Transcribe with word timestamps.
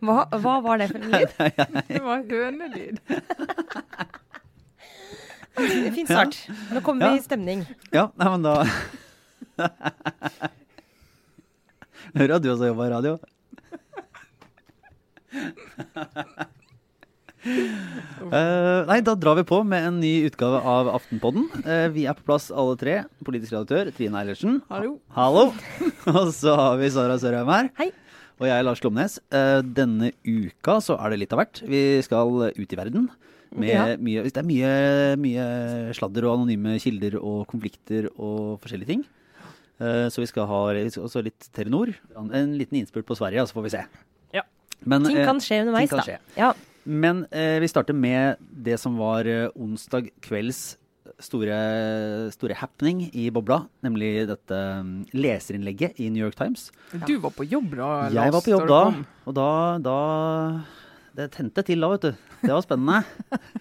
Hva, 0.00 0.18
hva 0.40 0.54
var 0.64 0.80
det 0.80 0.88
for 0.92 1.00
en 1.00 1.10
lyd? 1.12 1.28
Det 1.88 2.02
var 2.04 2.22
hønelyd. 2.30 2.96
Fin 5.56 6.06
start. 6.06 6.36
Nå 6.72 6.80
kommer 6.84 7.12
vi 7.12 7.20
i 7.20 7.24
stemning. 7.24 7.64
Ja, 7.94 8.08
nei, 8.16 8.28
men 8.34 8.42
da 8.44 8.52
Hører 12.16 12.36
at 12.36 12.44
du 12.44 12.48
også 12.52 12.68
jobber 12.70 12.86
i 12.86 12.92
radio. 12.94 13.12
Eh, 17.46 18.80
nei, 18.88 18.98
da 19.06 19.14
drar 19.14 19.36
vi 19.38 19.44
på 19.46 19.60
med 19.66 19.84
en 19.86 20.00
ny 20.02 20.12
utgave 20.26 20.58
av 20.66 20.88
Aftenpodden. 20.96 21.44
Uh, 21.62 21.86
vi 21.94 22.06
er 22.10 22.16
på 22.18 22.24
plass 22.26 22.48
alle 22.50 22.74
tre. 22.80 22.96
Politisk 23.26 23.54
redaktør 23.54 23.92
Trine 23.94 24.18
Eilertsen. 24.18 24.58
Hallo. 24.72 24.96
Hallo. 25.14 25.44
Og 26.10 26.32
så 26.34 26.56
har 26.58 26.80
vi 26.80 26.90
Sara 26.90 27.18
Sørheim 27.22 27.52
her. 27.52 27.70
Hei. 27.78 27.92
Og 28.36 28.48
jeg 28.48 28.56
er 28.56 28.66
Lars 28.66 28.82
Klomnes. 28.82 29.18
Uh, 29.30 29.60
denne 29.62 30.10
uka 30.26 30.80
så 30.84 30.98
er 30.98 31.14
det 31.14 31.22
litt 31.22 31.36
av 31.36 31.44
hvert. 31.44 31.62
Vi 31.70 31.84
skal 32.04 32.50
ut 32.50 32.74
i 32.76 32.80
verden. 32.80 33.06
Med 33.56 33.70
Ja. 33.70 33.84
mye, 34.02 34.24
det 34.26 34.42
er 34.42 34.48
mye, 34.48 34.72
mye 35.22 35.44
sladder 35.96 36.26
og 36.26 36.40
anonyme 36.40 36.74
kilder 36.82 37.14
og 37.20 37.46
konflikter 37.52 38.10
og 38.16 38.58
forskjellige 38.64 38.90
ting. 38.90 39.06
Eh, 39.76 40.06
så 40.08 40.22
vi 40.22 40.28
skal 40.28 40.48
ha 40.48 40.60
vi 40.72 40.88
skal 40.90 41.04
også 41.04 41.22
litt 41.24 41.48
Telenor. 41.52 41.92
En 42.16 42.54
liten 42.56 42.78
innspurt 42.80 43.06
på 43.08 43.16
Sverige, 43.16 43.44
så 43.46 43.56
får 43.56 43.66
vi 43.66 43.72
se. 43.76 43.82
Ja. 44.32 44.42
Men, 44.84 45.04
Ting 45.04 45.18
eh, 45.20 45.26
kan 45.28 45.40
skje 45.42 45.60
underveis, 45.64 45.90
kan 45.90 46.00
da. 46.00 46.06
skje. 46.08 46.18
Ja. 46.36 46.52
Men 46.86 47.24
eh, 47.34 47.58
vi 47.62 47.68
starter 47.70 47.96
med 47.96 48.40
det 48.40 48.78
som 48.78 48.96
var 49.00 49.26
eh, 49.26 49.50
onsdag 49.58 50.12
kvelds 50.22 50.76
store, 51.22 51.56
store 52.34 52.56
happening 52.58 53.06
i 53.16 53.28
bobla. 53.34 53.64
Nemlig 53.84 54.26
dette 54.30 54.56
mm, 54.86 54.94
leserinnlegget 55.16 56.00
i 56.02 56.08
New 56.12 56.24
York 56.24 56.36
Times. 56.38 56.70
Du 57.06 57.16
var 57.22 57.34
på 57.34 57.46
jobb 57.48 57.74
da, 57.74 57.90
Lars? 58.06 58.16
Jeg 58.16 58.34
var 58.36 58.44
på 58.44 58.54
jobb 58.54 58.66
da, 58.70 58.80
og 59.26 59.36
da, 59.36 59.50
da 59.82 59.98
Det 61.16 61.30
tente 61.34 61.64
til 61.66 61.82
da, 61.82 61.90
vet 61.94 62.08
du. 62.08 62.24
Det 62.42 62.52
var 62.52 62.64
spennende. 62.64 63.02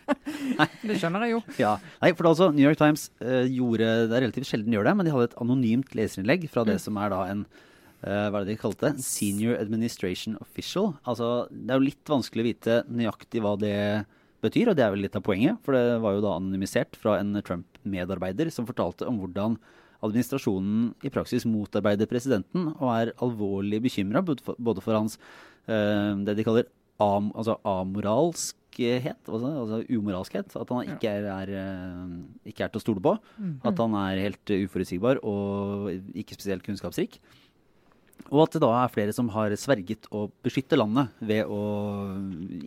Det 0.86 0.98
skjønner 1.00 1.26
jeg 1.26 1.36
jo. 1.36 1.44
ja. 1.58 1.76
Nei, 2.02 2.12
for 2.18 2.30
altså 2.30 2.52
New 2.54 2.66
York 2.66 2.80
Times 2.80 3.08
eh, 3.24 3.48
gjorde 3.50 3.88
Det 4.10 4.18
er 4.18 4.26
relativt 4.28 4.50
sjelden 4.50 4.70
de 4.70 4.78
gjør 4.78 4.90
det, 4.90 4.98
men 5.00 5.08
de 5.08 5.14
hadde 5.16 5.30
et 5.32 5.40
anonymt 5.42 5.96
leserinnlegg 5.98 6.46
fra 6.52 6.66
det 6.68 6.78
som 6.84 7.00
er 7.02 7.14
da 7.14 7.24
en 7.32 7.46
eh, 7.48 7.64
hva 8.06 8.40
er 8.42 8.46
det 8.46 8.54
de 8.54 8.62
kalte 8.62 8.92
det? 8.92 9.02
Senior 9.06 9.58
Administration 9.62 10.36
Official. 10.44 10.92
Altså, 11.10 11.48
Det 11.50 11.72
er 11.74 11.80
jo 11.80 11.88
litt 11.88 12.12
vanskelig 12.12 12.44
å 12.44 12.50
vite 12.52 12.76
nøyaktig 12.92 13.42
hva 13.42 13.56
det 13.58 13.74
betyr, 14.46 14.70
og 14.70 14.76
det 14.78 14.84
er 14.86 14.92
vel 14.94 15.02
litt 15.02 15.16
av 15.18 15.24
poenget. 15.26 15.58
For 15.66 15.74
det 15.74 16.02
var 16.04 16.14
jo 16.14 16.22
da 16.22 16.36
anonymisert 16.38 16.96
fra 17.02 17.16
en 17.18 17.34
Trump-medarbeider 17.42 18.52
som 18.54 18.68
fortalte 18.70 19.08
om 19.10 19.18
hvordan 19.24 19.58
administrasjonen 20.06 20.92
i 21.08 21.10
praksis 21.10 21.48
motarbeider 21.50 22.06
presidenten 22.06 22.68
og 22.76 22.90
er 22.94 23.14
alvorlig 23.26 23.80
bekymra 23.82 24.22
både, 24.22 24.44
for- 24.84 24.94
hans 25.00 25.18
eh, 25.68 26.14
det 26.28 26.36
de 26.38 26.44
kaller 26.46 26.68
am, 27.02 27.32
altså 27.34 27.58
amoralskhet, 27.66 29.26
altså, 29.28 29.80
umoralskhet. 29.90 30.54
At 30.56 30.70
han 30.70 30.86
ikke 30.94 31.10
er, 31.10 31.26
er, 31.32 31.50
eh, 31.50 32.52
ikke 32.52 32.66
er 32.68 32.70
til 32.70 32.80
å 32.82 32.86
stole 32.86 33.02
på. 33.02 33.16
At 33.66 33.78
han 33.82 33.96
er 33.96 34.22
helt 34.28 34.54
eh, 34.54 34.66
uforutsigbar 34.68 35.24
og 35.24 35.90
ikke 36.14 36.38
spesielt 36.38 36.64
kunnskapsrik. 36.68 37.20
Og 38.32 38.42
at 38.46 38.56
det 38.56 38.62
da 38.64 38.72
er 38.80 38.92
flere 38.94 39.14
som 39.16 39.30
har 39.34 39.54
sverget 39.60 40.08
å 40.10 40.26
beskytte 40.46 40.80
landet 40.80 41.14
ved 41.20 41.46
å 41.52 41.62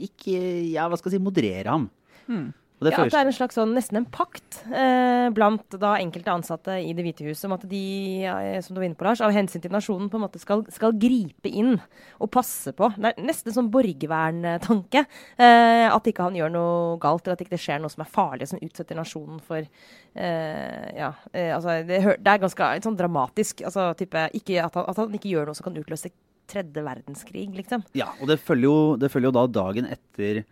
ikke, 0.06 0.38
ja, 0.70 0.86
hva 0.86 0.98
skal 1.00 1.10
jeg 1.10 1.18
si, 1.18 1.24
moderere 1.24 1.74
ham. 1.74 1.88
Og 2.28 2.67
det 2.78 2.92
Ja, 2.92 3.02
at 3.02 3.10
det 3.10 3.18
er 3.18 3.28
en 3.28 3.34
slags 3.34 3.56
sånn, 3.58 3.72
nesten 3.74 3.98
en 3.98 4.06
pakt 4.14 4.60
eh, 4.70 5.26
blant 5.34 5.74
da 5.82 5.96
enkelte 5.98 6.30
ansatte 6.30 6.76
i 6.78 6.92
Det 6.94 7.02
hvite 7.02 7.26
huset 7.26 7.48
om 7.48 7.56
at 7.56 7.64
de, 7.70 7.82
eh, 8.22 8.58
som 8.62 8.76
du 8.76 8.80
var 8.80 8.86
inne 8.86 8.98
på, 8.98 9.06
Lars, 9.06 9.22
av 9.24 9.34
hensyn 9.34 9.64
til 9.64 9.74
nasjonen 9.74 10.10
på 10.12 10.20
en 10.20 10.24
måte 10.26 10.40
skal, 10.42 10.62
skal 10.74 10.94
gripe 10.94 11.50
inn 11.50 11.74
og 12.22 12.30
passe 12.34 12.70
på. 12.78 12.90
Det 12.94 13.10
er 13.10 13.26
nesten 13.26 13.54
sånn 13.54 13.72
borgerverntanke. 13.74 15.04
Eh, 15.38 15.86
at 15.90 16.10
ikke 16.10 16.28
han 16.28 16.38
gjør 16.38 16.54
noe 16.54 16.96
galt, 17.02 17.26
eller 17.26 17.38
at 17.38 17.42
ikke 17.44 17.56
det 17.56 17.62
skjer 17.64 17.82
noe 17.82 17.92
som 17.92 18.04
er 18.04 18.12
farlig, 18.14 18.50
som 18.52 18.62
utsetter 18.62 18.98
nasjonen 18.98 19.42
for 19.42 19.62
eh, 19.62 20.86
Ja, 20.98 21.12
eh, 21.32 21.50
altså 21.56 21.80
det, 21.88 22.00
det 22.22 22.32
er 22.32 22.44
ganske 22.46 22.70
sånn 22.86 22.98
dramatisk. 22.98 23.64
Altså 23.66 23.90
type 23.98 24.28
ikke, 24.38 24.62
at, 24.62 24.78
han, 24.78 24.86
at 24.90 25.02
han 25.02 25.18
ikke 25.18 25.32
gjør 25.32 25.50
noe 25.50 25.58
som 25.58 25.66
kan 25.66 25.82
utløse 25.82 26.12
tredje 26.48 26.84
verdenskrig, 26.84 27.50
liksom. 27.58 27.82
Ja, 27.98 28.08
og 28.22 28.30
det 28.30 28.38
følger 28.40 28.70
jo, 28.70 28.78
det 29.00 29.10
følger 29.12 29.28
jo 29.28 29.36
da 29.36 29.44
dagen 29.58 29.88
etter 29.90 30.44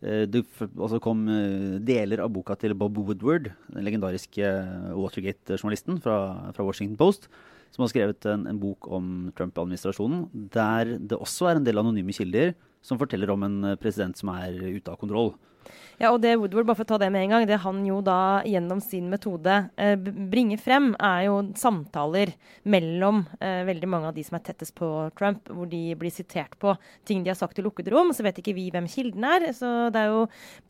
det 0.00 0.40
altså 0.64 1.00
kom 1.02 1.26
eh, 1.28 1.76
deler 1.84 2.22
av 2.24 2.32
boka 2.32 2.56
til 2.56 2.72
Bob 2.78 2.96
Woodward, 2.96 3.50
den 3.68 3.84
legendariske 3.84 4.40
eh, 4.40 4.94
Watergate-journalisten 4.96 6.00
fra, 6.00 6.16
fra 6.56 6.64
Washington 6.64 6.96
Post, 7.00 7.28
som 7.74 7.84
har 7.84 7.92
skrevet 7.92 8.26
en, 8.32 8.46
en 8.48 8.60
bok 8.62 8.88
om 8.88 9.28
Trump-administrasjonen, 9.36 10.24
der 10.54 10.96
det 10.96 11.20
også 11.20 11.50
er 11.50 11.60
en 11.60 11.68
del 11.68 11.82
anonyme 11.82 12.16
kilder 12.16 12.54
som 12.80 12.98
forteller 13.00 13.32
om 13.34 13.44
en 13.44 13.58
eh, 13.72 13.78
president 13.80 14.16
som 14.16 14.32
er 14.32 14.56
ute 14.56 14.88
av 14.88 14.96
kontroll. 15.00 15.34
Ja, 16.00 16.14
og 16.14 16.22
det 16.22 16.30
Woodward, 16.40 16.64
bare 16.64 16.78
for 16.78 16.86
å 16.86 16.90
ta 16.94 16.96
det 17.02 17.10
med 17.12 17.26
en 17.26 17.32
gang, 17.34 17.42
det 17.44 17.58
han 17.60 17.82
jo 17.84 17.98
da 18.00 18.40
gjennom 18.48 18.78
sin 18.80 19.10
metode 19.12 19.56
eh, 19.76 19.98
bringer 20.00 20.56
frem, 20.56 20.94
er 20.96 21.26
jo 21.26 21.34
samtaler 21.60 22.32
mellom 22.72 23.18
eh, 23.36 23.60
veldig 23.68 23.90
mange 23.92 24.08
av 24.08 24.16
de 24.16 24.24
som 24.24 24.38
er 24.38 24.44
tettest 24.46 24.72
på 24.78 24.88
Trump, 25.18 25.50
hvor 25.52 25.68
de 25.68 25.82
blir 26.00 26.14
sitert 26.14 26.56
på 26.56 26.72
ting 27.04 27.20
de 27.20 27.28
har 27.34 27.36
sagt 27.36 27.60
i 27.60 27.64
lukkede 27.66 27.92
rom. 27.92 28.14
Så 28.16 28.24
vet 28.24 28.40
ikke 28.40 28.54
vi 28.56 28.70
hvem 28.72 28.88
kilden 28.88 29.26
er. 29.28 29.44
Så 29.56 29.90
det 29.92 30.00
er 30.00 30.14
jo 30.14 30.22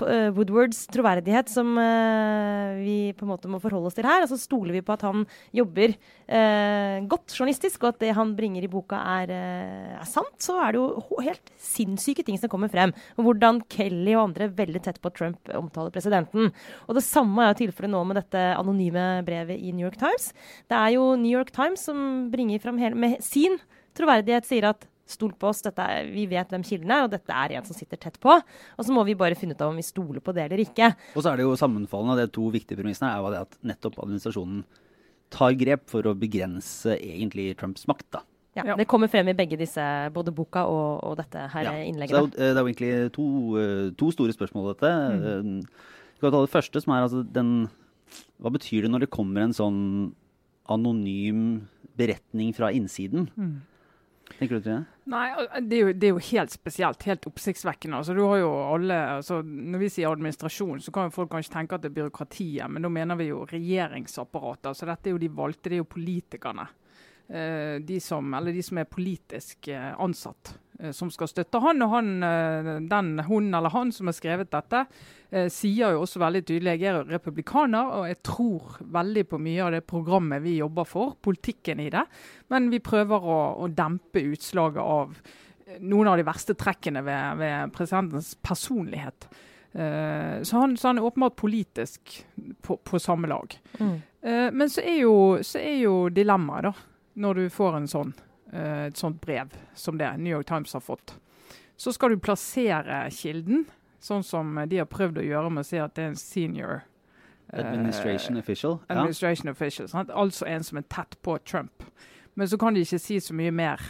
på, 0.03 0.09
eh, 0.11 0.33
Woodwards 0.35 0.83
troverdighet 0.91 1.53
som 1.53 1.79
eh, 1.79 2.81
vi 2.83 2.99
på 3.15 3.23
en 3.23 3.31
måte 3.31 3.53
må 3.53 3.63
forholde 3.63 3.93
oss 3.93 4.01
til 4.01 4.11
her. 4.11 4.27
Og 4.27 4.33
så 4.33 4.41
stoler 4.41 4.75
vi 4.81 4.83
på 4.83 4.97
at 4.99 5.07
han 5.07 5.23
jobber 5.55 5.95
eh, 5.95 7.07
godt 7.07 7.39
journalistisk, 7.39 7.85
og 7.85 7.95
at 7.95 8.03
det 8.03 8.17
han 8.19 8.35
bringer 8.35 8.67
i 8.67 8.73
boka 8.73 8.99
er, 9.21 9.31
eh, 9.31 9.95
er 9.95 10.11
sant. 10.11 10.35
Så 10.43 10.59
er 10.59 10.75
det 10.75 10.83
jo 10.83 11.23
helt 11.23 11.55
sinnssyke 11.71 12.27
ting 12.27 12.43
som 12.43 12.51
kommer 12.51 12.73
frem. 12.73 12.91
Hvordan 13.15 13.63
Kelly 13.71 14.19
og 14.19 14.27
andre 14.33 14.51
veldig 14.59 14.80
tett 14.85 15.01
på 15.03 15.11
at 15.11 15.19
Trump 15.19 15.51
omtaler 15.57 15.93
presidenten. 15.95 16.53
Og 16.89 16.97
det 16.99 17.05
samme 17.07 17.45
er 17.45 17.53
jo 17.53 17.61
tilfellet 17.65 17.95
nå 17.95 18.05
med 18.09 18.21
dette 18.21 18.45
anonyme 18.57 19.09
brevet 19.27 19.59
i 19.61 19.75
New 19.75 19.87
York 19.87 19.99
Times. 20.01 20.31
Det 20.71 20.79
er 20.79 20.97
jo 20.97 21.11
New 21.21 21.33
York 21.33 21.53
Times 21.57 21.85
som 21.91 22.31
bringer 22.33 22.63
fram 22.63 22.81
med 22.99 23.21
sin 23.25 23.59
troverdighet, 23.99 24.49
sier 24.49 24.71
at 24.71 24.87
Stol 25.11 25.33
på 25.35 25.49
oss, 25.51 25.65
er, 25.67 26.07
vi 26.07 26.23
vet 26.31 26.53
hvem 26.53 26.63
kilden 26.63 26.93
er, 26.95 27.03
og 27.03 27.11
dette 27.11 27.35
er 27.35 27.57
en 27.59 27.67
som 27.67 27.75
sitter 27.75 27.99
tett 27.99 28.19
på. 28.23 28.31
Og 28.31 28.87
så 28.87 28.95
må 28.95 29.03
vi 29.09 29.17
bare 29.19 29.35
finne 29.39 29.57
ut 29.57 29.65
av 29.65 29.73
om 29.73 29.81
vi 29.81 29.83
stoler 29.83 30.23
på 30.23 30.35
det 30.37 30.45
eller 30.47 30.63
ikke. 30.63 30.93
Og 31.17 31.25
så 31.25 31.33
er 31.33 31.41
det 31.41 31.49
jo 31.49 31.57
sammenfallende, 31.59 32.21
de 32.23 32.35
to 32.37 32.47
viktige 32.55 32.79
premissene 32.79 33.11
er 33.11 33.19
jo 33.19 33.33
at 33.41 33.59
nettopp 33.67 33.99
administrasjonen 34.05 34.63
tar 35.35 35.57
grep 35.59 35.87
for 35.91 36.07
å 36.07 36.17
begrense 36.19 36.95
egentlig 36.95 37.53
Trumps 37.59 37.87
makt. 37.91 38.07
da. 38.15 38.23
Ja, 38.57 38.65
Ja. 38.67 38.75
Det 38.77 38.87
kommer 38.91 39.07
frem 39.09 39.29
i 39.29 39.33
begge 39.39 39.57
disse, 39.57 39.81
både 40.13 40.33
boka 40.35 40.65
og, 40.67 41.05
og 41.05 41.17
dette 41.21 41.45
her 41.53 41.63
Ja. 41.63 41.73
innlegget. 41.87 42.11
Så 42.11 42.31
det, 42.31 42.41
er 42.41 42.49
jo, 42.49 42.55
det 42.55 42.57
er 42.57 42.61
jo 42.61 42.71
egentlig 42.73 43.13
to, 43.13 43.27
eh, 43.61 43.91
to 43.97 44.11
store 44.11 44.33
spørsmål, 44.35 44.75
dette. 44.75 44.91
Eh, 44.91 45.43
Vi 46.21 46.21
kan 46.27 46.33
ta 46.33 46.41
det 46.45 46.51
første, 46.53 46.81
som 46.83 46.93
er 46.93 47.03
altså 47.07 47.23
den 47.33 47.69
Hva 48.43 48.51
betyr 48.51 48.83
det 48.83 48.91
når 48.91 49.01
det 49.07 49.11
kommer 49.11 49.41
en 49.43 49.53
sånn 49.55 50.13
anonym 50.69 51.67
beretning 51.97 52.53
fra 52.55 52.71
innsiden? 52.75 53.29
Tenker 54.39 54.59
du 54.59 54.63
til 54.63 54.73
det? 54.73 54.85
Nei, 55.11 55.27
det 55.67 55.77
er, 55.77 55.81
jo, 55.81 55.93
det 55.93 56.07
er 56.09 56.13
jo 56.15 56.21
helt 56.31 56.53
spesielt. 56.55 57.03
Helt 57.03 57.27
oppsiktsvekkende. 57.27 57.99
Altså, 57.99 58.15
du 58.15 58.23
har 58.27 58.39
jo 58.39 58.51
alle, 58.75 58.95
altså, 59.19 59.41
når 59.43 59.79
vi 59.83 59.89
sier 59.91 60.11
administrasjon, 60.11 60.81
så 60.85 60.93
kan 60.95 61.09
jo 61.09 61.15
folk 61.17 61.31
kanskje 61.33 61.53
tenke 61.57 61.75
at 61.75 61.83
det 61.83 61.91
er 61.91 61.97
byråkratiet, 61.99 62.71
men 62.71 62.83
da 62.87 62.89
mener 62.89 63.19
vi 63.19 63.27
jo 63.33 63.45
regjeringsapparatet. 63.51 64.71
Altså, 64.71 64.87
dette 64.87 65.11
er 65.11 65.17
jo 65.17 65.23
de 65.25 65.29
valgte, 65.35 65.69
det 65.71 65.79
er 65.81 65.83
jo 65.83 65.89
politikerne. 65.91 66.69
Eh, 67.31 67.81
de 67.81 68.01
som, 68.01 68.35
eller 68.35 68.53
de 68.53 68.63
som 68.63 68.79
er 68.81 68.89
politisk 68.91 69.69
eh, 69.71 69.93
ansatt, 70.03 70.55
eh, 70.81 70.91
som 70.91 71.13
skal 71.15 71.29
støtte 71.31 71.61
han. 71.63 71.83
Og 71.85 71.93
han, 71.93 72.09
den, 72.91 73.11
hun 73.29 73.55
eller 73.55 73.71
han 73.71 73.93
som 73.95 74.11
har 74.11 74.17
skrevet 74.19 74.51
dette, 74.51 74.85
sier 75.55 75.95
jo 75.95 76.01
også 76.03 76.19
veldig 76.19 76.41
tydelig 76.43 76.73
jeg 76.81 76.89
er 76.91 77.05
republikaner, 77.07 77.93
og 78.01 78.09
jeg 78.09 78.17
tror 78.27 78.81
veldig 78.83 79.23
på 79.31 79.39
mye 79.39 79.61
av 79.63 79.77
det 79.77 79.85
programmet 79.87 80.43
vi 80.43 80.57
jobber 80.57 80.89
for, 80.91 81.13
politikken 81.23 81.85
i 81.85 81.87
det. 81.95 82.03
Men 82.51 82.67
vi 82.73 82.83
prøver 82.83 83.23
å, 83.23 83.39
å 83.63 83.69
dempe 83.71 84.25
utslaget 84.33 84.83
av 84.83 85.15
noen 85.87 86.11
av 86.11 86.19
de 86.19 86.27
verste 86.27 86.59
trekkene 86.59 87.05
ved, 87.07 87.39
ved 87.39 87.71
presidentens 87.77 88.33
personlighet. 88.43 89.29
Uh, 89.71 90.43
så, 90.43 90.57
han, 90.59 90.75
så 90.75 90.91
han 90.91 90.99
er 90.99 91.07
åpenbart 91.07 91.37
politisk 91.39 92.17
på, 92.67 92.75
på 92.83 92.99
samme 92.99 93.31
lag. 93.31 93.55
Mm. 93.79 94.01
Uh, 94.27 94.49
men 94.51 94.67
så 94.67 94.83
er 94.83 94.97
jo, 95.05 95.15
så 95.47 95.63
er 95.63 95.77
jo 95.85 95.95
dilemmaet, 96.11 96.73
da, 96.73 96.90
når 97.15 97.35
du 97.35 97.51
får 97.51 97.77
en 97.77 97.89
sånn, 97.91 98.15
eh, 98.53 98.87
et 98.87 98.97
sånt 98.97 99.21
brev 99.21 99.55
som 99.75 99.99
det 99.99 100.11
New 100.19 100.31
York 100.31 100.47
Times 100.47 100.73
har 100.73 100.85
fått. 100.85 101.17
Så 101.77 101.93
skal 101.93 102.11
du 102.11 102.21
plassere 102.21 103.07
kilden, 103.11 103.65
sånn 104.01 104.25
som 104.25 104.55
de 104.69 104.81
har 104.81 104.89
prøvd 104.89 105.21
å 105.21 105.27
gjøre 105.27 105.51
med 105.51 105.65
å 105.65 105.69
si 105.69 105.79
at 105.81 105.95
det 105.95 106.05
er 106.05 106.13
en 106.13 106.21
senior 106.21 106.83
Administration 107.53 108.37
Administration 108.37 108.39
official? 108.39 108.79
Ja. 108.89 109.51
official. 109.51 109.89
Sant? 109.89 110.11
Altså 110.11 110.47
en 110.47 110.65
som 110.65 110.79
er 110.79 110.83
tett 110.83 111.17
på 111.23 111.39
Trump. 111.45 111.83
Men 112.35 112.49
så 112.49 112.59
kan 112.59 112.75
de 112.75 112.85
ikke 112.85 113.01
si 113.03 113.19
så 113.21 113.35
mye 113.35 113.51
mer. 113.51 113.81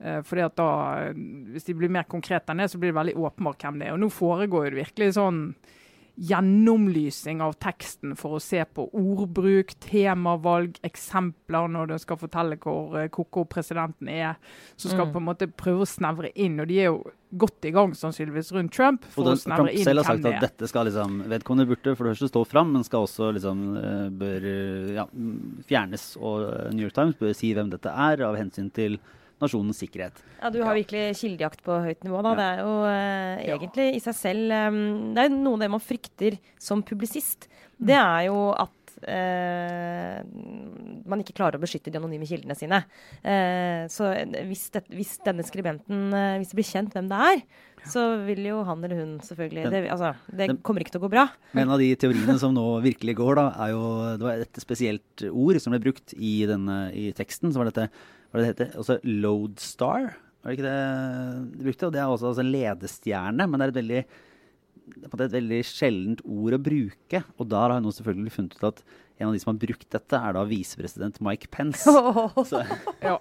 Uh, 0.00 0.22
fordi 0.24 0.44
at 0.46 0.54
da, 0.56 0.70
eh, 1.10 1.12
Hvis 1.52 1.66
de 1.66 1.74
blir 1.74 1.90
mer 1.92 2.06
konkrete 2.08 2.52
enn 2.52 2.62
det, 2.62 2.70
så 2.70 2.78
blir 2.78 2.92
det 2.92 2.96
veldig 2.96 3.16
åpenbart 3.20 3.60
hvem 3.60 3.80
det 3.80 3.88
er. 3.88 3.92
Og 3.92 4.00
nå 4.00 4.08
foregår 4.08 4.64
jo 4.64 4.70
det 4.70 4.84
virkelig 4.86 5.14
sånn 5.18 5.42
gjennomlysing 6.20 7.40
av 7.40 7.54
teksten 7.62 8.12
for 8.18 8.36
å 8.36 8.40
se 8.42 8.60
på 8.76 8.84
ordbruk, 8.96 9.72
temavalg, 9.80 10.76
eksempler 10.84 11.70
når 11.72 11.94
du 11.94 11.94
skal 12.02 12.18
fortelle 12.20 12.58
hvor 12.60 12.92
uh, 12.98 13.06
koko 13.12 13.46
presidenten 13.48 14.10
er. 14.12 14.36
Så 14.76 14.90
skal 14.90 15.06
mm. 15.06 15.14
på 15.14 15.22
en 15.22 15.26
måte 15.30 15.48
prøve 15.48 15.86
å 15.86 15.88
snevre 15.88 16.32
inn. 16.34 16.58
Og 16.60 16.68
de 16.68 16.80
er 16.82 16.90
jo 16.90 16.98
godt 17.40 17.68
i 17.70 17.72
gang 17.72 17.94
sannsynligvis 17.96 18.50
rundt 18.52 18.74
Trump. 18.76 19.06
for 19.14 19.30
og 19.30 19.38
å 19.38 19.40
snevre 19.40 19.72
inn 19.72 19.86
selv 19.86 20.04
har 20.04 20.18
sagt 20.18 20.28
at 20.28 20.44
dette 20.44 20.68
skal 20.68 20.90
liksom, 20.90 21.22
vedkommende 21.30 21.70
burde 21.70 21.94
for 21.96 22.04
det 22.04 22.16
første 22.16 22.32
stå 22.34 22.44
fram, 22.50 22.74
men 22.74 22.84
skal 22.84 23.06
også 23.06 23.30
liksom 23.38 23.62
eh, 23.80 24.08
bør 24.20 24.50
ja, 24.98 25.06
fjernes. 25.70 26.10
Og 26.20 26.74
New 26.74 26.84
York 26.84 26.98
Times 26.98 27.16
bør 27.20 27.32
si 27.38 27.54
hvem 27.56 27.72
dette 27.72 27.94
er, 28.10 28.26
av 28.28 28.36
hensyn 28.36 28.68
til 28.76 29.00
nasjonens 29.40 29.80
sikkerhet. 29.82 30.20
Ja, 30.40 30.50
Du 30.50 30.60
har 30.62 30.74
ja. 30.74 30.82
virkelig 30.82 31.20
kildejakt 31.20 31.62
på 31.66 31.78
høyt 31.84 32.04
nivå. 32.06 32.22
da. 32.22 32.34
Ja. 32.34 32.40
Det 32.40 32.48
er 32.48 32.60
jo 32.64 32.74
uh, 32.84 33.46
egentlig 33.54 33.88
i 33.96 34.02
seg 34.04 34.18
selv 34.18 34.58
um, 34.74 34.82
Det 35.16 35.24
er 35.24 35.32
noe 35.34 35.56
av 35.58 35.64
det 35.64 35.70
man 35.76 35.84
frykter 35.84 36.36
som 36.60 36.84
publisist. 36.86 37.48
Mm. 37.80 37.86
Det 37.90 37.98
er 38.00 38.28
jo 38.28 38.44
at 38.52 38.76
Uh, 39.00 40.20
man 41.08 41.22
ikke 41.22 41.32
klarer 41.38 41.56
å 41.56 41.62
beskytte 41.62 41.88
de 41.88 41.96
anonyme 41.96 42.26
kildene 42.28 42.56
sine. 42.58 42.82
Uh, 43.24 43.88
så 43.88 44.10
hvis, 44.44 44.66
det, 44.74 44.84
hvis, 44.92 45.14
denne 45.24 45.44
skribenten 45.46 46.10
uh, 46.12 46.36
Hvis 46.36 46.52
det 46.52 46.58
blir 46.58 46.68
kjent 46.68 46.96
hvem 46.96 47.08
det 47.08 47.20
er, 47.30 47.40
så 47.88 48.04
vil 48.26 48.44
jo 48.44 48.60
han 48.68 48.84
eller 48.84 49.00
hun 49.00 49.14
selvfølgelig 49.24 49.70
Det, 49.72 49.80
altså, 49.94 50.12
det 50.36 50.50
kommer 50.66 50.84
ikke 50.84 50.92
til 50.92 51.00
å 51.00 51.06
gå 51.06 51.12
bra. 51.16 51.26
En 51.56 51.72
av 51.72 51.80
de 51.80 51.88
teoriene 51.96 52.36
som 52.42 52.52
nå 52.52 52.66
virkelig 52.84 53.16
går, 53.22 53.40
da, 53.40 53.46
er 53.64 53.72
jo 53.72 53.84
Det 54.20 54.28
var 54.28 54.44
et 54.44 54.62
spesielt 54.66 55.28
ord 55.30 55.60
som 55.64 55.72
ble 55.72 55.82
brukt 55.88 56.12
i, 56.18 56.34
denne, 56.50 56.82
i 56.92 57.10
teksten. 57.16 57.54
så 57.54 57.62
var 57.62 57.72
dette 57.72 57.88
hva 58.30 58.40
det 58.40 58.50
heter, 58.52 58.74
også 58.78 58.98
Lodestar. 59.04 60.12
Var 60.40 60.50
det 60.50 60.56
ikke 60.56 60.68
det 60.70 60.80
de 61.58 61.68
brukte? 61.68 61.86
Og 61.88 61.94
det 61.94 62.00
er 62.00 62.08
også 62.08 62.30
altså 62.30 62.46
ledestjerne, 62.46 63.46
men 63.46 63.60
det 63.60 63.66
er 63.66 63.72
et 63.72 63.80
veldig, 63.80 64.02
det 64.94 65.10
er 65.10 65.26
et 65.26 65.36
veldig 65.36 65.60
sjeldent 65.68 66.24
ord 66.24 66.56
å 66.56 66.64
bruke. 66.70 67.22
Og 67.36 67.50
der 67.50 67.66
har 67.66 67.76
hun 67.76 67.96
selvfølgelig 67.96 68.36
funnet 68.36 68.56
ut 68.56 68.68
at 68.70 68.84
en 69.20 69.28
av 69.28 69.34
de 69.36 69.40
som 69.42 69.50
har 69.50 69.58
brukt 69.60 69.84
dette, 69.92 70.16
er 70.16 70.32
da 70.32 70.46
visepresident 70.48 71.18
Mike 71.20 71.50
Pence. 71.52 71.92
Så, 72.50 72.62
ja, 73.04 73.18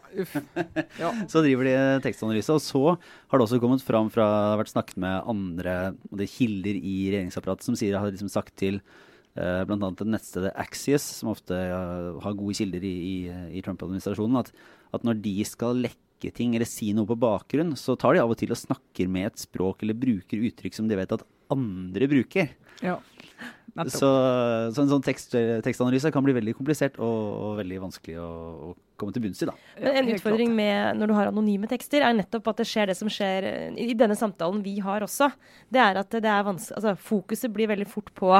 ja. 1.01 1.09
så 1.31 1.43
driver 1.43 1.67
de 1.67 1.75
tekstanalyse. 2.05 2.55
Og 2.55 2.63
så 2.63 2.83
har 2.95 3.35
det 3.35 3.43
også 3.43 3.59
kommet 3.59 3.83
fram 3.83 4.07
fra 4.13 4.29
Det 4.29 4.53
har 4.53 4.61
vært 4.61 4.71
snakket 4.71 5.01
med 5.03 5.27
andre 5.33 5.75
kilder 6.23 6.79
i 6.79 6.95
regjeringsapparatet 7.11 7.67
som 7.67 7.75
sier, 7.79 7.99
har 7.99 8.13
liksom 8.13 8.31
sagt 8.31 8.55
til 8.61 8.79
uh, 8.79 9.65
bl.a. 9.67 9.91
nettstedet 10.07 10.55
Axios, 10.55 11.03
som 11.19 11.33
ofte 11.33 11.57
uh, 11.57 12.15
har 12.23 12.39
gode 12.39 12.55
kilder 12.61 12.85
i, 12.87 12.95
i, 12.95 13.15
i 13.59 13.65
Trump-administrasjonen, 13.65 14.39
at 14.39 14.53
at 14.95 15.05
når 15.05 15.21
de 15.23 15.35
skal 15.47 15.83
lekke 15.85 16.31
ting 16.35 16.55
eller 16.57 16.67
si 16.67 16.91
noe 16.95 17.07
på 17.07 17.17
bakgrunn, 17.19 17.75
så 17.79 17.95
tar 17.99 18.15
de 18.15 18.23
av 18.23 18.31
og 18.31 18.39
til 18.39 18.51
og 18.51 18.59
snakker 18.59 19.11
med 19.11 19.31
et 19.31 19.45
språk 19.45 19.85
eller 19.85 19.97
bruker 19.97 20.49
uttrykk 20.49 20.75
som 20.75 20.89
de 20.89 20.97
vet 20.99 21.15
at 21.15 21.25
andre 21.53 22.09
bruker. 22.11 22.51
Ja. 22.83 22.99
Så, 23.87 24.09
så, 24.73 24.81
en 24.81 24.89
sånn 24.89 25.03
tekst, 25.05 25.35
tekstanalyse 25.63 26.11
kan 26.11 26.25
bli 26.25 26.33
veldig 26.35 26.55
komplisert 26.57 26.97
og, 26.99 27.17
og 27.45 27.59
veldig 27.61 27.77
vanskelig 27.85 28.17
å, 28.19 28.29
å, 28.69 28.71
komme 28.99 29.15
til 29.15 29.23
bunns 29.23 29.39
i. 29.45 29.47
Da. 29.47 29.55
Men 29.79 29.99
En 30.01 30.11
utfordring 30.15 30.55
med 30.57 30.99
når 30.99 31.11
du 31.11 31.15
har 31.15 31.29
anonyme 31.31 31.69
tekster, 31.71 32.03
er 32.03 32.17
nettopp 32.17 32.49
at 32.51 32.59
det 32.59 32.67
skjer 32.67 32.91
det 32.91 32.97
som 32.99 33.11
skjer 33.13 33.47
i 33.79 33.93
denne 33.95 34.17
samtalen 34.19 34.63
vi 34.65 34.79
har 34.83 35.05
også. 35.05 35.29
Det 35.71 35.79
er 35.83 36.01
at 36.01 36.17
det 36.17 36.27
er 36.27 36.49
altså, 36.49 36.95
Fokuset 36.99 37.53
blir 37.55 37.71
veldig 37.71 37.87
fort 37.87 38.11
på 38.17 38.33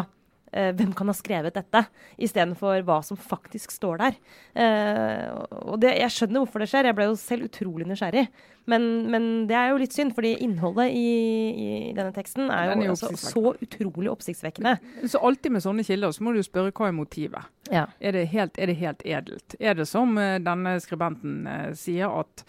eh, 0.52 0.72
hvem 0.78 0.94
kan 0.98 1.10
ha 1.12 1.16
skrevet 1.18 1.56
dette, 1.56 1.84
istedenfor 2.22 2.84
hva 2.88 3.00
som 3.06 3.20
faktisk 3.20 3.74
står 3.76 4.02
der. 4.04 4.20
Eh, 4.54 5.26
og 5.66 5.80
det, 5.84 5.96
Jeg 6.00 6.16
skjønner 6.16 6.44
hvorfor 6.44 6.64
det 6.64 6.70
skjer, 6.72 6.90
jeg 6.90 6.98
ble 6.98 7.10
jo 7.10 7.20
selv 7.20 7.50
utrolig 7.50 7.90
nysgjerrig. 7.90 8.28
Men, 8.70 8.84
men 9.10 9.28
det 9.50 9.58
er 9.58 9.72
jo 9.72 9.80
litt 9.82 9.96
synd, 9.96 10.14
fordi 10.18 10.36
innholdet 10.46 10.94
i, 10.94 11.10
i 11.50 11.70
denne 11.98 12.14
teksten 12.14 12.52
er 12.54 12.70
jo, 12.70 12.76
er 12.76 12.86
jo 12.86 12.96
altså, 12.96 13.12
så 13.18 13.54
utrolig 13.66 14.12
oppsiktsvekkende. 14.14 14.76
Så 15.10 15.22
alltid 15.26 15.56
med 15.56 15.66
sånne 15.66 15.86
kilder 15.88 16.14
så 16.14 16.26
må 16.26 16.36
du 16.36 16.42
spørre 16.46 16.74
hva 16.76 16.92
er 16.92 16.98
motivet. 16.98 17.50
Ja. 17.74 17.88
Er, 18.00 18.18
det 18.18 18.28
helt, 18.34 18.60
er, 18.60 18.70
det 18.70 18.78
helt, 18.82 19.06
edelt? 19.06 19.58
Er 19.60 19.78
det 19.80 19.88
som 19.90 20.14
uh, 20.20 20.38
denne 20.44 20.78
skribenten 20.84 21.48
eh, 21.50 21.72
sier, 21.78 22.14
at 22.22 22.46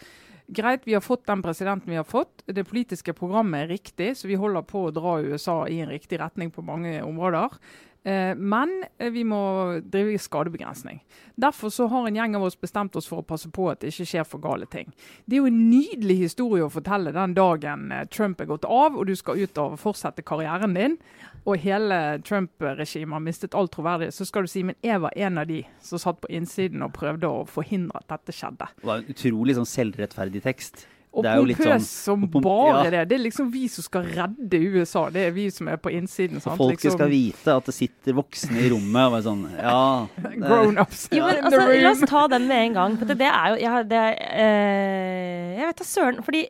greit, 0.51 0.81
vi 0.85 0.93
har 0.93 1.03
fått 1.03 1.25
den 1.29 1.41
presidenten 1.41 1.91
vi 1.91 1.99
har 1.99 2.07
fått. 2.07 2.43
Det 2.45 2.65
politiske 2.67 3.13
programmet 3.17 3.65
er 3.65 3.73
riktig, 3.75 4.11
så 4.17 4.29
vi 4.29 4.39
holder 4.39 4.65
på 4.67 4.87
å 4.87 4.93
dra 4.95 5.17
USA 5.23 5.63
i 5.69 5.79
en 5.83 5.91
riktig 5.91 6.19
retning 6.21 6.51
på 6.53 6.65
mange 6.65 6.99
områder. 7.05 7.57
Eh, 8.03 8.35
men 8.35 8.83
eh, 8.97 9.11
vi 9.11 9.23
må 9.23 9.39
drive 9.83 10.17
skadebegrensning. 10.19 11.03
Derfor 11.35 11.69
så 11.69 11.85
har 11.87 12.07
en 12.07 12.15
gjeng 12.15 12.35
av 12.35 12.43
oss 12.47 12.57
bestemt 12.59 12.95
oss 12.97 13.05
for 13.09 13.21
å 13.21 13.25
passe 13.27 13.49
på 13.53 13.67
at 13.69 13.83
det 13.83 13.91
ikke 13.91 14.07
skjer 14.09 14.25
for 14.25 14.41
gale 14.41 14.65
ting. 14.65 14.89
Det 15.25 15.37
er 15.37 15.43
jo 15.43 15.49
en 15.51 15.59
nydelig 15.69 16.17
historie 16.23 16.65
å 16.65 16.71
fortelle 16.73 17.13
den 17.13 17.35
dagen 17.37 17.91
eh, 17.93 18.07
Trump 18.09 18.41
er 18.41 18.49
gått 18.49 18.65
av 18.65 18.97
og 18.97 19.05
du 19.05 19.13
skal 19.17 19.43
ut 19.43 19.61
og 19.61 19.77
fortsette 19.81 20.25
karrieren 20.25 20.73
din, 20.77 20.97
og 21.45 21.61
hele 21.61 21.99
Trump-regimet 22.25 23.17
har 23.17 23.25
mistet 23.25 23.57
all 23.57 23.69
troverdighet. 23.69 24.17
Så 24.17 24.25
skal 24.29 24.45
du 24.45 24.51
si 24.51 24.65
men 24.65 24.77
jeg 24.81 25.01
var 25.05 25.13
en 25.17 25.41
av 25.41 25.49
de 25.49 25.61
som 25.85 26.01
satt 26.01 26.23
på 26.25 26.31
innsiden 26.33 26.81
og 26.85 26.95
prøvde 26.97 27.29
å 27.29 27.45
forhindre 27.49 28.01
at 28.01 28.09
dette 28.15 28.33
skjedde. 28.33 28.69
Det 28.81 28.89
var 28.89 29.01
en 29.01 29.13
utrolig 29.13 29.57
sånn 29.57 29.69
selvrettferdig 29.69 30.41
tekst. 30.45 30.87
Og 31.11 31.25
pompøs 31.27 31.87
sånn, 31.89 32.21
som 32.23 32.43
bare 32.43 32.85
ja. 32.85 32.91
det. 32.93 33.01
Det 33.09 33.15
er 33.17 33.23
liksom 33.25 33.49
vi 33.51 33.65
som 33.71 33.83
skal 33.83 34.05
redde 34.07 34.59
USA. 34.71 35.09
Det 35.11 35.25
er 35.27 35.33
vi 35.35 35.49
som 35.51 35.67
er 35.67 35.79
på 35.81 35.91
innsiden. 35.91 36.39
Sant? 36.39 36.55
Folket 36.55 36.85
liksom. 36.85 36.95
skal 37.01 37.11
vite 37.11 37.55
at 37.59 37.67
det 37.67 37.75
sitter 37.75 38.15
voksne 38.15 38.61
i 38.63 38.69
rommet 38.71 39.09
og 39.09 39.17
er 39.17 39.25
sånn 39.25 39.41
Ja. 39.57 39.81
Grown-ups. 40.45 41.09
Ja, 41.11 41.33
altså, 41.33 41.65
la 41.67 41.91
oss 41.91 42.03
ta 42.07 42.23
den 42.31 42.47
med 42.47 42.69
en 42.69 42.77
gang. 42.79 42.95
For 43.01 43.11
det, 43.11 43.17
det 43.19 43.27
er 43.27 43.51
jo 43.51 43.59
Jeg, 43.59 43.87
det, 43.91 44.05
uh, 44.23 45.49
jeg 45.57 45.67
vet 45.67 45.81
da 45.81 45.87
søren. 45.89 46.21
Fordi 46.27 46.43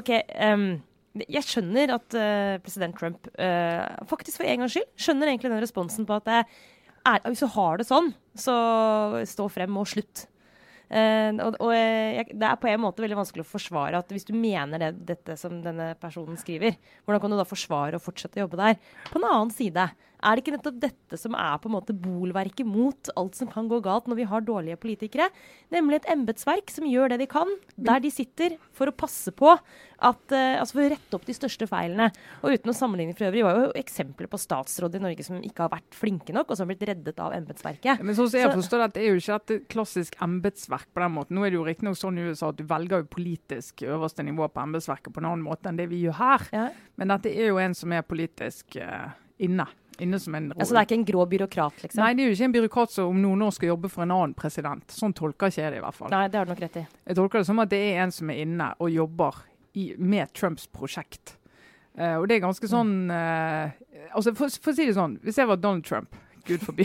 OK. 0.00 0.12
Um, 0.32 0.68
jeg 1.16 1.48
skjønner 1.48 1.92
at 1.96 2.16
uh, 2.16 2.56
president 2.64 2.96
Trump 2.96 3.28
uh, 3.36 3.84
faktisk 4.08 4.40
for 4.40 4.48
en 4.48 4.64
gangs 4.64 4.74
skyld 4.76 4.88
skjønner 5.00 5.30
egentlig 5.30 5.52
den 5.52 5.62
responsen 5.64 6.08
på 6.08 6.16
at 6.18 6.26
det 6.28 6.40
er, 6.42 7.20
hvis 7.28 7.44
du 7.44 7.48
har 7.52 7.80
det 7.80 7.86
sånn, 7.88 8.10
så 8.36 8.56
stå 9.28 9.46
frem 9.52 9.76
og 9.80 9.88
slutt. 9.92 10.26
Uh, 10.86 11.34
og, 11.42 11.56
og 11.66 11.72
jeg, 11.74 12.28
det 12.30 12.46
er 12.46 12.58
på 12.62 12.68
en 12.70 12.82
måte 12.84 13.02
veldig 13.02 13.18
vanskelig 13.18 13.42
å 13.42 13.48
forsvare 13.48 13.98
at 13.98 14.12
hvis 14.14 14.28
du 14.28 14.34
mener 14.38 14.78
det, 14.78 14.92
dette 15.08 15.34
som 15.40 15.56
denne 15.64 15.92
personen 15.98 16.38
skriver, 16.38 16.76
hvordan 17.04 17.24
kan 17.24 17.34
du 17.34 17.38
da 17.40 17.46
forsvare 17.48 17.98
å 17.98 18.02
fortsette 18.04 18.38
å 18.38 18.44
jobbe 18.44 18.60
der? 18.60 18.78
På 19.10 19.18
en 19.18 19.26
annen 19.26 19.54
side 19.54 19.88
er 20.26 20.36
det 20.36 20.42
ikke 20.42 20.56
nettopp 20.56 20.78
dette 20.82 21.18
som 21.20 21.36
er 21.38 21.56
på 21.62 21.70
en 21.70 21.76
måte 21.76 21.94
bolverket 21.94 22.66
mot 22.66 23.10
alt 23.14 23.38
som 23.38 23.50
kan 23.50 23.68
gå 23.70 23.78
galt 23.84 24.08
når 24.10 24.18
vi 24.18 24.26
har 24.28 24.42
dårlige 24.42 24.78
politikere? 24.82 25.28
Nemlig 25.74 26.00
et 26.00 26.10
embetsverk 26.16 26.72
som 26.72 26.88
gjør 26.88 27.12
det 27.12 27.20
de 27.22 27.28
kan 27.30 27.50
der 27.76 28.02
de 28.02 28.10
sitter, 28.10 28.56
for 28.74 28.90
å 28.90 28.94
passe 28.96 29.32
på 29.36 29.52
at, 29.52 30.22
uh, 30.32 30.58
altså 30.60 30.76
for 30.76 30.84
å 30.84 30.90
rette 30.92 31.16
opp 31.16 31.24
de 31.28 31.36
største 31.36 31.68
feilene. 31.70 32.08
Og 32.42 32.56
uten 32.56 32.72
å 32.72 32.76
sammenligne 32.76 33.14
for 33.16 33.28
øvrig, 33.28 33.44
var 33.46 33.60
jo 33.60 33.70
eksempler 33.78 34.28
på 34.32 34.40
statsråder 34.40 35.00
i 35.00 35.04
Norge 35.06 35.26
som 35.26 35.38
ikke 35.40 35.64
har 35.64 35.72
vært 35.72 35.96
flinke 35.96 36.34
nok, 36.36 36.50
og 36.50 36.58
som 36.58 36.66
har 36.66 36.74
blitt 36.74 36.86
reddet 36.90 37.22
av 37.22 37.36
embetsverket. 37.36 38.02
Men 38.02 38.18
sånn 38.18 38.30
som 38.32 38.42
jeg 38.42 38.52
forstår 38.52 38.84
det, 38.84 39.04
er 39.04 39.14
jo 39.14 39.22
ikke 39.22 39.38
et 39.38 39.68
klassisk 39.72 40.18
embetsverk 40.26 40.90
på 40.92 41.04
den 41.04 41.16
måten. 41.16 41.38
Nå 41.38 41.46
er 41.46 41.54
det 41.54 41.60
jo 41.60 41.66
riktignok 41.68 42.00
sånn 42.00 42.20
i 42.20 42.26
USA 42.28 42.50
at 42.52 42.60
du 42.60 42.66
velger 42.68 43.04
jo 43.04 43.10
politisk 43.16 43.86
øverste 43.86 44.26
nivå 44.26 44.50
på 44.52 44.66
embetsverket 44.66 45.14
på 45.14 45.22
en 45.22 45.30
annen 45.32 45.46
måte 45.46 45.70
enn 45.70 45.80
det 45.80 45.88
vi 45.92 46.02
gjør 46.04 46.20
her. 46.20 46.48
Ja. 46.52 46.68
Men 47.00 47.14
dette 47.14 47.32
er 47.32 47.52
jo 47.52 47.60
en 47.62 47.76
som 47.76 47.92
er 47.96 48.06
politisk 48.06 48.78
uh, 48.80 49.14
inne 49.42 49.68
inne 50.02 50.18
som 50.20 50.34
en 50.38 50.50
Altså 50.56 50.74
det 50.74 50.80
er 50.80 50.88
ikke 50.88 50.98
en 50.98 51.06
grå 51.08 51.26
byråkrat, 51.30 51.82
liksom? 51.84 52.02
Nei, 52.02 52.12
det 52.16 52.24
er 52.24 52.30
jo 52.30 52.36
ikke 52.36 52.48
en 52.48 52.56
byråkrat 52.56 52.94
som 52.94 53.10
om 53.12 53.22
noen 53.22 53.46
år 53.46 53.54
skal 53.56 53.72
jobbe 53.72 53.90
for 53.92 54.06
en 54.06 54.14
annen 54.16 54.36
president. 54.38 54.84
Sånn 54.92 55.14
tolker 55.16 55.52
ikke 55.52 55.64
jeg 55.64 55.74
det 55.74 55.80
i 55.80 55.84
hvert 55.86 55.98
fall. 55.98 56.12
Nei, 56.12 56.26
det 56.32 56.40
har 56.40 56.48
du 56.48 56.52
nok 56.52 56.62
rett 56.66 56.78
i. 56.82 56.84
Jeg 57.06 57.18
tolker 57.20 57.42
det 57.42 57.48
som 57.48 57.64
at 57.64 57.72
det 57.72 57.80
er 57.88 58.04
en 58.04 58.14
som 58.14 58.32
er 58.32 58.42
inne 58.44 58.70
og 58.82 58.92
jobber 58.92 59.42
i, 59.76 59.88
med 59.98 60.32
Trumps 60.36 60.68
prosjekt. 60.72 61.36
Uh, 61.96 62.18
og 62.20 62.28
det 62.28 62.36
er 62.36 62.44
ganske 62.44 62.68
sånn 62.68 63.08
uh, 63.08 63.72
altså 64.12 64.34
for, 64.36 64.52
for, 64.52 64.74
å 64.74 64.76
si 64.76 64.84
det 64.84 64.96
sånn, 64.98 65.14
Hvis 65.24 65.38
jeg 65.40 65.48
var 65.48 65.56
Donald 65.56 65.86
Trump 65.88 66.12
Gud 66.46 66.62
forby. 66.62 66.84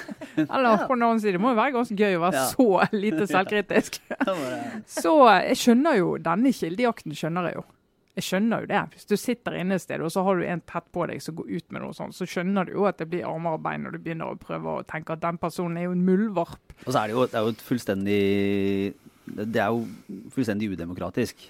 Eller 0.54 0.86
på 0.86 0.94
den 0.94 1.02
annen 1.02 1.20
side, 1.20 1.34
det 1.36 1.42
må 1.42 1.52
jo 1.52 1.58
være 1.58 1.74
ganske 1.74 1.96
gøy 1.98 2.16
å 2.16 2.22
være 2.22 2.38
ja. 2.38 2.46
så 2.48 2.96
lite 2.96 3.26
selvkritisk. 3.34 3.98
så 4.88 5.12
jeg 5.28 5.58
skjønner 5.60 5.98
jo 5.98 6.14
denne 6.22 6.52
kildejakten, 6.56 7.12
skjønner 7.18 7.50
jeg 7.50 7.58
jo. 7.58 7.64
Jeg 8.12 8.26
skjønner 8.26 8.64
jo 8.64 8.68
det. 8.68 8.80
Hvis 8.92 9.08
du 9.08 9.14
sitter 9.16 9.54
inne 9.56 9.78
et 9.78 9.82
sted 9.82 10.02
og 10.04 10.10
så 10.12 10.24
har 10.26 10.36
du 10.36 10.44
en 10.44 10.62
tett 10.68 10.88
på 10.92 11.06
deg 11.08 11.22
som 11.24 11.36
går 11.38 11.48
ut 11.48 11.66
med 11.72 11.80
noe 11.80 11.96
sånt, 11.96 12.16
så 12.16 12.28
skjønner 12.28 12.68
du 12.68 12.74
jo 12.74 12.84
at 12.88 12.98
det 13.00 13.08
blir 13.08 13.24
armer 13.24 13.56
og 13.56 13.62
bein 13.64 13.86
når 13.86 13.96
du 13.96 14.02
begynner 14.04 14.34
å 14.34 14.40
prøve 14.40 14.74
å 14.76 14.86
tenke 14.88 15.14
at 15.16 15.22
den 15.22 15.38
personen 15.40 15.78
er 15.80 15.86
jo 15.86 15.94
en 15.96 16.04
muldvarp. 16.04 16.74
Og 16.84 16.90
så 16.90 17.00
er 17.00 17.08
det 17.08 17.16
jo, 17.16 17.24
det 17.32 17.38
er 17.40 17.46
jo 17.48 17.54
fullstendig 17.64 18.22
Det 19.32 19.62
er 19.62 19.70
jo 19.72 19.86
fullstendig 20.34 20.68
udemokratisk. 20.74 21.46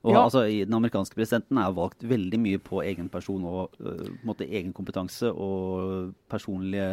Og, 0.00 0.14
ja. 0.14 0.22
altså, 0.24 0.42
Den 0.48 0.74
amerikanske 0.74 1.14
presidenten 1.14 1.60
er 1.60 1.76
valgt 1.76 2.02
veldig 2.08 2.40
mye 2.40 2.60
på 2.64 2.80
egen 2.82 3.10
person 3.12 3.44
og 3.46 3.76
uh, 3.84 4.08
måte, 4.26 4.48
egen 4.48 4.72
kompetanse 4.74 5.28
og 5.28 6.14
personlige 6.32 6.88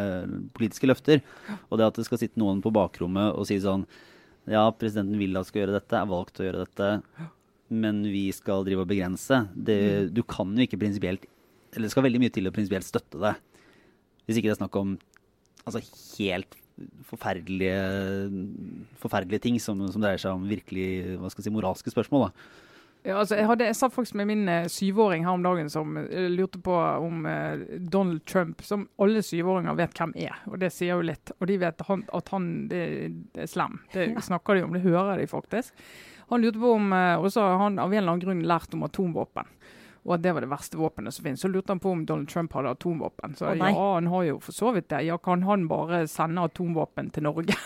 politiske 0.57 0.89
løfter. 0.91 1.23
Og 1.71 1.79
det 1.79 1.87
at 1.87 1.97
det 1.97 2.05
skal 2.05 2.21
sitte 2.21 2.41
noen 2.41 2.59
på 2.61 2.73
bakrommet 2.75 3.33
og 3.33 3.49
si 3.49 3.57
sånn 3.63 3.87
Ja, 4.47 4.67
presidenten 4.71 5.17
vil 5.19 5.35
at 5.39 5.49
skal 5.49 5.63
gjøre 5.63 5.79
dette, 5.79 5.97
er 5.97 6.07
valgt 6.07 6.37
til 6.37 6.45
å 6.45 6.47
gjøre 6.51 6.67
dette 6.67 6.91
men 7.69 8.03
vi 8.07 8.27
skal 8.35 8.65
drive 8.67 8.85
og 8.85 8.89
begrense. 8.89 9.41
Det, 9.53 9.77
mm. 9.77 10.13
Du 10.15 10.23
kan 10.27 10.53
jo 10.55 10.67
ikke 10.67 10.79
prinsipielt 10.79 11.25
Eller 11.73 11.87
det 11.87 11.91
skal 11.93 12.05
veldig 12.07 12.21
mye 12.23 12.33
til 12.33 12.47
å 12.47 12.53
prinsipielt 12.55 12.87
støtte 12.87 13.19
det. 13.21 13.33
Hvis 14.25 14.39
ikke 14.39 14.49
det 14.49 14.55
er 14.55 14.61
snakk 14.61 14.77
om 14.79 14.95
altså, 15.67 15.81
helt 16.17 16.55
forferdelige, 17.07 17.77
forferdelige 19.01 19.43
ting 19.47 19.59
som, 19.61 19.81
som, 19.89 20.01
dreier 20.03 20.21
seg 20.21 20.37
om 20.37 20.47
virkelig 20.47 21.17
hva 21.17 21.31
skal 21.31 21.41
jeg 21.41 21.49
si, 21.49 21.53
moralske 21.55 21.93
spørsmål. 21.93 22.27
Da. 22.27 22.63
Ja, 23.07 23.15
altså, 23.21 23.37
jeg, 23.37 23.47
hadde, 23.47 23.67
jeg 23.69 23.77
satt 23.79 23.93
faktisk 23.95 24.17
med 24.19 24.27
min 24.27 24.49
uh, 24.49 24.65
syvåring 24.71 25.23
her 25.23 25.37
om 25.37 25.45
dagen 25.45 25.69
som 25.71 25.95
uh, 25.95 26.27
lurte 26.33 26.59
på 26.63 26.75
om 26.75 27.25
eh, 27.29 27.63
Donald 27.93 28.25
Trump, 28.27 28.61
som 28.65 28.87
alle 28.99 29.21
syvåringer 29.23 29.77
vet 29.79 29.95
hvem 29.95 30.11
er. 30.27 30.35
Og 30.51 30.59
det 30.59 30.73
sier 30.75 30.97
jo 30.97 31.05
litt. 31.07 31.31
Og 31.39 31.47
de 31.47 31.59
vet 31.61 31.85
han, 31.87 32.03
at 32.17 32.33
han 32.33 32.51
det, 32.71 32.83
det 33.35 33.45
er 33.45 33.51
slem. 33.51 33.79
Det 33.93 34.09
snakker 34.27 34.57
de 34.57 34.67
om, 34.67 34.75
det 34.75 34.83
hører 34.83 35.21
de 35.21 35.29
faktisk. 35.31 35.71
Han 36.29 36.43
lurte 36.43 36.59
på 36.59 36.73
om 36.75 36.91
også 36.93 37.43
han 37.61 37.79
av 37.79 37.93
en 37.93 38.01
eller 38.01 38.11
annen 38.11 38.23
grunn 38.23 38.47
lært 38.47 38.73
om 38.75 38.83
atomvåpen 38.87 39.47
og 40.07 40.13
at 40.15 40.23
det 40.23 40.31
var 40.31 40.45
det 40.45 40.47
verste 40.47 40.77
våpenet 40.79 41.13
som 41.13 41.25
finnes. 41.25 41.41
Så 41.43 41.49
lurte 41.51 41.73
han 41.73 41.81
på 41.83 41.91
om 41.91 42.05
Donald 42.07 42.29
Trump 42.31 42.53
hadde 42.55 42.71
atomvåpen. 42.71 43.35
Så 43.35 43.49
oh, 43.49 43.57
ja, 43.59 43.71
han 43.75 44.07
har 44.07 44.23
jo 44.23 44.37
for 44.39 44.55
så 44.55 44.71
vidt 44.71 44.87
det. 44.93 45.01
Ja, 45.03 45.17
kan 45.19 45.43
han 45.43 45.65
bare 45.67 46.05
sende 46.07 46.45
atomvåpen 46.47 47.09
til 47.11 47.25
Norge? 47.27 47.57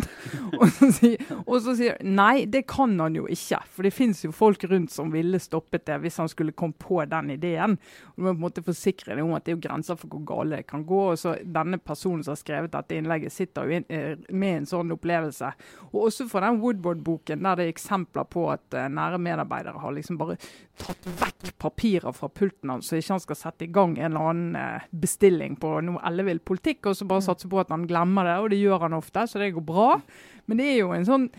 og, 0.60 0.64
så 0.72 0.88
sier, 0.96 1.20
og 1.44 1.58
så 1.60 1.74
sier 1.76 1.98
nei, 2.00 2.46
det 2.48 2.62
kan 2.72 2.94
han 3.00 3.18
jo 3.18 3.26
ikke. 3.28 3.60
For 3.68 3.84
det 3.84 3.92
finnes 3.92 4.24
jo 4.24 4.32
folk 4.32 4.64
rundt 4.70 4.94
som 4.94 5.12
ville 5.12 5.42
stoppet 5.42 5.84
det 5.90 5.98
hvis 6.00 6.16
han 6.22 6.30
skulle 6.32 6.56
komme 6.56 6.78
på 6.80 7.02
den 7.04 7.34
ideen. 7.36 7.76
Og 8.14 8.16
Du 8.16 8.24
må 8.24 8.32
på 8.32 8.38
en 8.38 8.46
måte 8.46 8.64
forsikre 8.64 9.12
deg 9.12 9.24
om 9.26 9.36
at 9.36 9.44
det 9.44 9.52
er 9.52 9.58
jo 9.58 9.64
grenser 9.68 10.00
for 10.00 10.14
hvor 10.14 10.24
gale 10.32 10.62
det 10.62 10.70
kan 10.72 10.86
gå. 10.88 11.02
og 11.12 11.20
så 11.20 11.36
Denne 11.44 11.82
personen 11.84 12.24
som 12.24 12.32
har 12.32 12.40
skrevet 12.40 12.72
dette 12.72 12.96
innlegget, 12.96 13.36
sitter 13.36 13.68
jo 13.68 13.82
eh, 13.92 14.16
med 14.32 14.62
en 14.62 14.70
sånn 14.72 14.96
opplevelse. 14.96 15.52
Og 15.90 16.06
også 16.06 16.30
fra 16.32 16.46
den 16.46 16.62
Woodward-boken 16.64 17.44
der 17.44 17.60
det 17.60 17.68
er 17.68 17.74
eksempler 17.74 18.24
på 18.30 18.48
at 18.54 18.64
uh, 18.72 18.88
nære 18.88 19.20
medarbeidere 19.20 19.84
har 19.84 19.92
liksom 19.92 20.16
bare 20.20 20.38
tatt 20.80 21.08
vekk 21.20 21.52
papirer 21.90 22.12
fra 22.12 22.28
pulten 22.28 22.70
hans, 22.70 22.88
så 22.88 22.96
ikke 22.96 23.12
han 23.12 23.20
skal 23.20 23.36
sette 23.36 23.64
i 23.64 23.72
gang 23.72 23.98
en 23.98 24.12
eller 24.12 24.30
annen 24.30 24.56
eh, 24.56 24.82
bestilling 24.90 25.56
på 25.56 25.80
noe 25.82 26.00
ellevill 26.06 26.40
politikk, 26.40 26.86
og 26.86 26.96
så 26.96 27.04
bare 27.04 27.20
mm. 27.20 27.26
satse 27.26 27.48
på 27.48 27.60
at 27.60 27.70
han 27.70 27.86
glemmer 27.86 28.24
det. 28.24 28.36
Og 28.40 28.50
det 28.50 28.60
gjør 28.60 28.84
han 28.86 28.94
ofte, 28.94 29.26
så 29.26 29.38
det 29.38 29.52
går 29.54 29.64
bra. 29.66 30.00
Men 30.46 30.60
det 30.60 30.68
er 30.70 30.78
jo 30.80 30.92
en 30.94 31.06
sånn 31.06 31.30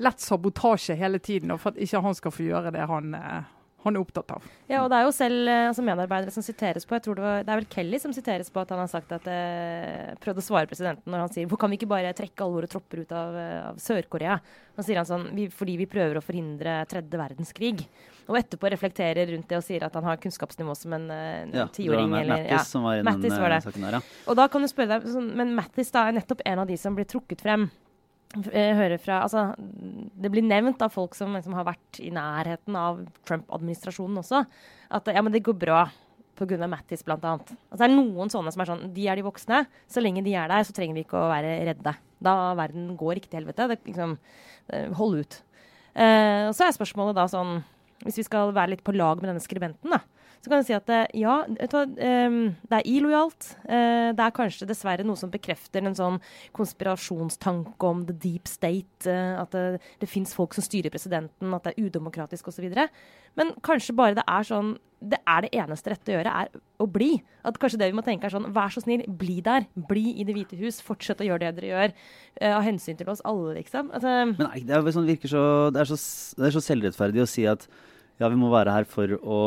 lett 0.00 0.20
sabotasje 0.20 0.96
hele 0.96 1.18
tiden, 1.18 1.52
for 1.58 1.72
at 1.72 1.80
ikke 1.80 2.00
han 2.00 2.14
skal 2.14 2.32
få 2.32 2.46
gjøre 2.46 2.72
det 2.74 2.86
han 2.88 3.14
eh, 3.14 3.42
han 3.80 3.96
er 3.96 4.02
opptatt 4.02 4.32
av. 4.34 4.46
Ja, 4.68 4.82
og 4.82 4.90
det 4.92 4.98
er 4.98 5.06
jo 5.06 5.12
selv 5.16 5.48
eh, 5.48 5.66
altså 5.70 5.84
medarbeidere 5.84 6.34
som 6.34 6.44
siteres 6.44 6.84
på. 6.84 6.96
Jeg 6.98 7.04
tror 7.06 7.16
det, 7.16 7.24
var, 7.24 7.44
det 7.46 7.52
er 7.52 7.60
vel 7.62 7.68
Kelly 7.72 8.00
som 8.02 8.12
siteres 8.12 8.52
på 8.52 8.60
at 8.60 8.74
han 8.74 8.82
har 8.82 8.90
sagt 8.92 9.14
at 9.16 9.28
eh, 9.32 10.12
prøvde 10.20 10.44
å 10.44 10.46
svare 10.46 10.68
presidenten 10.68 11.08
når 11.12 11.24
han 11.24 11.32
sier 11.32 11.48
hvor 11.48 11.60
kan 11.60 11.72
vi 11.72 11.80
ikke 11.80 11.88
bare 11.90 12.12
trekke 12.16 12.44
alle 12.44 12.58
våre 12.58 12.70
tropper 12.70 13.04
ut 13.04 13.14
av, 13.16 13.38
eh, 13.40 13.56
av 13.70 13.80
Sør-Korea? 13.80 14.36
Han 14.76 14.86
sier 14.86 15.00
han 15.00 15.08
sånn 15.08 15.26
vi, 15.36 15.48
fordi 15.52 15.78
vi 15.80 15.88
prøver 15.90 16.20
å 16.20 16.24
forhindre 16.24 16.76
tredje 16.90 17.20
verdenskrig. 17.22 17.84
Og 18.30 18.36
etterpå 18.38 18.68
reflekterer 18.70 19.32
rundt 19.32 19.48
det 19.50 19.58
og 19.58 19.64
sier 19.66 19.84
at 19.86 19.96
han 19.96 20.06
har 20.06 20.20
kunnskapsnivå 20.22 20.76
som 20.78 20.92
en 20.94 21.08
tiåring. 21.74 22.12
Ja, 22.12 22.20
det 22.20 22.28
var 22.28 22.34
Mattis 22.36 22.52
ja, 22.52 22.64
som 22.68 22.84
var 22.86 23.00
i 23.00 23.02
den 23.02 23.32
uh, 23.32 23.60
saken 23.64 23.86
der, 23.88 23.96
ja. 23.96 24.02
Og 24.30 24.38
da 24.38 24.46
kan 24.52 24.62
du 24.62 24.68
spørre 24.70 24.98
deg, 24.98 25.08
sånn, 25.10 25.32
Men 25.40 25.56
Mattis 25.56 25.90
da 25.94 26.04
er 26.06 26.20
nettopp 26.20 26.44
en 26.46 26.62
av 26.62 26.68
de 26.68 26.76
som 26.78 26.94
blir 26.94 27.08
trukket 27.10 27.42
frem 27.42 27.70
fra, 28.30 29.22
altså, 29.24 29.54
Det 29.58 30.30
blir 30.30 30.46
nevnt 30.46 30.82
av 30.82 30.92
folk 30.94 31.16
som 31.18 31.34
liksom, 31.34 31.56
har 31.58 31.66
vært 31.66 31.98
i 31.98 32.12
nærheten 32.14 32.76
av 32.78 33.00
Trump-administrasjonen 33.26 34.20
også, 34.22 34.44
at 34.90 35.10
ja, 35.10 35.22
men 35.22 35.34
det 35.34 35.42
går 35.46 35.58
bra 35.58 35.80
pga. 36.38 36.68
Mattis 36.70 37.02
bl.a. 37.04 37.18
Altså, 37.18 37.80
det 37.80 37.88
er 37.88 37.96
noen 37.96 38.30
sånne 38.32 38.52
som 38.54 38.62
er 38.62 38.70
sånn 38.70 38.86
De 38.94 39.08
er 39.10 39.18
de 39.18 39.26
voksne. 39.26 39.64
Så 39.90 40.00
lenge 40.00 40.22
de 40.24 40.32
er 40.38 40.48
der, 40.48 40.64
så 40.64 40.72
trenger 40.76 40.96
vi 40.96 41.04
ikke 41.04 41.18
å 41.18 41.28
være 41.28 41.58
redde. 41.68 41.94
Da 42.22 42.36
verden 42.58 42.94
går 43.00 43.20
ikke 43.20 43.32
til 43.32 43.42
helvete. 43.42 43.68
Det, 43.72 43.80
liksom, 43.90 44.16
hold 44.96 45.20
ut. 45.20 45.40
Uh, 45.90 46.48
og 46.48 46.54
så 46.54 46.68
er 46.68 46.74
spørsmålet 46.76 47.16
da 47.18 47.24
sånn 47.26 47.56
Hvis 48.04 48.20
vi 48.20 48.22
skal 48.22 48.52
være 48.54 48.76
litt 48.76 48.84
på 48.86 48.94
lag 48.94 49.18
med 49.18 49.32
denne 49.32 49.42
skribenten, 49.42 49.90
da 49.90 49.98
så 50.40 50.48
kan 50.48 50.62
jeg 50.62 50.70
si 50.70 50.72
at 50.76 50.90
eh, 50.94 51.10
ja, 51.20 51.34
ehm, 51.44 52.38
det 52.64 52.78
er 52.78 52.86
illojalt. 52.88 53.50
Eh, 53.68 54.08
det 54.16 54.24
er 54.24 54.32
kanskje 54.32 54.68
dessverre 54.70 55.04
noe 55.04 55.20
som 55.20 55.32
bekrefter 55.32 55.84
en 55.84 55.96
sånn 55.96 56.16
konspirasjonstanke 56.56 57.88
om 57.90 58.06
the 58.08 58.16
deep 58.16 58.48
state. 58.48 59.04
Eh, 59.04 59.34
at 59.36 59.52
det, 59.52 59.82
det 60.00 60.08
fins 60.08 60.32
folk 60.36 60.56
som 60.56 60.64
styrer 60.64 60.92
presidenten, 60.92 61.52
at 61.52 61.68
det 61.68 61.74
er 61.74 61.90
udemokratisk 61.90 62.48
osv. 62.48 62.70
Men 63.36 63.52
kanskje 63.66 63.96
bare 63.98 64.16
det 64.16 64.24
er 64.26 64.48
sånn 64.48 64.78
Det 65.00 65.16
er 65.28 65.44
det 65.44 65.52
eneste 65.56 65.92
rette 65.92 66.12
å 66.12 66.16
gjøre, 66.16 66.32
er 66.44 66.48
å 66.80 66.86
bli. 66.88 67.10
At 67.44 67.60
kanskje 67.60 67.78
det 67.80 67.90
vi 67.92 67.96
må 67.96 68.02
tenke 68.04 68.28
er 68.28 68.32
sånn 68.32 68.48
Vær 68.56 68.72
så 68.72 68.80
snill, 68.84 69.04
bli 69.04 69.38
der. 69.44 69.68
Bli 69.92 70.16
i 70.20 70.24
Det 70.28 70.34
hvite 70.36 70.58
hus. 70.60 70.80
Fortsett 70.84 71.20
å 71.20 71.28
gjøre 71.28 71.44
det 71.44 71.60
dere 71.60 71.70
gjør. 71.70 71.94
Av 72.54 72.64
hensyn 72.64 72.96
til 72.96 73.12
oss 73.12 73.20
alle, 73.28 73.58
liksom. 73.60 73.92
Altså, 73.92 74.16
Men 74.32 74.56
det, 74.56 74.72
er 74.76 74.88
sånn, 74.96 75.08
virker 75.08 75.32
så, 75.32 75.44
det, 75.72 75.84
er 75.84 75.92
så, 75.92 76.00
det 76.40 76.48
er 76.48 76.56
så 76.56 76.64
selvrettferdig 76.64 77.24
å 77.24 77.28
si 77.28 77.44
at 77.48 77.68
ja, 78.20 78.28
vi 78.28 78.36
må 78.36 78.52
være 78.52 78.72
her 78.72 78.88
for 78.88 79.16
å 79.20 79.40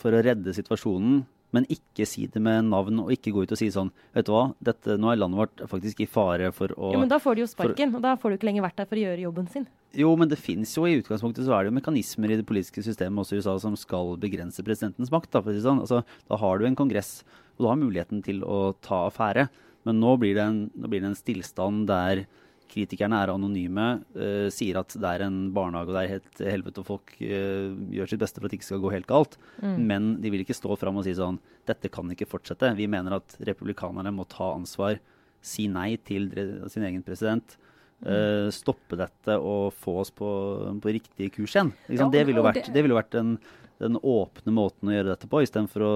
for 0.00 0.16
å 0.16 0.22
redde 0.24 0.54
situasjonen, 0.56 1.20
men 1.54 1.66
ikke 1.72 2.06
si 2.06 2.28
det 2.30 2.40
med 2.42 2.68
navn, 2.68 3.00
og 3.02 3.10
ikke 3.10 3.32
gå 3.34 3.42
ut 3.42 3.52
og 3.54 3.58
si 3.58 3.66
sånn 3.74 3.88
Vet 4.14 4.28
du 4.28 4.32
hva, 4.34 4.44
Dette, 4.62 4.94
nå 5.02 5.10
er 5.10 5.18
landet 5.18 5.40
vårt 5.40 5.62
faktisk 5.72 6.04
i 6.04 6.06
fare 6.06 6.52
for 6.54 6.70
å 6.76 6.92
Jo, 6.94 7.00
Men 7.02 7.10
da 7.10 7.18
får 7.22 7.36
de 7.36 7.42
jo 7.42 7.48
sparken, 7.50 7.90
for, 7.90 7.98
og 7.98 8.04
da 8.06 8.12
får 8.20 8.30
du 8.30 8.38
ikke 8.38 8.48
lenger 8.50 8.66
vært 8.68 8.78
der 8.78 8.90
for 8.90 9.00
å 9.00 9.02
gjøre 9.02 9.24
jobben 9.24 9.48
sin. 9.50 9.66
Jo, 9.98 10.12
men 10.18 10.30
det 10.30 10.38
fins 10.38 10.76
jo 10.76 10.86
i 10.86 10.94
utgangspunktet 11.00 11.48
så 11.48 11.56
er 11.56 11.64
det 11.64 11.72
jo 11.72 11.78
mekanismer 11.80 12.30
i 12.30 12.38
det 12.38 12.46
politiske 12.46 12.84
systemet 12.86 13.24
også 13.24 13.34
i 13.34 13.42
USA 13.42 13.56
som 13.62 13.74
skal 13.78 14.14
begrense 14.22 14.62
presidentens 14.62 15.10
makt. 15.10 15.32
Da, 15.34 15.42
for 15.42 15.50
å 15.50 15.56
si 15.56 15.64
sånn. 15.64 15.82
altså, 15.82 16.04
da 16.30 16.38
har 16.38 16.60
du 16.60 16.68
en 16.68 16.78
kongress, 16.78 17.24
og 17.56 17.64
du 17.64 17.70
har 17.72 17.80
muligheten 17.80 18.22
til 18.22 18.44
å 18.46 18.60
ta 18.86 19.08
affære. 19.08 19.48
Men 19.88 19.98
nå 19.98 20.14
blir 20.22 20.36
det 20.38 20.44
en, 20.46 20.60
blir 20.86 21.02
det 21.02 21.10
en 21.10 21.18
stillstand 21.18 21.88
der 21.90 22.22
kritikerne 22.70 23.18
er 23.20 23.32
anonyme, 23.32 23.86
uh, 24.16 24.48
sier 24.54 24.80
at 24.80 24.94
det 24.94 25.10
er 25.10 25.26
en 25.26 25.38
barnehage 25.56 25.90
og 25.90 25.96
det 25.96 26.02
er 26.02 26.12
helt 26.14 26.42
helvete 26.46 26.82
og 26.82 26.88
folk 26.88 27.14
uh, 27.20 27.70
gjør 27.94 28.12
sitt 28.12 28.22
beste 28.22 28.40
for 28.40 28.48
at 28.48 28.54
det 28.54 28.60
ikke 28.60 28.70
skal 28.70 28.84
gå 28.84 28.92
helt 28.94 29.08
galt. 29.10 29.38
Mm. 29.62 29.78
Men 29.90 30.10
de 30.22 30.32
vil 30.32 30.44
ikke 30.44 30.56
stå 30.56 30.76
fram 30.80 31.00
og 31.00 31.06
si 31.06 31.16
sånn 31.18 31.40
dette 31.68 31.90
kan 31.92 32.10
ikke 32.12 32.28
fortsette. 32.30 32.72
Vi 32.78 32.88
mener 32.90 33.18
at 33.20 33.36
republikanerne 33.46 34.12
må 34.14 34.26
ta 34.30 34.52
ansvar, 34.54 35.00
si 35.40 35.68
nei 35.72 35.94
til 36.04 36.30
sin 36.72 36.86
egen 36.88 37.04
president. 37.06 37.56
Uh, 38.00 38.48
stoppe 38.48 38.96
dette 38.96 39.34
og 39.36 39.74
få 39.76 39.98
oss 40.00 40.08
på, 40.16 40.28
på 40.80 40.92
riktig 40.96 41.34
kurs 41.34 41.52
igjen. 41.52 41.74
Ja, 41.92 42.06
det 42.08 42.22
ville 42.24 42.40
jo 42.40 42.46
vært, 42.46 42.70
det 42.72 42.84
ville 42.86 42.96
vært 42.96 43.18
en 43.20 43.34
den 43.80 43.96
åpne 43.96 44.52
måten 44.54 44.90
å 44.90 44.94
gjøre 44.94 45.14
dette 45.14 45.28
på, 45.30 45.40
istedenfor 45.44 45.84
å 45.84 45.92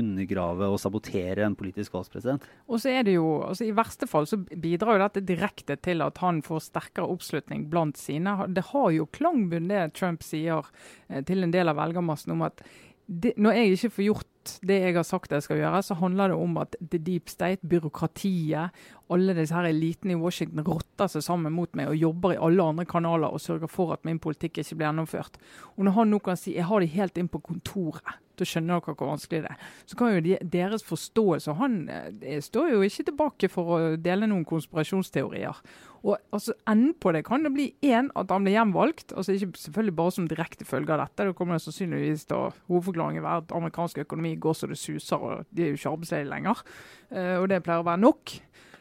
undergrave 0.00 0.68
og 0.70 0.80
sabotere 0.82 1.46
en 1.46 1.56
politisk 1.58 1.94
valgspresident. 1.96 2.44
Og 2.68 2.82
så 2.82 2.92
er 2.96 3.06
det 3.06 3.16
jo, 3.16 3.28
altså 3.46 3.68
I 3.68 3.74
verste 3.76 4.08
fall 4.10 4.28
så 4.30 4.40
bidrar 4.40 4.98
jo 4.98 5.04
dette 5.04 5.24
direkte 5.28 5.78
til 5.80 6.04
at 6.04 6.20
han 6.24 6.42
får 6.46 6.66
sterkere 6.66 7.08
oppslutning 7.10 7.68
blant 7.72 8.00
sine. 8.00 8.34
Det 8.50 8.66
har 8.72 8.90
jo 8.96 9.08
klangbunn 9.14 9.70
det 9.70 9.88
Trump 9.98 10.26
sier 10.26 10.66
eh, 11.08 11.22
til 11.26 11.46
en 11.46 11.54
del 11.54 11.70
av 11.70 11.78
velgermassen 11.80 12.34
om 12.34 12.46
at 12.48 12.64
det, 13.10 13.34
når 13.42 13.56
jeg 13.56 13.74
ikke 13.74 13.94
får 13.96 14.04
gjort 14.06 14.26
det 14.66 14.76
jeg 14.80 14.94
har 14.96 15.06
sagt 15.06 15.32
jeg 15.34 15.44
skal 15.44 15.58
gjøre, 15.60 15.82
så 15.82 15.96
handler 15.98 16.30
det 16.30 16.38
om 16.38 16.58
at 16.62 16.76
the 16.80 17.00
deep 17.02 17.30
state, 17.30 17.66
byråkratiet, 17.66 18.76
alle 19.10 19.34
disse 19.36 19.56
her 19.56 19.68
elitene 19.68 20.14
i 20.14 20.20
Washington 20.20 20.64
rotter 20.66 21.10
seg 21.10 21.24
sammen 21.26 21.54
mot 21.54 21.72
meg 21.78 21.90
og 21.90 21.98
jobber 21.98 22.34
i 22.34 22.40
alle 22.40 22.66
andre 22.72 22.86
kanaler 22.88 23.34
og 23.34 23.42
sørger 23.42 23.70
for 23.70 23.94
at 23.96 24.06
min 24.06 24.20
politikk 24.22 24.62
ikke 24.62 24.78
blir 24.78 24.90
gjennomført. 24.90 25.38
Og 25.76 25.86
når 25.86 25.96
han 25.98 26.12
nå 26.14 26.20
kan 26.24 26.38
si 26.38 26.56
jeg 26.56 26.68
har 26.70 26.82
de 26.82 26.90
helt 26.94 27.18
inn 27.18 27.30
på 27.30 27.42
kontoret, 27.44 28.18
da 28.40 28.46
skjønner 28.48 28.80
dere 28.80 28.96
hvor 28.96 29.10
vanskelig 29.10 29.42
det 29.44 29.52
er. 29.52 29.68
Så 29.88 29.98
kan 30.00 30.14
jo 30.14 30.24
de, 30.24 30.36
deres 30.52 30.84
forståelse 30.86 31.54
Han 31.58 31.76
eh, 31.92 32.40
står 32.40 32.70
jo 32.72 32.82
ikke 32.86 33.06
tilbake 33.10 33.50
for 33.52 33.74
å 33.74 33.78
dele 34.00 34.28
noen 34.30 34.46
konspirasjonsteorier. 34.48 35.60
Og 36.00 36.16
altså, 36.32 36.54
Enden 36.70 36.94
på 37.00 37.12
det 37.12 37.24
kan 37.26 37.44
det 37.44 37.52
bli 37.52 37.66
én, 37.84 38.08
at 38.16 38.32
han 38.32 38.46
blir 38.46 38.56
gjenvalgt. 38.56 39.12
altså 39.12 39.34
Ikke 39.36 39.60
selvfølgelig 39.60 39.96
bare 39.96 40.14
som 40.16 40.28
direkte 40.30 40.68
følge 40.68 40.94
av 40.94 41.02
dette. 41.04 41.28
Det 41.28 41.36
kommer 41.36 41.58
det 41.58 41.64
sannsynligvis 41.66 42.24
til 42.30 42.54
hovedforklaringen 42.70 43.26
være 43.26 43.44
at 43.44 43.56
amerikansk 43.56 44.00
økonomi 44.06 44.36
går 44.40 44.56
så 44.56 44.70
det 44.70 44.80
suser, 44.80 45.20
og 45.20 45.44
de 45.50 45.66
er 45.66 45.74
jo 45.74 45.80
ikke 45.80 45.92
arbeidsledige 45.92 46.30
lenger. 46.32 46.64
Uh, 47.10 47.36
og 47.42 47.50
det 47.52 47.62
pleier 47.66 47.84
å 47.84 47.88
være 47.90 48.04
nok. 48.06 48.36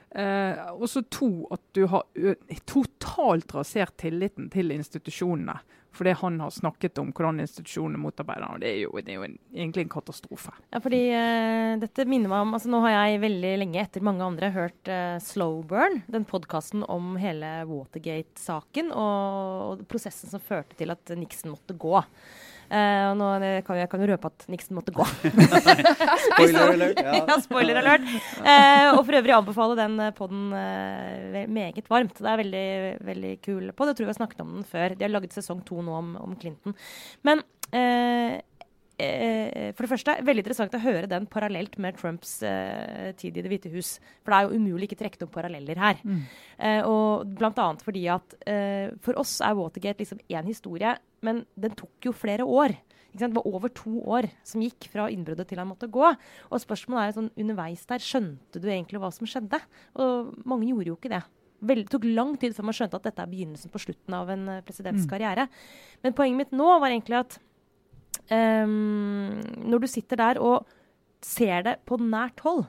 Uh, 0.09 0.71
og 0.73 0.87
så 0.89 1.03
to, 1.05 1.29
at 1.53 1.61
du 1.77 1.83
har 1.91 2.07
totalt 2.69 3.53
rasert 3.53 3.97
tilliten 4.01 4.49
til 4.53 4.73
institusjonene. 4.73 5.59
For 5.91 6.05
det 6.05 6.19
han 6.21 6.37
har 6.39 6.51
snakket 6.53 6.99
om 7.01 7.09
hvordan 7.15 7.41
institusjonene 7.43 7.99
motarbeider 7.99 8.53
og 8.53 8.61
det 8.61 8.69
er 8.69 8.77
jo, 8.83 8.91
det 9.01 9.13
er 9.13 9.17
jo 9.17 9.23
en, 9.25 9.37
egentlig 9.55 9.87
en 9.87 9.91
katastrofe. 9.91 10.53
Ja, 10.69 10.81
fordi 10.83 10.99
uh, 11.11 11.77
dette 11.81 12.05
minner 12.09 12.31
meg 12.31 12.45
om 12.45 12.53
altså 12.55 12.69
Nå 12.71 12.81
har 12.85 12.93
jeg 12.93 13.23
veldig 13.25 13.53
lenge 13.63 13.81
etter 13.81 14.05
mange 14.05 14.25
andre 14.25 14.51
hørt 14.55 14.91
uh, 14.91 15.17
Slow 15.23 15.63
Burn, 15.67 16.03
den 16.11 16.27
podkasten 16.29 16.85
om 16.85 17.15
hele 17.21 17.51
Watergate-saken 17.69 18.93
og, 18.93 19.81
og, 19.81 19.83
prosessen 19.89 20.31
som 20.31 20.43
førte 20.43 20.77
til 20.79 20.93
at 20.93 21.17
Nixon 21.17 21.55
måtte 21.55 21.77
gå. 21.77 21.97
Uh, 22.69 23.03
og 23.09 23.15
nå 23.17 23.27
kan 23.65 23.79
jeg, 23.79 23.89
kan 23.89 24.03
røpe 24.11 24.29
at 24.29 24.43
Nixon 24.51 24.77
måtte 24.77 24.93
gå. 24.93 25.05
spoiler 26.27 26.73
alert. 26.75 26.99
Ja. 27.01 27.15
ja 27.31 27.37
spoiler 27.41 27.79
alert. 27.81 28.05
Uh, 28.43 28.87
og 28.93 29.01
for 29.07 29.17
øvrig 29.19 29.33
anbefale 29.33 29.77
den 29.79 29.95
eh, 30.05 30.13
poden 30.17 30.43
uh, 30.53 31.39
meget 31.49 31.89
varmt. 31.89 32.13
Det 32.19 32.29
er 32.29 32.43
veldig, 32.43 32.67
veldig 33.09 33.33
kul 33.45 33.71
pod. 33.73 33.89
Jeg 33.89 33.99
tror 33.99 34.09
vi 34.09 34.13
har 34.13 34.19
snakket 34.19 34.43
om 34.45 34.53
den 34.59 34.67
før. 34.69 34.93
De 34.93 35.07
har 35.07 35.15
laget 35.15 35.33
sesong 35.33 35.63
to 35.65 35.81
nå 35.85 35.97
om, 35.97 36.13
om 36.21 36.37
Clinton. 36.37 36.77
Men 37.25 37.41
for 38.99 39.85
det 39.85 39.91
første, 39.93 40.15
veldig 40.27 40.43
interessant 40.43 40.75
å 40.75 40.83
høre 40.83 41.09
den 41.11 41.27
parallelt 41.31 41.77
med 41.79 41.97
Trumps 41.99 42.39
eh, 42.45 43.11
tid 43.19 43.37
i 43.37 43.43
Det 43.45 43.51
hvite 43.51 43.73
hus. 43.73 43.95
For 44.23 44.33
det 44.33 44.39
er 44.39 44.47
jo 44.47 44.59
umulig 44.59 44.89
ikke 44.89 44.99
trekke 45.03 45.21
noen 45.23 45.33
paralleller 45.33 45.79
her. 45.79 46.01
Mm. 46.03 46.23
Eh, 46.57 46.81
og 46.87 47.29
blant 47.39 47.61
annet 47.63 47.85
fordi 47.85 48.07
at 48.11 48.35
eh, 48.49 48.89
for 49.05 49.19
oss 49.21 49.37
er 49.45 49.55
Watergate 49.59 50.03
liksom 50.03 50.23
én 50.27 50.49
historie 50.49 50.97
men 51.25 51.43
den 51.59 51.75
tok 51.77 52.09
jo 52.09 52.13
flere 52.15 52.45
år. 52.47 52.75
Det 53.09 53.31
var 53.33 53.47
over 53.49 53.71
to 53.73 53.99
år 54.05 54.29
som 54.45 54.61
gikk 54.61 54.87
fra 54.91 55.07
innbruddet 55.09 55.49
til 55.49 55.59
han 55.59 55.69
måtte 55.71 55.89
gå. 55.91 56.05
Og 56.05 56.61
spørsmålet 56.61 57.09
er 57.09 57.17
sånn, 57.17 57.33
underveis 57.41 57.83
der, 57.89 58.03
skjønte 58.03 58.61
du 58.61 58.69
egentlig 58.69 59.01
hva 59.01 59.09
som 59.13 59.29
skjedde? 59.29 59.59
Og 59.99 60.31
mange 60.47 60.69
gjorde 60.69 60.93
jo 60.93 60.97
ikke 60.99 61.13
det. 61.15 61.23
Det 61.59 61.89
tok 61.91 62.05
lang 62.07 62.37
tid 62.39 62.53
før 62.55 62.69
man 62.69 62.77
skjønte 62.77 62.99
at 63.01 63.07
dette 63.09 63.23
er 63.25 63.31
begynnelsen 63.31 63.73
på 63.73 63.81
slutten 63.83 64.15
av 64.15 64.29
en 64.31 64.45
presidents 64.63 65.09
karriere. 65.09 65.49
mm. 65.49 65.97
Men 66.05 66.15
poenget 66.15 66.39
mitt 66.43 66.55
nå 66.55 66.69
var 66.79 66.93
egentlig 66.93 67.19
at 67.19 67.39
um, 68.31 69.39
når 69.69 69.83
du 69.83 69.87
sitter 69.91 70.19
der 70.19 70.41
og 70.43 70.67
ser 71.25 71.65
det 71.65 71.79
på 71.89 71.99
nært 72.01 72.43
hold, 72.45 72.65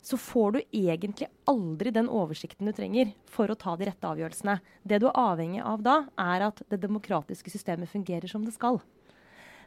så 0.00 0.16
får 0.16 0.54
du 0.54 0.60
egentlig 0.72 1.28
aldri 1.50 1.92
den 1.92 2.08
oversikten 2.08 2.68
du 2.68 2.72
trenger 2.72 3.10
for 3.28 3.52
å 3.52 3.58
ta 3.58 3.74
de 3.76 3.90
rette 3.90 4.08
avgjørelsene. 4.08 4.56
Det 4.82 5.00
du 5.02 5.10
er 5.10 5.20
avhengig 5.20 5.60
av 5.60 5.82
da, 5.84 5.96
er 6.16 6.46
at 6.48 6.62
det 6.72 6.80
demokratiske 6.80 7.52
systemet 7.52 7.90
fungerer 7.92 8.30
som 8.30 8.46
det 8.46 8.54
skal. 8.56 8.80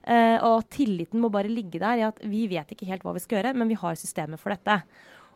Uh, 0.03 0.37
og 0.43 0.65
tilliten 0.73 1.21
må 1.23 1.29
bare 1.31 1.51
ligge 1.51 1.79
der 1.79 2.01
i 2.01 2.07
at 2.07 2.17
vi 2.27 2.43
vet 2.51 2.73
ikke 2.73 2.89
helt 2.89 3.05
hva 3.05 3.13
vi 3.15 3.21
skal 3.23 3.39
gjøre, 3.39 3.53
men 3.55 3.69
vi 3.71 3.77
har 3.79 3.99
systemet 3.99 4.41
for 4.41 4.51
dette. 4.51 4.81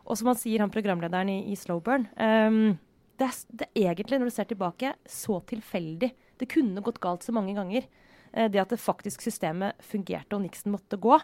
Og 0.08 0.18
som 0.18 0.32
han 0.32 0.40
sier, 0.40 0.64
han 0.64 0.74
programlederen 0.74 1.30
i, 1.32 1.40
i 1.54 1.56
Slowburn 1.60 2.10
um, 2.18 2.76
det, 3.18 3.30
det, 3.50 3.70
er, 3.74 3.94
egentlig, 3.94 4.20
når 4.20 4.30
du 4.30 4.36
ser 4.36 4.50
tilbake, 4.50 4.94
så 5.10 5.40
tilfeldig. 5.50 6.12
Det 6.38 6.50
kunne 6.52 6.84
gått 6.86 7.00
galt 7.02 7.26
så 7.26 7.34
mange 7.36 7.56
ganger. 7.58 7.88
Uh, 8.36 8.48
det 8.52 8.64
at 8.64 8.74
det 8.74 8.82
faktisk 8.82 9.24
systemet 9.26 9.78
fungerte 9.84 10.38
og 10.38 10.44
Nixon 10.44 10.74
måtte 10.76 11.00
gå. 11.02 11.20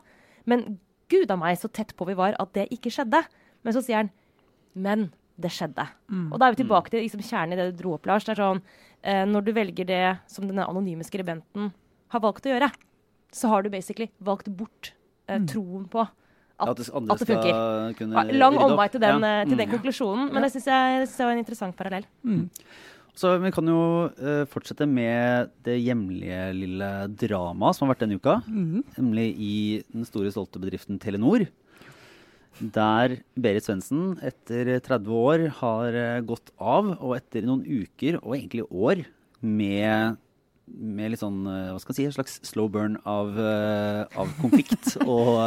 Men 0.50 0.78
gud 1.12 1.32
a 1.32 1.38
meg 1.40 1.60
så 1.60 1.72
tett 1.72 1.96
på 1.98 2.08
vi 2.10 2.18
var 2.18 2.38
at 2.40 2.56
det 2.56 2.70
ikke 2.74 2.94
skjedde. 2.94 3.24
Men 3.64 3.76
så 3.76 3.84
sier 3.84 4.04
han 4.04 4.14
Men 4.74 5.12
det 5.40 5.52
skjedde. 5.54 5.86
Mm. 6.12 6.32
Og 6.32 6.40
da 6.40 6.48
er 6.48 6.56
vi 6.56 6.62
tilbake 6.62 6.94
til 6.94 7.04
liksom, 7.06 7.22
kjernen 7.26 7.56
i 7.56 7.60
det 7.60 7.72
du 7.72 7.80
dro 7.82 7.96
opp, 7.96 8.08
Lars. 8.10 8.26
Det 8.26 8.36
er 8.36 8.42
sånn, 8.42 8.62
eh, 9.02 9.24
Når 9.26 9.46
du 9.46 9.52
velger 9.54 9.86
det 9.90 10.18
som 10.30 10.46
denne 10.48 10.66
anonyme 10.70 11.06
skribenten 11.06 11.72
har 12.14 12.22
valgt 12.22 12.46
å 12.46 12.54
gjøre, 12.54 12.70
så 13.34 13.50
har 13.50 13.64
du 13.64 13.72
basically 13.74 14.12
valgt 14.22 14.50
bort 14.54 14.94
eh, 15.28 15.40
mm. 15.40 15.48
troen 15.50 15.88
på 15.90 16.04
at, 16.04 16.70
at, 16.70 16.78
det, 16.78 16.90
at 16.94 17.20
det 17.20 17.28
funker. 17.28 18.34
Lang 18.38 18.58
omvei 18.62 18.88
til 18.94 19.02
den, 19.02 19.26
ja. 19.26 19.42
Eh, 19.42 19.48
til 19.50 19.58
den 19.58 19.68
mm. 19.68 19.74
konklusjonen, 19.74 20.30
men 20.34 20.46
det 20.46 20.52
syns 20.54 20.70
jeg, 20.70 21.00
jeg, 21.08 21.26
var 21.26 21.34
en 21.34 21.42
interessant 21.42 21.78
parallell. 21.78 22.06
Mm. 22.22 22.44
Så 23.14 23.36
Vi 23.42 23.52
kan 23.54 23.68
jo 23.70 23.82
uh, 24.10 24.44
fortsette 24.50 24.88
med 24.90 25.52
det 25.66 25.78
hjemlige 25.84 26.48
lille 26.58 26.90
dramaet 27.14 27.78
som 27.78 27.86
har 27.86 27.94
vært 27.94 28.08
denne 28.08 28.18
uka. 28.18 28.40
Mm. 28.48 28.82
Nemlig 28.98 29.28
i 29.38 29.58
den 29.94 30.08
store, 30.10 30.34
stolte 30.34 30.62
bedriften 30.62 30.98
Telenor. 31.02 31.46
Der 32.58 33.18
Berit 33.38 33.66
Svendsen 33.66 34.18
etter 34.26 34.76
30 34.82 35.14
år 35.14 35.46
har 35.62 36.00
uh, 36.00 36.26
gått 36.26 36.50
av, 36.58 36.96
og 36.98 37.16
etter 37.20 37.46
noen 37.46 37.62
uker, 37.66 38.18
og 38.24 38.38
egentlig 38.40 38.66
år, 38.70 39.06
med, 39.44 40.18
med 40.66 41.14
litt 41.14 41.22
sånn, 41.22 41.44
uh, 41.46 41.74
hva 41.74 41.80
skal 41.84 41.94
jeg 41.94 42.02
si, 42.02 42.10
en 42.10 42.18
slags 42.18 42.40
slow 42.50 42.70
burn 42.74 42.98
av, 43.06 43.38
av 43.38 44.38
konflikt 44.42 44.96
og 45.06 45.38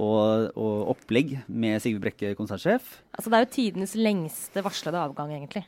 og, 0.00 0.54
og, 0.54 0.76
opplegg 0.94 1.32
med 1.50 1.82
Sigve 1.82 1.98
Brekke, 2.00 2.30
konsertsjef. 2.38 3.00
Altså, 3.10 3.26
det 3.28 3.36
er 3.36 3.42
jo 3.42 3.48
tidenes 3.56 3.96
lengste 3.98 4.62
varslede 4.64 5.02
avgang, 5.02 5.34
egentlig 5.34 5.64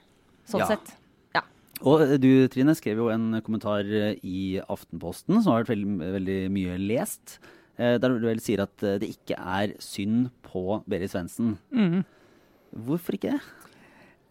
sånn 0.53 0.65
ja. 0.65 0.71
sett. 0.75 0.93
Ja. 1.37 1.43
Og 1.83 2.05
du 2.23 2.31
Trine 2.53 2.77
skrev 2.79 3.03
jo 3.03 3.09
en 3.15 3.41
kommentar 3.45 3.89
eh, 3.89 4.15
i 4.23 4.61
Aftenposten 4.63 5.41
som 5.41 5.55
har 5.55 5.65
vært 5.65 5.75
veldig, 5.75 6.13
veldig 6.19 6.39
mye 6.55 6.79
lest. 6.83 7.39
Eh, 7.81 7.97
der 7.99 8.13
du 8.13 8.27
vel 8.29 8.43
sier 8.45 8.65
at 8.67 8.85
eh, 8.85 8.99
det 9.03 9.11
ikke 9.15 9.39
er 9.39 9.75
synd 9.83 10.29
på 10.45 10.83
Berit 10.91 11.15
Svendsen. 11.15 11.57
Mm. 11.73 12.03
Hvorfor 12.87 13.17
ikke? 13.17 13.39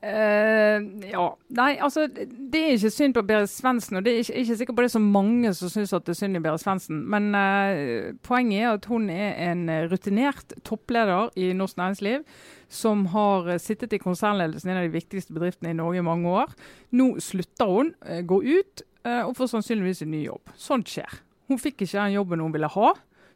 Uh, 0.02 0.82
ja. 1.06 1.28
Nei, 1.54 1.76
altså 1.78 2.08
det 2.10 2.58
er 2.58 2.72
ikke 2.74 2.90
synd 2.90 3.14
på 3.14 3.22
Berit 3.28 3.52
Svendsen. 3.54 4.00
Og 4.00 4.06
det 4.06 4.14
er 4.14 4.24
ikke, 4.24 4.40
ikke 4.42 4.56
sikkert 4.58 4.78
på 4.78 4.82
det 4.82 4.90
er 4.90 4.96
så 4.96 5.02
mange 5.04 5.52
som 5.58 5.70
syns 5.70 5.94
det 5.94 6.14
er 6.14 6.18
synd 6.18 6.40
i 6.40 6.42
Berit 6.42 6.64
Svendsen. 6.64 7.04
Men 7.14 7.30
uh, 7.38 8.10
poenget 8.26 8.64
er 8.64 8.72
at 8.74 8.88
hun 8.90 9.10
er 9.14 9.38
en 9.52 9.68
rutinert 9.92 10.56
toppleder 10.66 11.30
i 11.38 11.52
norsk 11.58 11.78
næringsliv 11.78 12.26
som 12.72 13.04
har 13.12 13.50
sittet 13.60 13.94
i 13.94 14.00
konsernledelsen 14.00 14.70
i 14.70 14.74
en 14.74 14.80
av 14.80 14.88
de 14.88 14.94
viktigste 14.94 15.36
bedriftene 15.36 15.74
i 15.74 15.78
Norge 15.78 16.00
i 16.00 16.06
mange 16.08 16.32
år. 16.32 16.56
Nå 16.96 17.12
slutter 17.22 17.70
hun, 17.70 17.94
uh, 18.08 18.22
går 18.26 18.48
ut 18.48 18.88
og 19.02 19.32
får 19.34 19.48
sannsynligvis 19.50 20.04
en 20.06 20.12
ny 20.14 20.20
jobb. 20.28 20.52
Sånt 20.62 20.92
skjer. 20.92 21.16
Hun 21.50 21.58
fikk 21.58 21.80
ikke 21.82 21.98
den 21.98 22.14
jobben 22.20 22.44
hun 22.44 22.54
ville 22.54 22.70
ha. 22.70 22.92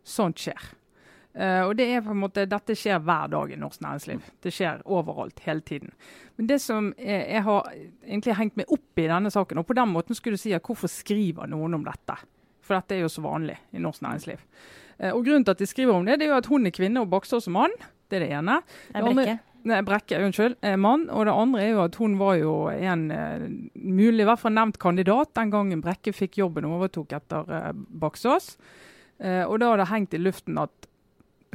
Sånt 0.05 0.37
skjer. 0.37 0.61
Uh, 1.35 1.65
og 1.67 1.73
det 1.75 1.89
er 1.91 2.03
på 2.03 2.13
en 2.13 2.21
måte, 2.21 2.45
Dette 2.47 2.77
skjer 2.79 3.01
hver 3.03 3.31
dag 3.33 3.51
i 3.51 3.57
norsk 3.59 3.81
næringsliv. 3.83 4.29
Det 4.43 4.53
skjer 4.55 4.85
overalt, 4.87 5.41
hele 5.43 5.65
tiden. 5.67 5.91
Men 6.39 6.47
det 6.51 6.61
som 6.63 6.93
jeg, 6.95 7.25
jeg 7.33 7.43
har 7.47 7.67
egentlig 8.05 8.37
hengt 8.39 8.61
meg 8.61 8.71
opp 8.71 9.03
i 9.03 9.09
denne 9.11 9.31
saken, 9.33 9.59
og 9.59 9.67
på 9.67 9.75
den 9.75 9.91
måten 9.91 10.15
skulle 10.15 10.39
du 10.39 10.43
si 10.45 10.53
at 10.55 10.63
hvorfor 10.63 10.91
skriver 10.91 11.51
noen 11.51 11.75
om 11.75 11.83
dette? 11.87 12.15
For 12.65 12.79
dette 12.79 12.95
er 12.95 13.03
jo 13.03 13.11
så 13.11 13.25
vanlig 13.25 13.57
i 13.75 13.83
norsk 13.83 14.05
næringsliv. 14.05 14.45
Uh, 15.01 15.11
og 15.11 15.25
Grunnen 15.25 15.43
til 15.43 15.57
at 15.57 15.65
de 15.65 15.67
skriver 15.67 15.97
om 15.97 16.07
det, 16.07 16.21
det 16.21 16.29
er 16.29 16.33
jo 16.35 16.39
at 16.39 16.49
hun 16.53 16.71
er 16.71 16.75
kvinne 16.75 17.03
og 17.03 17.11
Baksås 17.11 17.51
er 17.51 17.57
mann. 17.57 17.75
Det 18.07 18.21
er 18.21 18.27
det 18.27 18.31
ene. 18.39 18.61
Det 18.93 19.01
er 19.01 19.11
brekke. 19.11 19.37
Nei, 19.65 19.79
Brekke, 19.81 20.19
unnskyld, 20.21 20.59
er 20.61 20.75
mann. 20.77 21.07
Og 21.09 21.25
det 21.25 21.33
andre 21.33 21.61
er 21.63 21.71
jo 21.71 21.83
at 21.87 21.95
hun 21.97 22.19
var 22.19 22.35
jo 22.37 22.53
en 22.69 23.07
uh, 23.09 23.45
mulig, 23.73 24.21
i 24.21 24.27
hvert 24.29 24.41
fall 24.41 24.53
nevnt 24.53 24.77
kandidat 24.81 25.33
den 25.37 25.53
gangen 25.53 25.81
Brekke 25.81 26.13
fikk 26.13 26.37
jobben 26.43 26.67
og 26.69 26.77
overtok 26.77 27.15
etter 27.17 27.49
uh, 27.49 27.71
Baksås. 27.73 28.53
Uh, 29.17 29.41
og 29.47 29.57
da 29.63 29.71
har 29.71 29.81
det 29.81 29.89
hengt 29.89 30.13
i 30.13 30.21
luften 30.21 30.59
at 30.61 30.84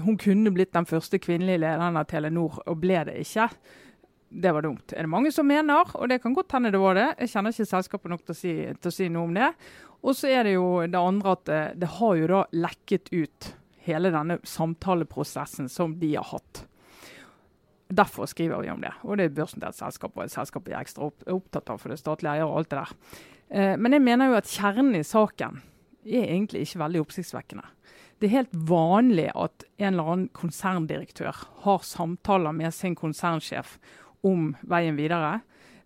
hun 0.05 0.19
kunne 0.21 0.53
blitt 0.55 0.75
den 0.75 0.89
første 0.89 1.21
kvinnelige 1.23 1.63
lederen 1.63 1.99
av 2.01 2.09
Telenor, 2.11 2.61
og 2.67 2.81
ble 2.83 3.05
det 3.09 3.19
ikke. 3.23 3.49
Det 4.31 4.53
var 4.55 4.63
dumt. 4.63 4.93
Er 4.95 5.07
det 5.07 5.11
mange 5.11 5.33
som 5.35 5.49
mener, 5.49 5.91
og 5.95 6.11
det 6.11 6.21
kan 6.23 6.35
godt 6.37 6.53
hende 6.55 6.71
det 6.71 6.81
var 6.81 6.95
det. 6.99 7.09
Jeg 7.19 7.33
kjenner 7.33 7.55
ikke 7.55 7.71
selskapet 7.73 8.13
nok 8.13 8.25
til 8.25 8.35
å 8.35 8.39
si, 8.39 8.53
til 8.79 8.93
å 8.93 8.95
si 8.95 9.09
noe 9.11 9.27
om 9.27 9.35
det. 9.35 9.51
Og 10.07 10.17
så 10.17 10.31
er 10.31 10.47
det 10.47 10.55
jo 10.55 10.69
det 10.87 11.01
andre 11.01 11.35
at 11.35 11.47
det, 11.49 11.63
det, 11.83 11.91
har 11.99 12.17
jo 12.17 12.29
da 12.31 12.45
lekket 12.55 13.11
ut 13.13 13.51
hele 13.85 14.13
denne 14.15 14.39
samtaleprosessen 14.47 15.69
som 15.73 15.97
de 16.01 16.15
har 16.15 16.29
hatt. 16.31 16.63
Derfor 17.91 18.31
skriver 18.31 18.63
vi 18.63 18.71
om 18.71 18.81
det. 18.85 18.93
Og 19.03 19.19
det 19.19 19.27
er 19.27 19.35
børsnotert 19.35 19.77
selskap, 19.77 20.15
og 20.15 20.25
et 20.25 20.33
selskap 20.33 20.69
vi 20.69 20.77
er 20.77 20.85
ekstra 20.85 21.09
opp, 21.11 21.27
opptatt 21.27 21.73
av 21.75 21.83
for 21.83 21.91
det 21.91 21.99
statlige 21.99 22.39
eier 22.39 22.47
og 22.47 22.61
alt 22.61 22.71
det 22.71 22.85
der. 22.85 22.95
Eh, 23.51 23.75
men 23.77 23.97
jeg 23.97 24.07
mener 24.07 24.31
jo 24.31 24.39
at 24.39 24.53
kjernen 24.53 24.95
i 24.95 25.03
saken 25.07 25.59
er 26.07 26.29
egentlig 26.29 26.63
ikke 26.65 26.85
veldig 26.85 27.03
oppsiktsvekkende. 27.03 27.67
Det 28.21 28.29
er 28.29 28.43
helt 28.43 28.57
vanlig 28.69 29.31
at 29.33 29.65
en 29.81 29.95
eller 29.95 30.09
annen 30.13 30.31
konserndirektør 30.37 31.39
har 31.65 31.87
samtaler 31.89 32.53
med 32.53 32.75
sin 32.77 32.93
konsernsjef 32.99 33.79
om 34.29 34.51
veien 34.69 34.99
videre. 34.99 35.39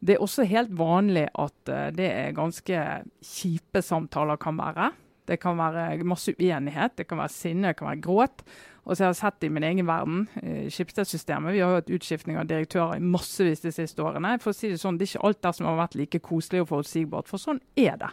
Det 0.02 0.16
er 0.16 0.24
også 0.24 0.42
helt 0.50 0.72
vanlig 0.74 1.28
at 1.30 1.70
uh, 1.70 1.86
det 1.94 2.08
er 2.10 2.34
ganske 2.34 2.80
kjipe 3.22 3.82
samtaler 3.86 4.40
kan 4.42 4.58
være. 4.58 4.90
Det 5.30 5.38
kan 5.40 5.56
være 5.56 6.02
masse 6.04 6.34
uenighet, 6.34 6.98
det 6.98 7.06
kan 7.08 7.22
være 7.22 7.32
sinne, 7.32 7.70
det 7.70 7.78
kan 7.78 7.92
være 7.92 8.02
gråt. 8.02 8.42
Og 8.84 8.96
så 8.96 9.04
jeg 9.04 9.12
har 9.12 9.16
sett 9.16 9.38
det 9.40 9.48
i 9.48 9.54
min 9.54 9.64
egen 9.64 9.86
verden, 9.88 10.26
i 10.42 10.66
Skipsted-systemet. 10.74 11.54
Vi 11.54 11.62
har 11.62 11.70
jo 11.70 11.78
hatt 11.78 11.94
utskiftning 11.96 12.36
av 12.36 12.50
direktører 12.50 12.98
i 12.98 13.06
massevis 13.14 13.62
de 13.64 13.72
siste 13.72 14.02
årene. 14.04 14.34
For 14.42 14.52
å 14.52 14.58
si 14.58 14.68
Det 14.68 14.82
sånn, 14.82 14.98
det 15.00 15.06
er 15.06 15.14
ikke 15.14 15.30
alt 15.30 15.40
der 15.46 15.56
som 15.56 15.70
har 15.70 15.78
vært 15.78 15.96
like 15.96 16.20
koselig 16.20 16.66
og 16.66 16.68
forutsigbart, 16.74 17.30
for 17.30 17.40
sånn 17.40 17.62
er 17.80 17.96
det. 18.02 18.10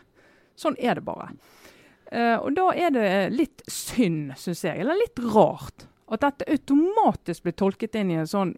Sånn 0.55 0.77
er 0.79 0.95
det 0.95 1.03
bare. 1.03 1.33
Uh, 2.11 2.37
og 2.41 2.51
da 2.57 2.67
er 2.75 2.91
det 2.95 3.07
litt 3.35 3.63
synd, 3.71 4.33
syns 4.39 4.65
jeg, 4.67 4.81
eller 4.83 4.99
litt 4.99 5.19
rart, 5.31 5.87
at 6.11 6.25
dette 6.25 6.49
automatisk 6.51 7.45
blir 7.45 7.55
tolket 7.55 7.95
inn 7.95 8.11
i 8.11 8.19
en 8.19 8.27
sånn 8.27 8.55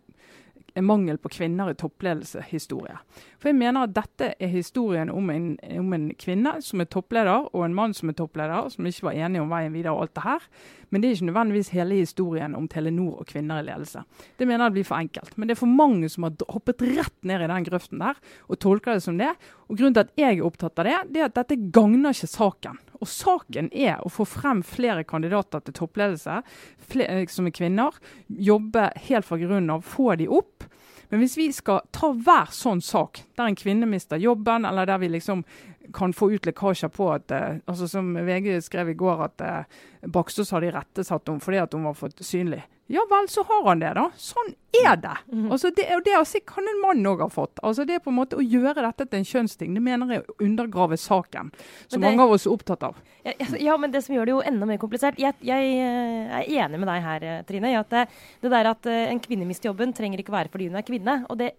en 0.74 0.86
mangel 0.86 1.18
på 1.22 1.30
kvinner 1.30 1.70
i 1.70 1.76
toppledelse-historie. 1.78 2.96
For 3.42 3.52
jeg 3.52 3.58
mener 3.60 3.86
at 3.86 3.94
dette 3.96 4.30
er 4.42 4.52
historien 4.52 5.12
om 5.14 5.30
en, 5.30 5.48
om 5.78 5.94
en, 5.96 6.08
kvinne 6.20 6.56
som 6.66 6.82
er 6.82 6.90
toppleder, 6.90 7.50
og 7.54 7.66
en 7.66 7.76
mann 7.78 7.94
som 7.94 8.10
er 8.10 8.18
toppleder, 8.18 8.72
som 8.74 8.88
ikke 8.90 9.08
var 9.10 9.20
enige 9.28 9.44
om 9.44 9.54
veien 9.54 9.76
videre 9.76 9.94
og 9.94 10.08
alt 10.08 10.16
det 10.18 10.26
her. 10.26 10.48
Men 10.90 11.02
det 11.02 11.10
er 11.10 11.18
ikke 11.18 11.30
nødvendigvis 11.30 11.74
hele 11.74 12.00
historien 12.02 12.56
om 12.58 12.68
Telenor 12.70 13.22
og 13.22 13.30
kvinner 13.30 13.62
i 13.62 13.68
ledelse. 13.68 14.04
Det 14.38 14.48
mener 14.50 14.68
jeg 14.68 14.78
blir 14.78 14.90
for 14.90 15.02
enkelt. 15.02 15.38
Men 15.38 15.50
det 15.50 15.56
er 15.56 15.62
for 15.62 15.78
mange 15.82 16.10
som 16.14 16.28
har 16.28 16.48
hoppet 16.54 16.86
rett 16.94 17.18
ned 17.26 17.46
i 17.46 17.52
den 17.54 17.68
grøften 17.70 18.02
der 18.02 18.20
og 18.48 18.62
tolker 18.62 18.98
det 18.98 19.06
som 19.06 19.18
det. 19.22 19.34
Og 19.70 19.78
grunnen 19.78 19.98
til 19.98 20.08
at 20.08 20.18
jeg 20.20 20.40
er 20.40 20.48
opptatt 20.48 20.82
av 20.82 20.90
det, 20.90 21.00
det 21.14 21.22
er 21.24 21.30
at 21.30 21.38
dette 21.42 21.60
gagner 21.74 22.14
ikke 22.14 22.30
saken. 22.34 22.82
Og 23.04 23.10
saken 23.12 23.68
er 23.76 24.00
å 24.00 24.12
få 24.12 24.26
frem 24.28 24.62
flere 24.64 25.04
kandidater 25.04 25.64
til 25.66 25.76
toppledelse 25.82 26.40
flere, 26.88 27.24
eh, 27.24 27.28
som 27.28 27.50
er 27.50 27.56
kvinner. 27.56 27.98
Jobbe 28.28 28.92
helt 29.10 29.28
fra 29.28 29.40
grunnen 29.42 29.74
av, 29.76 29.84
få 29.84 30.16
de 30.16 30.30
opp. 30.32 30.64
Men 31.12 31.20
hvis 31.22 31.36
vi 31.38 31.52
skal 31.54 31.84
ta 31.94 32.10
hver 32.16 32.50
sånn 32.50 32.80
sak, 32.82 33.20
der 33.38 33.52
en 33.52 33.60
kvinne 33.60 33.86
mister 33.86 34.18
jobben, 34.18 34.66
eller 34.66 34.88
der 34.90 34.98
vi 34.98 35.12
liksom 35.14 35.44
kan 35.94 36.14
få 36.14 36.32
ut 36.32 36.46
lekkasjer 36.48 36.92
på 36.94 37.10
at 37.14 37.32
eh, 37.32 37.58
altså 37.66 37.88
Som 37.88 38.14
VG 38.16 38.62
skrev 38.64 38.94
i 38.94 38.98
går, 38.98 39.26
at 39.26 39.42
eh, 39.42 39.82
Baksås 40.08 40.54
hadde 40.56 40.70
irettesatt 40.72 41.28
henne 41.28 41.44
fordi 41.44 41.60
at 41.64 41.74
hun 41.76 41.90
var 41.90 41.98
for 41.98 42.24
synlig. 42.24 42.64
Ja 42.92 43.02
vel, 43.10 43.30
så 43.32 43.46
har 43.48 43.62
han 43.70 43.80
det, 43.80 43.94
da. 43.96 44.10
Sånn 44.20 44.50
er 44.76 44.98
det. 45.00 45.14
Mm. 45.32 45.46
Altså, 45.56 45.70
det, 45.76 45.86
det 46.04 46.16
altså, 46.18 46.42
kan 46.46 46.68
en 46.68 46.82
mann 46.84 47.08
òg 47.08 47.24
ha 47.24 47.30
fått. 47.32 47.62
Altså, 47.64 47.86
det 47.88 47.96
er 47.96 48.04
på 48.04 48.12
en 48.12 48.18
måte 48.18 48.36
Å 48.38 48.44
gjøre 48.44 48.84
dette 48.84 49.08
til 49.08 49.22
en 49.22 49.30
kjønnsting, 49.30 49.72
det 49.78 49.84
mener 49.84 50.12
jeg 50.18 50.26
undergraver 50.44 51.00
saken. 51.00 51.54
Som 51.88 52.04
det, 52.04 52.04
mange 52.10 52.26
av 52.26 52.36
oss 52.36 52.46
er 52.46 52.54
opptatt 52.54 52.84
av. 52.90 53.00
Ja, 53.24 53.34
ja, 53.70 53.78
men 53.80 53.94
det 53.94 54.04
som 54.04 54.18
gjør 54.18 54.28
det 54.28 54.36
jo 54.36 54.44
enda 54.44 54.68
mer 54.68 54.82
komplisert 54.82 55.16
Jeg, 55.22 55.38
jeg 55.48 55.78
eh, 55.80 56.36
er 56.42 56.52
enig 56.66 56.82
med 56.82 56.92
deg 56.92 57.08
her, 57.08 57.28
Trine, 57.48 57.72
i 57.72 57.80
at 57.80 57.96
det, 57.96 58.06
det 58.44 58.52
der 58.52 58.74
at 58.74 58.92
en 58.92 59.24
kvinne 59.24 59.48
mister 59.48 59.72
jobben, 59.72 59.96
trenger 59.96 60.20
ikke 60.20 60.36
være 60.36 60.52
fordi 60.52 60.68
hun 60.68 60.80
er 60.80 60.88
kvinne. 60.88 61.18
Og 61.32 61.40
det, 61.40 61.54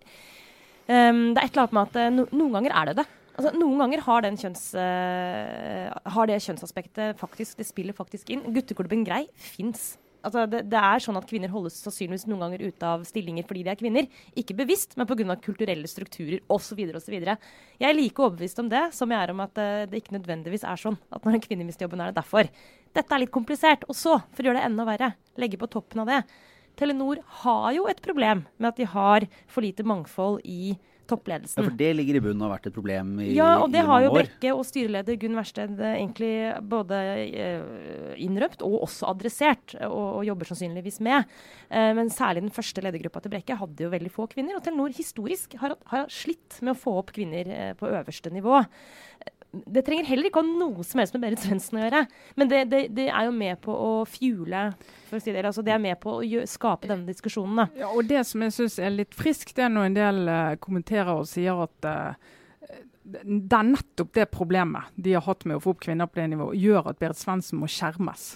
um, 0.86 1.30
det 1.32 1.40
er 1.40 1.46
et 1.46 1.54
eller 1.54 1.64
annet 1.64 1.76
med 1.80 1.84
at 1.88 2.16
no, 2.20 2.28
noen 2.36 2.58
ganger 2.60 2.76
er 2.82 2.92
det 2.92 2.98
det. 3.00 3.10
Altså, 3.34 3.50
noen 3.58 3.82
ganger 3.82 4.02
har, 4.06 4.26
kjønns, 4.38 4.62
uh, 4.78 5.90
har, 6.14 6.30
det 6.30 6.38
kjønnsaspektet 6.44 7.18
faktisk 7.18 7.58
Det 7.58 7.66
spiller 7.66 7.96
faktisk 7.96 8.30
inn. 8.30 8.44
Gutteklubben 8.54 9.02
Grei 9.06 9.24
fins. 9.34 9.96
altså 10.24 10.46
det, 10.48 10.62
det, 10.72 10.78
er 10.78 11.02
sånn 11.02 11.18
at 11.18 11.26
kvinner 11.28 11.50
holdes 11.52 11.80
sannsynligvis 11.82 12.28
noen 12.30 12.46
ganger 12.46 12.62
ute 12.68 12.92
av 12.94 13.02
stillinger 13.04 13.44
fordi 13.48 13.64
de 13.66 13.72
er 13.74 13.80
kvinner. 13.80 14.08
Ikke 14.38 14.56
bevisst, 14.56 14.94
men 14.96 15.08
pga. 15.10 15.36
kulturelle 15.42 15.90
strukturer 15.90 16.40
osv. 16.48 16.80
osv. 16.94 17.18
Jeg 17.18 17.88
er 17.90 17.98
like 17.98 18.22
overbevist 18.22 18.62
om 18.62 18.70
det 18.70 18.86
som 18.94 19.10
jeg 19.10 19.20
er 19.20 19.34
om 19.34 19.44
at 19.44 19.58
uh, 19.58 19.82
det 19.90 20.04
ikke 20.04 20.18
nødvendigvis 20.20 20.66
er 20.70 20.80
sånn 20.86 21.00
at 21.10 21.26
når 21.26 21.40
en 21.40 21.46
kvinne 21.48 21.66
mister 21.66 21.88
jobben, 21.88 22.04
er 22.04 22.14
det 22.14 22.22
derfor. 22.22 22.50
Dette 22.94 23.10
er 23.10 23.24
litt 23.24 23.34
komplisert. 23.34 23.82
Og 23.90 23.98
så, 23.98 24.20
for 24.30 24.44
å 24.44 24.52
gjøre 24.52 24.62
det 24.62 24.68
enda 24.70 24.86
verre, 24.86 25.14
legge 25.42 25.58
på 25.58 25.72
toppen 25.74 26.06
av 26.06 26.12
det 26.12 26.22
Telenor 26.74 27.20
har 27.42 27.68
jo 27.76 27.86
et 27.86 28.00
problem 28.02 28.42
med 28.58 28.72
at 28.72 28.80
de 28.80 28.86
har 28.90 29.26
for 29.46 29.62
lite 29.62 29.86
mangfold 29.86 30.40
i 30.42 30.74
toppledelsen. 31.10 31.60
Ja, 31.60 31.66
For 31.68 31.76
det 31.78 31.90
ligger 31.98 32.18
i 32.18 32.22
bunnen 32.24 32.42
og 32.42 32.48
har 32.48 32.54
vært 32.56 32.70
et 32.70 32.76
problem 32.76 33.12
i, 33.22 33.30
ja, 33.36 33.50
og 33.62 33.68
det 33.74 33.84
har 33.86 34.04
jo. 34.06 34.12
Brekke 34.14 34.54
og 34.54 34.64
styreleder 34.68 35.18
Gunn 35.20 35.36
Wærsted 35.38 35.80
eh, 35.80 35.96
egentlig 35.98 36.32
både 36.70 37.00
uh, 37.34 38.14
innrømt 38.20 38.64
og 38.66 38.80
også 38.86 39.08
adressert, 39.10 39.76
og, 39.86 40.20
og 40.20 40.24
jobber 40.28 40.50
sannsynligvis 40.50 41.00
med. 41.04 41.30
Men 41.70 42.10
særlig 42.12 42.44
den 42.44 42.54
første 42.54 42.82
ledergruppa 42.84 43.22
til 43.22 43.32
Brekke 43.32 43.56
hadde 43.58 43.86
jo 43.86 43.90
veldig 43.90 44.10
få 44.12 44.26
kvinner. 44.30 44.56
Og 44.58 44.62
Telenor 44.64 44.92
historisk 44.94 45.56
har, 45.58 45.74
har 45.90 46.04
slitt 46.12 46.60
med 46.62 46.74
å 46.74 46.78
få 46.78 46.94
opp 47.00 47.10
kvinner 47.16 47.74
på 47.80 47.88
øverste 47.90 48.30
nivå. 48.34 48.60
Det 49.66 49.84
trenger 49.86 50.08
heller 50.08 50.28
ikke 50.28 50.40
å 50.40 50.44
ha 50.44 50.58
noe 50.64 50.84
som 50.86 51.00
helst 51.00 51.16
med 51.16 51.24
Berit 51.24 51.42
Svendsen 51.44 51.78
å 51.78 51.82
gjøre. 51.84 52.04
Men 52.40 52.50
det, 52.50 52.60
det, 52.72 52.82
det, 52.96 53.08
er 53.08 53.28
jo 53.28 53.34
med 53.36 53.60
på 53.64 53.74
å 53.74 53.90
fuele 54.08 54.66
for 55.08 55.18
å 55.18 55.22
si 55.22 55.34
det, 55.34 55.44
altså 55.44 55.64
det 55.66 55.74
er 55.74 55.82
med 55.82 55.98
på 56.02 56.18
å 56.18 56.44
skape 56.50 56.90
denne 56.90 57.08
diskusjonen. 57.08 57.64
Da. 57.64 57.84
Ja, 57.84 57.90
og 57.92 58.08
Det 58.10 58.24
som 58.28 58.44
jeg 58.44 58.54
syns 58.56 58.78
er 58.82 58.94
litt 58.94 59.14
friskt, 59.16 59.54
det 59.56 59.66
er 59.66 59.74
når 59.74 59.90
en 59.90 59.98
del 59.98 60.22
uh, 60.30 60.54
kommenterer 60.62 61.12
og 61.14 61.28
sier 61.30 61.64
at 61.66 61.90
uh, 61.90 62.32
det 63.04 63.58
er 63.58 63.68
nettopp 63.68 64.14
det 64.16 64.30
problemet 64.32 64.94
de 64.96 65.12
har 65.16 65.26
hatt 65.26 65.44
med 65.44 65.58
å 65.58 65.62
få 65.62 65.74
opp 65.74 65.82
kvinner 65.84 66.08
på 66.08 66.22
det 66.22 66.30
nivået, 66.32 66.56
gjør 66.60 66.90
at 66.92 67.00
Berit 67.02 67.20
Svendsen 67.20 67.60
må 67.60 67.68
skjermes. 67.70 68.34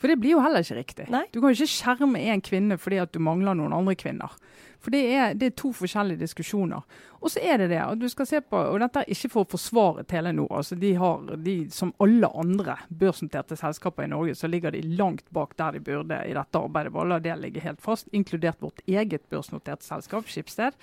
For 0.00 0.12
det 0.12 0.18
blir 0.20 0.36
jo 0.36 0.42
heller 0.44 0.62
ikke 0.62 0.78
riktig. 0.78 1.08
Nei. 1.12 1.24
Du 1.32 1.40
kan 1.40 1.50
jo 1.50 1.56
ikke 1.56 1.72
skjerme 1.72 2.20
én 2.20 2.42
kvinne 2.44 2.76
fordi 2.80 3.00
at 3.02 3.14
du 3.14 3.20
mangler 3.24 3.56
noen 3.58 3.74
andre 3.74 3.96
kvinner. 3.98 4.36
For 4.82 4.94
det 4.94 5.02
er, 5.14 5.34
det 5.38 5.50
er 5.50 5.56
to 5.58 5.72
forskjellige 5.74 6.20
diskusjoner. 6.24 6.84
Og 7.20 7.32
så 7.32 7.40
er 7.42 7.58
det 7.58 7.70
det 7.72 7.80
at 7.82 7.98
du 7.98 8.06
skal 8.12 8.28
se 8.28 8.40
på, 8.44 8.58
og 8.58 8.78
dette 8.82 9.02
er 9.02 9.12
ikke 9.12 9.30
for 9.32 9.46
å 9.46 9.50
forsvare 9.56 10.04
Telenor. 10.08 10.50
altså 10.58 10.76
de 10.78 10.92
har, 10.94 11.24
de, 11.42 11.56
Som 11.72 11.94
alle 12.02 12.28
andre 12.28 12.76
børsnoterte 12.88 13.56
selskaper 13.58 14.04
i 14.04 14.10
Norge, 14.12 14.34
så 14.34 14.50
ligger 14.50 14.70
de 14.70 14.82
langt 14.98 15.26
bak 15.30 15.56
der 15.56 15.72
de 15.72 15.80
burde 15.80 16.20
i 16.26 16.34
dette 16.36 16.60
arbeidet. 16.60 16.92
Bare 16.92 17.08
la 17.08 17.18
det 17.18 17.38
ligge 17.40 17.64
helt 17.64 17.82
fast, 17.82 18.08
inkludert 18.12 18.62
vårt 18.62 18.80
eget 18.86 19.26
børsnoterte 19.30 19.84
selskap, 19.84 20.28
Skipsted. 20.28 20.76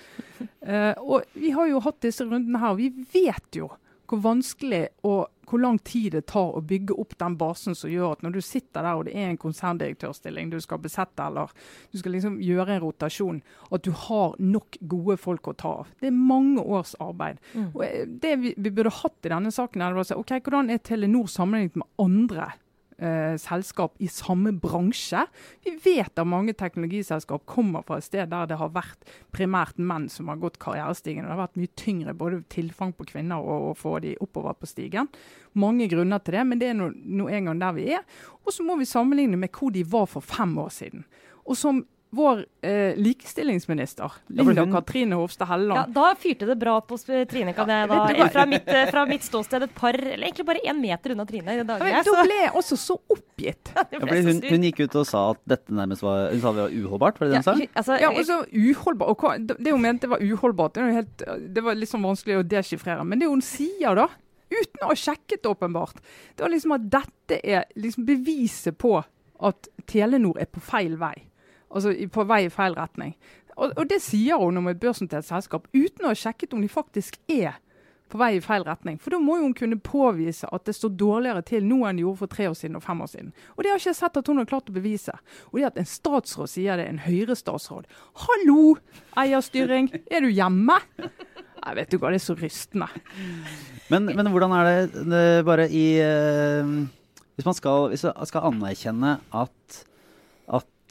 Uh, 0.60 0.92
og 1.14 1.22
vi 1.32 1.54
har 1.54 1.70
jo 1.70 1.80
hatt 1.84 2.02
disse 2.02 2.26
rundene 2.26 2.60
her. 2.60 2.74
og 2.74 2.82
Vi 2.82 2.92
vet 3.14 3.62
jo 3.62 3.70
hvor 4.04 4.20
vanskelig 4.20 4.88
og 5.08 5.30
hvor 5.48 5.62
lang 5.62 5.78
tid 5.84 6.12
det 6.14 6.24
tar 6.32 6.56
å 6.56 6.62
bygge 6.64 6.96
opp 7.00 7.16
den 7.20 7.36
basen 7.40 7.76
som 7.78 7.92
gjør 7.92 8.16
at 8.16 8.24
når 8.24 8.36
du 8.36 8.40
sitter 8.44 8.84
der 8.84 8.98
og 8.98 9.06
det 9.08 9.14
er 9.18 9.30
en 9.30 9.40
konserndirektørstilling 9.40 10.52
du 10.52 10.58
skal 10.62 10.82
besette, 10.82 11.24
eller 11.24 11.52
du 11.92 12.00
skal 12.00 12.16
liksom 12.16 12.40
gjøre 12.42 12.76
en 12.76 12.84
rotasjon, 12.84 13.40
at 13.70 13.84
du 13.86 13.92
har 14.06 14.36
nok 14.38 14.78
gode 14.80 15.18
folk 15.20 15.48
å 15.50 15.56
ta 15.60 15.74
av. 15.84 15.94
Det 16.00 16.10
er 16.10 16.16
mange 16.16 16.62
års 16.62 16.94
arbeid. 17.02 17.40
Mm. 17.54 17.70
Og 17.72 17.86
eh, 17.86 18.02
det 18.06 18.34
vi, 18.42 18.54
vi, 18.56 18.74
burde 18.74 18.92
hatt 19.02 19.26
i 19.26 19.32
denne 19.32 19.52
saken, 19.54 19.82
er 19.82 19.96
å 19.96 20.06
si 20.06 20.16
ok, 20.18 20.36
hvordan 20.44 20.70
er 20.72 20.82
Telenor 20.84 21.30
sammenlignet 21.30 21.80
med 21.80 21.90
andre 22.02 22.52
eh, 22.98 23.34
selskap 23.40 23.96
i 24.02 24.08
samme 24.10 24.52
bransje. 24.60 25.24
Vi 25.64 25.74
vet 25.84 26.18
at 26.18 26.28
mange 26.28 26.54
teknologiselskap 26.58 27.44
kommer 27.50 27.84
fra 27.86 27.98
et 27.98 28.06
sted 28.06 28.30
der 28.32 28.50
det 28.50 28.58
har 28.60 28.72
vært 28.74 29.08
primært 29.34 29.78
menn 29.78 30.08
som 30.12 30.30
har 30.32 30.40
gått 30.42 30.60
karrierestigen. 30.62 31.24
Og 31.24 31.30
Det 31.30 31.36
har 31.36 31.42
vært 31.44 31.60
mye 31.60 31.74
tyngre 31.80 32.16
både 32.18 32.42
tilfang 32.52 32.94
på 32.96 33.08
kvinner 33.14 33.42
og 33.42 33.70
å 33.70 33.74
få 33.78 33.98
de 34.04 34.16
oppover 34.24 34.56
på 34.58 34.70
stigen. 34.70 35.10
Mange 35.54 35.88
grunner 35.90 36.22
til 36.22 36.38
det, 36.38 36.46
men 36.46 36.60
det 36.60 36.70
er 36.70 36.78
nå 36.78 36.90
no, 36.94 37.28
en 37.28 37.50
gang 37.50 37.62
der 37.62 37.76
vi 37.76 37.90
er. 37.98 38.06
Og 38.44 38.52
så 38.54 38.66
må 38.66 38.78
vi 38.80 38.88
sammenligne 38.88 39.38
med 39.40 39.54
hvor 39.54 39.74
de 39.74 39.84
var 39.86 40.06
for 40.10 40.24
fem 40.24 40.56
år 40.58 40.72
siden. 40.74 41.04
Og 41.44 41.58
som 41.60 41.84
vår 42.14 42.44
eh, 42.62 42.96
likestillingsminister, 42.96 44.12
Linda 44.26 44.62
hun... 44.62 44.72
Katrine 44.72 45.18
Hofstad 45.18 45.48
Helleland. 45.50 45.80
Ja, 45.80 46.02
da 46.02 46.14
fyrte 46.18 46.46
det 46.46 46.56
bra 46.60 46.76
på 46.80 46.98
Trine, 46.98 47.52
kan 47.56 47.70
jeg 47.70 47.88
da, 47.90 48.00
fra, 48.32 48.46
mitt, 48.48 48.68
eh, 48.68 48.86
fra, 48.90 49.04
mitt, 49.08 49.26
ståsted 49.26 49.66
et 49.66 49.74
par, 49.76 49.98
eller 49.98 50.26
egentlig 50.28 50.46
bare 50.48 50.62
én 50.64 50.80
meter 50.80 51.14
unna 51.14 51.26
Trine 51.28 51.54
i. 51.54 51.60
Ja, 51.60 51.66
da 52.06 52.24
ble 52.24 52.40
jeg 52.40 52.52
også 52.54 52.80
så 52.80 52.98
oppgitt. 52.98 53.72
Ja, 53.94 54.00
hun, 54.00 54.40
hun, 54.42 54.64
gikk 54.66 54.80
ut 54.84 54.94
og 54.98 55.04
sa 55.06 55.20
at 55.34 55.40
dette 55.48 55.74
nærmest 55.74 56.02
var 56.02 56.32
Hun 56.32 56.40
sa 56.42 56.50
det 56.56 56.62
var 56.64 56.72
uholdbart, 56.74 57.18
var 57.20 57.28
det 57.28 57.34
det 57.34 57.40
hun 57.40 57.46
sa? 57.46 57.54
Altså, 57.78 57.96
ja, 58.00 58.10
og 58.10 58.26
så 58.26 58.38
uholdbart. 58.50 59.12
Og 59.12 59.24
hva, 59.24 59.56
det 59.58 59.74
hun 59.74 59.82
mente 59.82 60.10
var 60.10 60.22
uholdbart, 60.24 60.74
det, 60.76 60.84
var 60.84 60.96
helt, 60.98 61.24
det 61.56 61.64
var 61.64 61.78
liksom 61.78 62.06
vanskelig 62.06 62.40
å 62.40 62.44
deskifrere. 62.54 63.04
Men 63.06 63.22
det 63.22 63.30
hun 63.30 63.42
sier 63.44 63.98
da, 63.98 64.08
uten 64.54 64.84
å 64.84 64.90
ha 64.90 64.98
sjekket 64.98 65.46
åpenbart, 65.50 66.00
det 66.34 66.46
var 66.46 66.54
liksom 66.54 66.76
at 66.76 66.88
dette 66.96 67.40
er 67.42 67.68
liksom 67.78 68.06
beviset 68.08 68.78
på 68.80 68.96
at 69.44 69.70
Telenor 69.90 70.38
er 70.40 70.50
på 70.50 70.62
feil 70.64 70.96
vei. 71.00 71.14
Altså 71.74 71.94
på 72.14 72.24
vei 72.30 72.44
i 72.46 72.52
feil 72.52 72.76
retning. 72.78 73.16
Og, 73.54 73.72
og 73.74 73.84
det 73.90 74.00
sier 74.02 74.40
hun 74.40 74.58
om 74.58 74.70
et 74.70 74.80
børsnotert 74.82 75.26
selskap, 75.26 75.68
uten 75.74 76.06
å 76.06 76.12
ha 76.12 76.18
sjekket 76.18 76.54
om 76.54 76.62
de 76.62 76.70
faktisk 76.70 77.20
er 77.30 77.58
på 78.14 78.20
vei 78.20 78.34
i 78.36 78.42
feil 78.42 78.62
retning. 78.66 78.98
For 79.02 79.14
da 79.14 79.18
må 79.22 79.38
jo 79.38 79.48
hun 79.48 79.56
kunne 79.58 79.80
påvise 79.82 80.48
at 80.54 80.66
det 80.68 80.76
står 80.76 80.92
dårligere 81.00 81.42
til 81.46 81.64
nå 81.66 81.80
enn 81.88 81.98
det 81.98 82.04
gjorde 82.04 82.20
for 82.20 82.30
tre 82.30 82.48
år 82.50 82.56
siden 82.58 82.78
og 82.78 82.84
fem 82.84 83.00
år 83.02 83.10
siden. 83.10 83.30
Og 83.56 83.64
det 83.64 83.72
har 83.72 83.80
ikke 83.80 83.90
jeg 83.90 83.98
sett 83.98 84.18
at 84.20 84.30
hun 84.30 84.40
har 84.40 84.50
klart 84.50 84.70
å 84.70 84.74
bevise. 84.76 85.14
Og 85.50 85.58
det 85.58 85.68
at 85.70 85.80
en 85.80 85.88
statsråd 85.88 86.52
sier 86.52 86.78
det, 86.78 86.88
en 86.90 87.00
Høyre-statsråd. 87.02 87.88
Hallo, 88.26 88.76
eierstyring, 89.18 89.90
er 90.10 90.26
du 90.26 90.30
hjemme? 90.30 90.78
Jeg 91.64 91.78
vet 91.80 91.94
du 91.94 91.98
hva, 91.98 92.12
det 92.12 92.20
er 92.20 92.26
så 92.26 92.36
rystende. 92.38 92.90
Men, 93.90 94.10
men 94.12 94.30
hvordan 94.32 94.54
er 94.58 94.68
det, 94.68 95.04
det 95.08 95.24
bare 95.48 95.66
i 95.72 95.86
uh, 96.00 96.70
Hvis 97.34 97.48
man 97.48 97.56
skal, 97.56 97.88
hvis 97.92 98.04
skal 98.04 98.46
anerkjenne 98.50 99.16
at, 99.34 99.80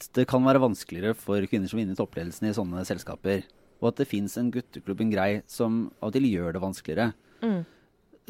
at 0.09 0.19
det 0.19 0.27
kan 0.29 0.43
være 0.45 0.61
vanskeligere 0.63 1.17
for 1.17 1.43
kvinner 1.49 1.71
som 1.71 1.79
vinner 1.79 1.97
toppledelsen 1.97 2.49
i 2.49 2.55
sånne 2.55 2.83
selskaper. 2.87 3.45
Og 3.81 3.91
at 3.91 4.01
det 4.01 4.09
fins 4.09 4.37
en 4.39 4.51
gutteklubb, 4.53 5.03
en 5.03 5.11
grei, 5.11 5.29
som 5.49 5.85
av 5.99 6.11
og 6.11 6.15
til 6.15 6.27
gjør 6.29 6.55
det 6.55 6.63
vanskeligere. 6.63 7.09
Mm. 7.43 7.61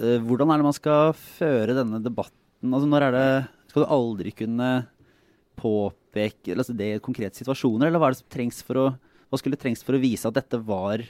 Uh, 0.01 0.19
hvordan 0.25 0.49
er 0.49 0.61
det 0.61 0.67
man 0.69 0.77
skal 0.77 1.13
føre 1.17 1.77
denne 1.77 2.01
debatten? 2.01 2.71
Altså, 2.71 2.87
når 2.89 3.07
er 3.07 3.13
det 3.13 3.27
Skal 3.73 3.83
du 3.83 3.93
aldri 3.93 4.31
kunne 4.37 4.69
påpeke 5.57 6.53
altså 6.53 6.75
det 6.77 6.89
i 6.93 7.01
konkrete 7.01 7.39
situasjoner, 7.39 7.87
eller 7.87 8.01
hva 8.01 8.11
det 8.13 8.19
som 8.21 8.29
trengs 8.29 8.61
for 8.65 8.77
å 8.77 8.85
hva 9.33 9.39
skulle 9.41 9.57
trengs 9.57 9.81
for 9.81 9.97
å 9.97 10.01
vise 10.01 10.29
at 10.29 10.35
dette 10.37 10.59
var 10.61 11.01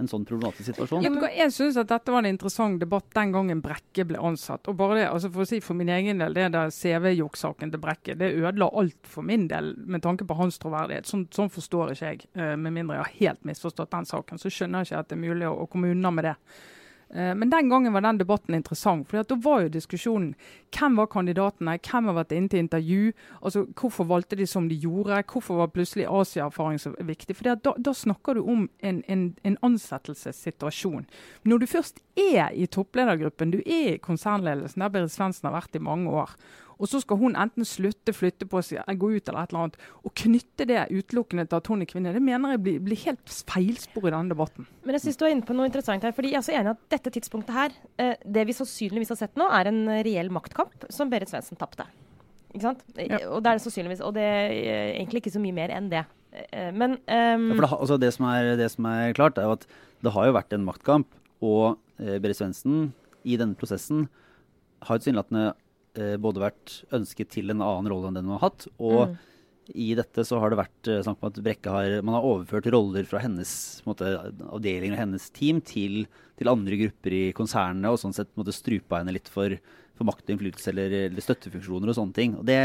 en 0.00 0.08
sånn 0.10 0.24
problematisk 0.26 0.72
situasjon. 0.72 1.04
Ja, 1.06 1.28
jeg 1.30 1.52
syns 1.54 1.76
at 1.78 1.90
dette 1.92 2.10
var 2.10 2.24
en 2.24 2.32
interessant 2.32 2.80
debatt 2.82 3.06
den 3.14 3.30
gangen 3.34 3.60
Brekke 3.62 4.06
ble 4.08 4.18
ansatt. 4.18 4.66
Og 4.70 4.78
bare 4.78 4.98
det, 4.98 5.04
altså 5.06 5.30
For 5.34 5.44
å 5.44 5.48
si 5.48 5.60
for 5.62 5.78
min 5.78 5.92
egen 5.94 6.22
del, 6.22 6.34
det 6.34 6.48
der 6.56 6.72
CV-jukssaken 6.74 7.70
til 7.70 7.82
Brekke, 7.82 8.16
det 8.18 8.32
ødela 8.34 8.70
alt 8.74 9.10
for 9.10 9.26
min 9.26 9.46
del 9.50 9.74
med 9.78 10.02
tanke 10.02 10.26
på 10.26 10.38
hans 10.38 10.58
troverdighet. 10.62 11.06
Sånn, 11.06 11.28
sånn 11.34 11.52
forstår 11.54 11.94
ikke 11.94 12.10
jeg, 12.10 12.26
uh, 12.34 12.54
med 12.58 12.74
mindre 12.74 12.98
jeg 12.98 13.04
har 13.04 13.18
helt 13.20 13.50
misforstått 13.50 13.94
den 13.94 14.10
saken. 14.10 14.42
Så 14.42 14.50
skjønner 14.50 14.82
jeg 14.82 14.90
ikke 14.90 15.04
at 15.04 15.12
det 15.12 15.18
er 15.18 15.24
mulig 15.28 15.50
å, 15.50 15.54
å 15.62 15.70
komme 15.70 15.92
unna 15.94 16.10
med 16.14 16.32
det. 16.32 16.36
Eh, 17.14 17.34
men 17.34 17.50
den 17.50 17.68
gangen 17.68 17.92
var 17.92 18.00
den 18.00 18.18
debatten 18.18 18.54
interessant. 18.54 19.08
for 19.08 19.22
Da 19.22 19.34
var 19.34 19.62
jo 19.62 19.68
diskusjonen 19.68 20.34
hvem 20.74 20.96
var 20.96 21.06
kandidatene, 21.06 21.78
hvem 21.78 22.10
har 22.10 22.16
vært 22.18 22.32
inne 22.34 22.48
til 22.50 22.64
intervju, 22.64 23.12
altså 23.40 23.66
hvorfor 23.78 24.08
valgte 24.10 24.36
de 24.36 24.46
som 24.46 24.68
de 24.68 24.74
gjorde, 24.74 25.22
hvorfor 25.30 25.56
var 25.62 25.70
plutselig 25.70 26.08
Asia-erfaring 26.10 26.78
så 26.78 26.94
viktig. 26.98 27.36
For 27.36 27.44
da, 27.44 27.74
da, 27.78 27.92
snakker 27.94 28.34
du 28.34 28.42
om 28.42 28.68
en, 28.80 29.02
en, 29.08 29.36
en, 29.44 29.58
ansettelsessituasjon. 29.62 31.06
Når 31.44 31.58
du 31.58 31.66
først 31.66 32.02
er 32.16 32.50
i 32.50 32.66
toppledergruppen, 32.66 33.54
du 33.54 33.62
er 33.62 33.94
i 33.94 34.02
konsernledelsen, 34.02 34.82
der 34.82 34.90
Berit 34.90 35.14
Svendsen 35.14 35.48
har 35.48 35.54
vært 35.54 35.78
i 35.78 35.82
mange 35.82 36.10
år, 36.10 36.34
og 36.78 36.90
så 36.90 37.00
skal 37.02 37.20
hun 37.20 37.36
enten 37.38 37.66
slutte, 37.68 38.14
flytte 38.16 38.48
på 38.50 38.62
seg, 38.64 38.82
gå 39.00 39.10
ut 39.14 39.28
eller 39.30 39.44
et 39.44 39.52
eller 39.52 39.64
annet. 39.64 39.78
Og 40.02 40.14
knytte 40.24 40.66
det 40.68 40.86
utelukkende 40.90 41.46
til 41.48 41.60
at 41.60 41.70
hun 41.70 41.84
er 41.84 41.90
kvinne, 41.90 42.14
det 42.14 42.22
mener 42.24 42.56
jeg 42.56 42.64
blir, 42.64 42.80
blir 42.84 43.02
helt 43.04 43.36
feilspor 43.50 44.08
i 44.08 44.14
denne 44.14 44.34
debatten. 44.34 44.68
Men 44.84 44.98
jeg 44.98 45.06
syns 45.06 45.20
du 45.20 45.26
er 45.26 45.34
inne 45.36 45.46
på 45.46 45.56
noe 45.56 45.68
interessant 45.70 46.06
her. 46.06 46.14
fordi 46.16 46.32
Jeg 46.34 46.40
er 46.40 46.48
så 46.48 46.56
enig 46.58 46.74
at 46.74 46.82
dette 46.96 47.14
tidspunktet 47.14 47.54
her, 47.56 47.76
eh, 48.02 48.16
det 48.24 48.46
vi 48.48 48.56
sannsynligvis 48.56 49.14
har 49.14 49.22
sett 49.22 49.38
nå, 49.40 49.48
er 49.50 49.70
en 49.70 49.84
reell 50.06 50.32
maktkamp 50.34 50.88
som 50.92 51.12
Berit 51.12 51.30
Svendsen 51.30 51.60
tapte. 51.60 51.86
Ikke 52.54 52.68
sant? 52.68 52.84
Ja. 52.98 53.18
Og 53.34 53.42
det 53.42 53.50
er 53.50 53.58
det 53.58 53.64
sannsynligvis. 53.64 54.02
Og 54.06 54.14
det 54.16 54.24
er 54.24 54.52
egentlig 54.94 55.24
ikke 55.24 55.34
så 55.34 55.42
mye 55.42 55.56
mer 55.56 55.74
enn 55.74 55.90
det. 55.92 56.04
Eh, 56.34 56.70
men 56.74 56.98
um, 56.98 57.48
ja, 57.54 57.60
det, 57.62 57.70
altså 57.70 57.98
det, 58.00 58.12
som 58.14 58.28
er, 58.30 58.54
det, 58.58 58.70
som 58.74 58.86
er, 58.90 59.14
klart, 59.16 59.38
er 59.38 59.48
jo 59.48 59.56
at 59.58 59.66
det 60.04 60.12
har 60.14 60.28
jo 60.28 60.36
vært 60.36 60.54
en 60.54 60.66
maktkamp. 60.66 61.18
Og 61.44 61.74
eh, 61.98 62.18
Berit 62.22 62.38
Svendsen 62.38 62.92
i 63.24 63.38
denne 63.40 63.58
prosessen 63.58 64.06
har 64.84 65.00
tilsynelatende 65.00 65.52
eh, 66.00 66.16
både 66.20 66.42
vært 66.42 66.80
ønsket 66.94 67.32
til 67.34 67.52
en 67.52 67.62
annen 67.64 67.90
rolle 67.92 68.10
enn 68.10 68.18
den 68.18 68.28
hun 68.28 68.36
har 68.38 68.48
hatt. 68.48 68.66
Og 68.78 69.12
mm. 69.12 69.14
i 69.86 69.88
dette 69.98 70.24
så 70.26 70.40
har 70.42 70.52
det 70.52 70.60
vært 70.60 70.90
eh, 70.90 71.00
snakk 71.06 71.22
om 71.22 71.30
at 71.30 71.40
Brekke 71.46 71.74
har 71.74 71.96
Man 72.06 72.18
har 72.18 72.28
overført 72.28 72.68
roller 72.74 73.08
fra 73.08 73.22
hennes 73.24 73.54
måte, 73.88 74.10
avdeling 74.50 74.94
og 74.94 75.02
hennes 75.02 75.30
team 75.34 75.62
til, 75.64 76.04
til, 76.38 76.52
andre 76.52 76.80
grupper 76.84 77.18
i 77.18 77.24
konsernene, 77.36 77.92
og 77.92 78.00
sånn 78.02 78.16
sett 78.16 78.32
måtte 78.38 78.56
strupa 78.56 79.02
henne 79.02 79.16
litt 79.16 79.30
for, 79.32 79.56
for 79.94 80.10
makt 80.10 80.28
og 80.28 80.36
innflytelse 80.36 80.74
eller, 80.74 80.98
eller, 81.08 81.26
støttefunksjoner 81.26 81.92
og 81.92 81.98
sånne 82.00 82.18
ting. 82.20 82.38
Og 82.40 82.48
det 82.48 82.60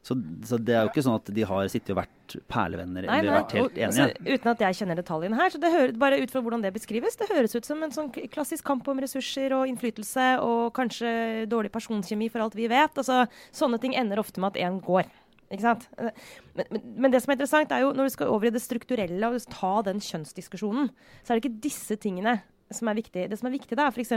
så, 0.00 0.14
så, 0.48 0.56
det 0.56 0.72
er 0.72 0.86
jo 0.86 0.90
ikke 0.94 1.02
sånn 1.04 1.18
at 1.18 1.26
de 1.36 1.44
har 1.44 1.66
sittet 1.68 1.92
og 1.92 1.98
vært 1.98 2.34
perlevenner 2.48 3.04
nei, 3.04 3.18
eller 3.20 3.34
nei, 3.34 3.36
vært 3.36 3.54
helt 3.58 3.74
enige. 3.76 4.06
Altså, 4.06 4.32
uten 4.32 4.52
at 4.54 4.62
jeg 4.64 4.78
kjenner 4.78 4.96
detaljene 4.96 5.36
her. 5.36 5.52
så 5.52 5.60
det 5.60 5.72
hører, 5.74 5.92
Bare 6.00 6.20
ut 6.22 6.32
fra 6.32 6.40
hvordan 6.46 6.64
det 6.64 6.72
beskrives, 6.72 7.18
det 7.20 7.28
høres 7.28 7.56
ut 7.56 7.68
som 7.68 7.84
en 7.84 7.92
sånn 7.92 8.08
klassisk 8.32 8.64
kamp 8.64 8.88
om 8.88 9.02
ressurser 9.04 9.52
og 9.58 9.68
innflytelse 9.68 10.30
og 10.46 10.70
kanskje 10.76 11.10
dårlig 11.52 11.72
personkjemi 11.74 12.30
for 12.32 12.46
alt 12.46 12.56
vi 12.56 12.70
vet. 12.72 12.96
Altså, 12.96 13.26
sånne 13.52 13.80
ting 13.82 13.96
ender 13.98 14.22
ofte 14.22 14.40
med 14.40 14.54
at 14.54 14.62
én 14.64 14.80
går. 14.86 15.10
Ikke 15.50 15.66
sant? 15.66 15.84
Men, 15.98 16.16
men, 16.56 16.82
men, 16.94 17.12
det 17.12 17.20
som 17.20 17.32
er 17.32 17.36
interessant, 17.36 17.72
er 17.74 17.84
jo 17.84 17.92
når 17.92 18.08
du 18.08 18.14
skal 18.14 18.32
over 18.32 18.48
i 18.48 18.54
det 18.54 18.62
strukturelle 18.64 19.28
og 19.28 19.52
ta 19.52 19.74
den 19.90 20.00
kjønnsdiskusjonen, 20.06 20.88
så 21.20 21.34
er 21.34 21.36
det 21.36 21.44
ikke 21.44 21.64
disse 21.68 21.98
tingene 22.00 22.38
som 22.72 22.88
er 22.88 22.96
viktig. 23.02 23.26
Det 23.28 23.38
som 23.38 23.50
er 23.50 23.56
viktig, 23.58 23.76
da, 23.76 23.90
er 23.90 23.92
f.eks. 23.92 24.16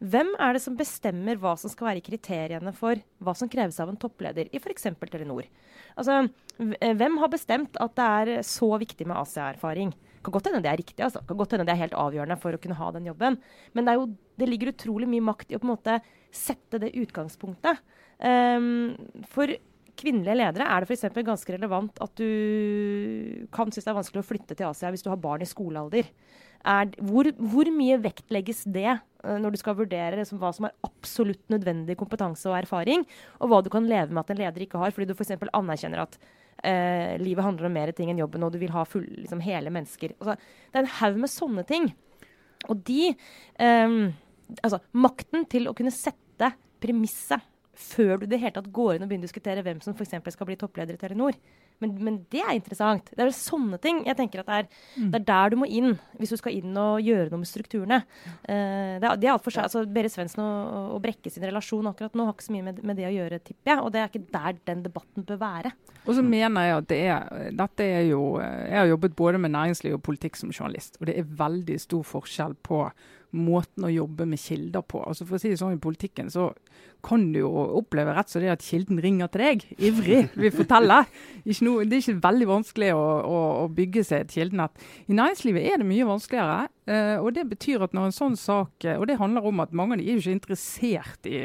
Hvem 0.00 0.30
er 0.40 0.56
det 0.56 0.62
som 0.64 0.76
bestemmer 0.78 1.36
hva 1.40 1.52
som 1.60 1.68
skal 1.72 1.90
være 1.90 2.04
kriteriene 2.04 2.72
for 2.76 3.00
hva 3.20 3.34
som 3.36 3.50
kreves 3.52 3.76
av 3.82 3.90
en 3.92 3.98
toppleder 4.00 4.48
i 4.48 4.60
f.eks. 4.60 4.88
Telenor? 5.02 5.48
Altså, 6.00 6.22
eh, 6.80 6.94
hvem 6.96 7.18
har 7.20 7.32
bestemt 7.32 7.76
at 7.76 7.98
det 7.98 8.06
er 8.06 8.46
så 8.46 8.70
viktig 8.80 9.04
med 9.10 9.18
Asia-erfaring? 9.20 9.92
Kan 10.24 10.34
godt 10.36 10.48
hende 10.48 10.62
det 10.64 10.72
er 10.72 10.80
riktig, 10.80 11.00
altså. 11.04 11.20
kan 11.28 11.36
godt 11.36 11.52
hende 11.52 11.68
det 11.68 11.74
er 11.74 11.82
helt 11.82 11.96
avgjørende 12.00 12.40
for 12.40 12.56
å 12.56 12.60
kunne 12.60 12.76
ha 12.80 12.90
den 12.96 13.08
jobben. 13.08 13.36
Men 13.76 13.88
det, 13.88 13.96
jo, 13.96 14.08
det 14.40 14.48
ligger 14.48 14.72
utrolig 14.72 15.08
mye 15.08 15.28
makt 15.30 15.52
i 15.52 15.56
å 15.56 15.60
på 15.60 15.68
en 15.68 15.74
måte 15.74 16.00
sette 16.32 16.80
det 16.80 16.92
utgangspunktet. 17.00 17.80
Um, 18.20 18.96
for 19.32 19.52
kvinnelige 20.00 20.36
ledere 20.36 20.68
er 20.68 20.84
det 20.84 20.92
f.eks. 20.92 21.22
ganske 21.24 21.54
relevant 21.56 22.00
at 22.04 22.20
du 22.20 23.46
kan 23.52 23.72
synes 23.72 23.86
det 23.86 23.92
er 23.92 23.98
vanskelig 24.00 24.22
å 24.22 24.28
flytte 24.28 24.56
til 24.56 24.68
Asia 24.68 24.92
hvis 24.92 25.04
du 25.04 25.10
har 25.12 25.20
barn 25.20 25.44
i 25.44 25.48
skolealder. 25.48 26.08
Er, 26.60 26.90
hvor, 27.08 27.30
hvor, 27.38 27.70
mye 27.72 27.96
vektlegges 28.02 28.66
det 28.68 28.90
uh, 28.92 29.38
når 29.40 29.54
du 29.54 29.60
skal 29.60 29.78
vurdere 29.78 30.18
liksom, 30.18 30.40
hva 30.42 30.50
som 30.52 30.68
er 30.68 30.76
absolutt 30.84 31.42
nødvendig 31.52 31.96
kompetanse 32.00 32.50
og 32.50 32.58
erfaring, 32.58 33.06
og 33.40 33.52
hva 33.52 33.62
du 33.64 33.70
kan 33.72 33.88
leve 33.88 34.12
med 34.12 34.22
at 34.24 34.34
en 34.34 34.42
leder 34.42 34.66
ikke 34.66 34.80
har, 34.82 34.92
fordi 34.92 35.08
du 35.08 35.16
f.eks. 35.16 35.32
anerkjenner 35.56 36.04
at 36.04 36.18
uh, 36.20 37.16
livet 37.22 37.46
handler 37.46 37.70
om 37.70 37.76
mer 37.78 37.94
ting 37.96 38.12
enn 38.12 38.20
jobben, 38.20 38.44
og 38.44 38.52
du 38.52 38.60
vil 38.60 38.74
ha 38.74 38.84
full, 38.88 39.06
liksom, 39.22 39.40
hele 39.44 39.72
mennesker. 39.72 40.16
Altså, 40.20 40.36
det 40.68 40.80
er 40.80 40.84
en 40.84 40.96
haug 41.00 41.22
med 41.24 41.32
sånne 41.32 41.66
ting. 41.68 41.92
Og 42.68 42.82
de 42.88 43.14
um, 43.60 44.10
Altså, 44.58 44.80
makten 44.98 45.44
til 45.46 45.68
å 45.70 45.72
kunne 45.78 45.92
sette 45.94 46.48
premisset 46.82 47.44
før 47.80 48.20
du 48.20 48.24
det 48.26 48.40
hele 48.42 48.56
tatt 48.56 48.70
går 48.74 48.96
inn 48.96 49.04
og 49.04 49.10
begynner 49.10 49.28
å 49.28 49.30
diskutere 49.30 49.62
hvem 49.64 49.78
som 49.84 49.94
f.eks. 49.94 50.34
skal 50.34 50.48
bli 50.48 50.56
toppleder 50.58 50.96
i 50.96 51.00
Telenor. 51.00 51.38
Men, 51.80 51.94
men, 52.04 52.18
det 52.32 52.42
er 52.44 52.54
interessant. 52.56 53.10
Det 53.16 53.24
er 53.24 53.32
sånne 53.34 53.78
ting 53.82 54.02
jeg 54.06 54.18
tenker 54.18 54.42
at 54.42 54.50
det 54.50 54.58
er, 54.60 54.68
mm. 54.96 55.10
det 55.12 55.20
er 55.20 55.26
der 55.30 55.52
du 55.52 55.58
må 55.62 55.68
inn 55.68 55.94
hvis 56.20 56.34
du 56.34 56.38
skal 56.40 56.56
inn 56.56 56.76
og 56.76 57.00
gjøre 57.04 57.30
noe 57.32 57.42
med 57.42 57.50
strukturene. 57.50 58.00
Uh, 58.44 58.98
det, 59.00 59.14
det, 59.22 59.28
er 59.28 59.34
alt 59.34 59.46
for 59.46 59.54
seg. 59.54 59.66
Altså, 59.68 59.84
Berit 59.88 60.14
Svendsen 60.14 60.44
og, 60.44 60.96
og, 60.96 60.98
Brekke 61.04 61.32
sin 61.32 61.46
relasjon 61.46 61.88
akkurat 61.90 62.16
nå 62.18 62.26
har 62.28 62.36
ikke 62.36 62.48
så 62.48 62.56
mye 62.56 62.66
med, 62.68 62.82
med, 62.84 63.00
det 63.00 63.08
å 63.08 63.14
gjøre, 63.14 63.40
tipper 63.44 63.72
jeg. 63.72 63.84
Og 63.84 63.94
det 63.94 64.02
er 64.02 64.10
ikke 64.12 64.34
der 64.36 64.60
den 64.72 64.84
debatten 64.86 65.26
bør 65.28 65.40
være. 65.40 65.72
Og 66.06 66.16
så 66.16 66.24
mener 66.24 66.66
jeg 66.66 66.76
at 66.80 66.90
det 66.90 67.00
er, 67.12 67.48
dette 67.52 67.84
er 67.84 68.04
jo 68.08 68.20
Jeg 68.40 68.78
har 68.78 68.86
jobbet 68.88 69.16
både 69.16 69.40
med 69.42 69.52
næringsliv 69.52 69.98
og 69.98 70.04
politikk 70.04 70.38
som 70.40 70.52
journalist, 70.52 70.96
og 71.00 71.08
det 71.10 71.18
er 71.20 71.32
veldig 71.40 71.76
stor 71.80 72.04
forskjell 72.06 72.56
på 72.66 72.84
måten 73.36 73.86
å 73.86 73.92
jobbe 73.92 74.26
med 74.26 74.40
kilder 74.42 74.82
på. 74.86 75.02
Altså 75.06 75.26
For 75.26 75.38
å 75.38 75.40
si 75.42 75.52
det 75.52 75.60
sånn 75.60 75.76
i 75.76 75.82
politikken, 75.82 76.30
så 76.32 76.50
kan 77.06 77.28
du 77.32 77.40
jo 77.40 77.50
oppleve 77.78 78.12
rett 78.16 78.30
så 78.32 78.42
det 78.42 78.50
at 78.52 78.64
kilden 78.64 79.00
ringer 79.00 79.30
til 79.32 79.44
deg, 79.44 79.64
ivrig, 79.78 80.20
vil 80.36 80.52
fortelle. 80.54 81.00
Noe, 81.64 81.86
det 81.88 81.96
er 81.96 82.04
ikke 82.04 82.24
veldig 82.26 82.48
vanskelig 82.50 82.92
å, 82.96 83.02
å, 83.24 83.40
å 83.62 83.66
bygge 83.72 84.04
seg 84.06 84.24
et 84.24 84.36
kildenett. 84.36 84.86
I 85.08 85.16
næringslivet 85.16 85.66
er 85.70 85.80
det 85.80 85.88
mye 85.88 86.08
vanskeligere. 86.08 86.70
Uh, 86.90 87.16
og 87.22 87.32
det 87.36 87.46
betyr 87.50 87.86
at 87.86 87.92
når 87.94 88.08
en 88.08 88.14
sånn 88.16 88.36
sak 88.40 88.82
Og 88.96 89.04
det 89.06 89.18
handler 89.20 89.44
om 89.46 89.60
at 89.62 89.74
mange 89.76 89.94
av 89.94 90.00
de 90.00 90.08
er 90.08 90.16
jo 90.16 90.24
ikke 90.24 90.38
interessert 90.40 91.28
i 91.30 91.44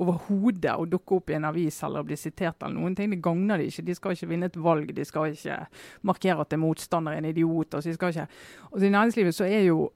overhodet 0.00 0.74
å 0.76 0.86
dukke 0.88 1.18
opp 1.18 1.30
i 1.32 1.36
en 1.38 1.48
avis 1.48 1.78
eller 1.86 2.04
bli 2.06 2.16
sitert 2.20 2.62
eller 2.62 2.76
noen 2.76 2.96
ting. 2.96 3.10
Det 3.12 3.20
gagner 3.24 3.60
de 3.60 3.68
ikke. 3.70 3.84
De 3.86 3.96
skal 3.96 4.16
ikke 4.16 4.28
vinne 4.30 4.50
et 4.50 4.58
valg. 4.60 4.92
De 4.96 5.04
skal 5.08 5.32
ikke 5.32 5.60
markere 6.08 6.44
at 6.44 6.52
det 6.52 6.58
er 6.58 6.64
motstander 6.64 7.16
en 7.16 7.28
idiot. 7.28 7.74
Altså, 7.74 7.90
de 7.90 7.96
skal 7.96 8.12
ikke. 8.12 8.26
Og 8.72 8.84
I 8.84 8.92
næringslivet 8.92 9.36
så 9.36 9.48
er 9.48 9.64
jo 9.70 9.86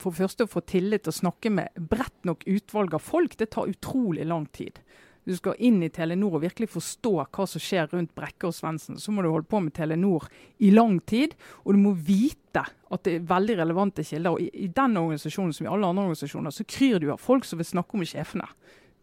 for 0.00 0.14
det 0.14 0.24
første 0.24 0.46
å 0.46 0.50
få 0.50 0.62
tillit 0.68 1.04
til 1.06 1.12
å 1.12 1.18
snakke 1.18 1.52
med 1.52 1.84
bredt 1.90 2.24
nok 2.28 2.46
utvalg 2.48 2.96
av 2.96 3.04
folk, 3.04 3.36
det 3.38 3.50
tar 3.54 3.70
utrolig 3.70 4.26
lang 4.28 4.46
tid. 4.54 4.80
Du 5.28 5.34
skal 5.36 5.58
inn 5.60 5.82
i 5.84 5.90
Telenor 5.92 6.38
og 6.38 6.44
virkelig 6.46 6.70
forstå 6.72 7.10
hva 7.20 7.44
som 7.44 7.60
skjer 7.60 7.90
rundt 7.92 8.14
Brekke 8.16 8.48
og 8.48 8.54
Svendsen. 8.56 8.96
Så 8.96 9.12
må 9.12 9.20
du 9.20 9.28
holde 9.28 9.44
på 9.50 9.60
med 9.60 9.74
Telenor 9.76 10.24
i 10.64 10.70
lang 10.72 11.02
tid, 11.04 11.34
og 11.66 11.76
du 11.76 11.82
må 11.82 11.92
vite 11.92 12.62
at 12.64 13.04
det 13.04 13.18
er 13.18 13.26
veldig 13.28 13.58
relevante 13.58 14.06
kilder. 14.08 14.38
Og 14.38 14.46
i, 14.46 14.48
i 14.64 14.70
den 14.72 14.96
organisasjonen 14.96 15.52
som 15.52 15.68
i 15.68 15.70
alle 15.70 15.90
andre 15.90 16.06
organisasjoner, 16.06 16.54
så 16.56 16.64
kryr 16.64 16.96
du 17.02 17.10
av 17.12 17.20
folk 17.20 17.44
som 17.44 17.60
vil 17.60 17.68
snakke 17.68 17.98
om 17.98 18.06
sjefene. 18.08 18.48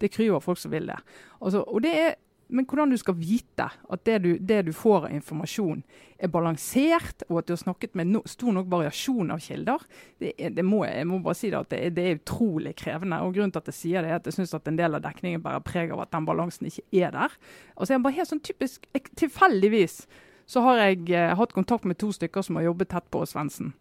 Det 0.02 0.10
kryr 0.16 0.34
av 0.34 0.42
folk 0.42 0.58
som 0.58 0.74
vil 0.74 0.90
det. 0.90 0.98
Altså, 1.38 1.62
og 1.62 1.86
det 1.86 1.94
er 1.94 2.18
men 2.48 2.66
hvordan 2.68 2.92
du 2.92 2.96
skal 2.98 3.16
vite 3.18 3.66
at 3.66 4.02
det 4.06 4.18
du, 4.22 4.28
det 4.38 4.60
du, 4.68 4.72
får 4.76 5.08
av 5.08 5.14
informasjon 5.16 5.80
er 6.22 6.30
balansert, 6.30 7.24
og 7.28 7.40
at 7.40 7.48
du 7.48 7.54
har 7.56 7.60
snakket 7.60 7.96
med 7.98 8.12
no, 8.12 8.20
stor 8.28 8.54
nok 8.54 8.68
variasjon 8.70 9.32
av 9.34 9.42
kilder, 9.42 9.82
det, 10.22 10.32
det 10.54 10.64
må, 10.64 10.84
jeg 10.86 11.08
må 11.10 11.18
bare 11.24 11.38
si 11.38 11.50
det 11.50 11.58
at 11.58 11.72
det, 11.74 11.80
det, 11.96 12.04
er 12.04 12.20
utrolig 12.20 12.76
krevende. 12.78 13.18
og 13.24 13.34
Grunnen 13.34 13.54
til 13.54 13.64
at 13.64 13.72
jeg 13.72 13.80
sier 13.80 14.06
det, 14.06 14.12
er 14.12 14.20
at 14.20 14.30
jeg 14.30 14.38
syns 14.38 14.54
en 14.56 14.78
del 14.78 14.98
av 14.98 15.02
dekningen 15.04 15.42
bærer 15.42 15.66
preg 15.66 15.92
av 15.94 16.04
at 16.06 16.14
den 16.14 16.28
balansen 16.28 16.70
ikke 16.70 16.86
er 17.02 17.12
der. 17.16 17.34
Og 17.74 17.82
så 17.82 17.92
er 17.92 17.98
jeg 17.98 18.06
bare 18.06 18.18
helt 18.20 18.32
sånn 18.32 18.46
typisk, 18.46 18.86
Tilfeldigvis 19.16 20.00
så 20.46 20.62
har 20.62 20.80
jeg 20.84 21.10
eh, 21.10 21.34
hatt 21.34 21.54
kontakt 21.56 21.86
med 21.88 21.98
to 21.98 22.12
stykker 22.14 22.44
som 22.46 22.60
har 22.60 22.68
jobbet 22.68 22.92
tett 22.94 23.10
på 23.10 23.24
Svendsen. 23.26 23.74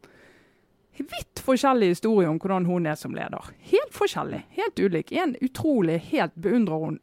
Vidt 0.95 1.41
forskjellig 1.43 1.91
historie 1.91 2.29
om 2.31 2.39
hvordan 2.41 2.65
hun 2.65 2.87
er 2.87 2.95
som 2.97 3.13
leder. 3.13 3.51
Helt 3.69 3.93
forskjellig, 3.93 4.45
helt 4.55 4.79
ulik. 4.79 5.11
En 5.11 5.35
utrolig, 5.43 5.99
helt 6.09 6.33
beundrer 6.39 6.87
hun 6.87 6.99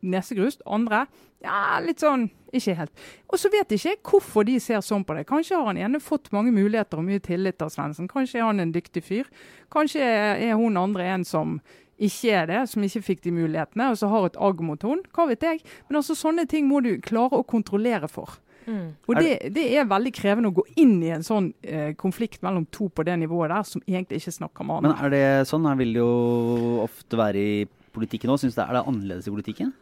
nesegrust. 0.00 0.64
Andre 0.66 1.06
ja, 1.40 1.80
litt 1.80 2.02
sånn 2.02 2.26
ikke 2.52 2.74
helt. 2.76 3.04
Og 3.30 3.40
så 3.40 3.50
vet 3.52 3.70
jeg 3.72 3.96
ikke 3.96 4.16
hvorfor 4.16 4.44
de 4.44 4.58
ser 4.60 4.82
sånn 4.84 5.06
på 5.06 5.16
det. 5.16 5.24
Kanskje 5.28 5.56
har 5.56 5.70
han 5.70 5.80
ene 5.80 6.02
fått 6.02 6.28
mange 6.34 6.52
muligheter 6.52 7.00
og 7.00 7.06
mye 7.06 7.22
tillit 7.24 7.62
av 7.64 7.70
Svendsen. 7.72 8.10
Kanskje 8.10 8.42
er 8.42 8.48
han 8.48 8.60
en 8.60 8.74
dyktig 8.74 9.04
fyr. 9.06 9.30
Kanskje 9.72 10.04
er 10.04 10.58
hun 10.60 10.76
andre 10.80 11.08
en 11.14 11.24
som 11.24 11.58
ikke 12.00 12.36
er 12.42 12.46
det, 12.48 12.60
som 12.72 12.84
ikke 12.84 13.02
fikk 13.04 13.24
de 13.26 13.32
mulighetene, 13.36 13.90
og 13.92 13.98
så 14.00 14.08
har 14.08 14.28
et 14.28 14.38
agg 14.40 14.62
mot 14.64 14.84
henne. 14.84 15.08
Hva 15.16 15.26
vet 15.30 15.44
jeg. 15.44 15.64
Men 15.88 16.00
altså 16.00 16.16
sånne 16.16 16.46
ting 16.48 16.68
må 16.68 16.80
du 16.84 16.94
klare 17.04 17.40
å 17.40 17.46
kontrollere 17.46 18.08
for. 18.10 18.38
Mm. 18.66 18.92
Og 19.08 19.16
det, 19.16 19.50
det, 19.56 19.66
er 19.80 19.88
veldig 19.88 20.12
krevende 20.14 20.50
å 20.52 20.56
gå 20.60 20.64
inn 20.80 20.98
i 21.02 21.12
en 21.14 21.24
sånn 21.24 21.50
eh, 21.64 21.92
konflikt 21.98 22.42
mellom 22.44 22.66
to 22.72 22.90
på 22.92 23.04
det 23.08 23.16
nivået 23.22 23.52
der, 23.52 23.64
som 23.68 23.84
egentlig 23.86 24.20
ikke 24.20 24.36
snakker 24.36 24.68
med 24.68 24.80
andre. 24.80 24.90
Men 24.92 25.04
er 25.06 25.14
det 25.14 25.48
sånn? 25.48 25.68
Her 25.68 25.78
vil 25.80 25.94
det 25.96 26.02
jo 26.02 26.80
ofte 26.84 27.20
være 27.20 27.40
i 27.40 27.54
politikken 27.96 28.32
òg. 28.32 28.44
Er 28.50 28.76
det 28.76 28.84
annerledes 28.84 29.28
i 29.28 29.34
politikken? 29.34 29.72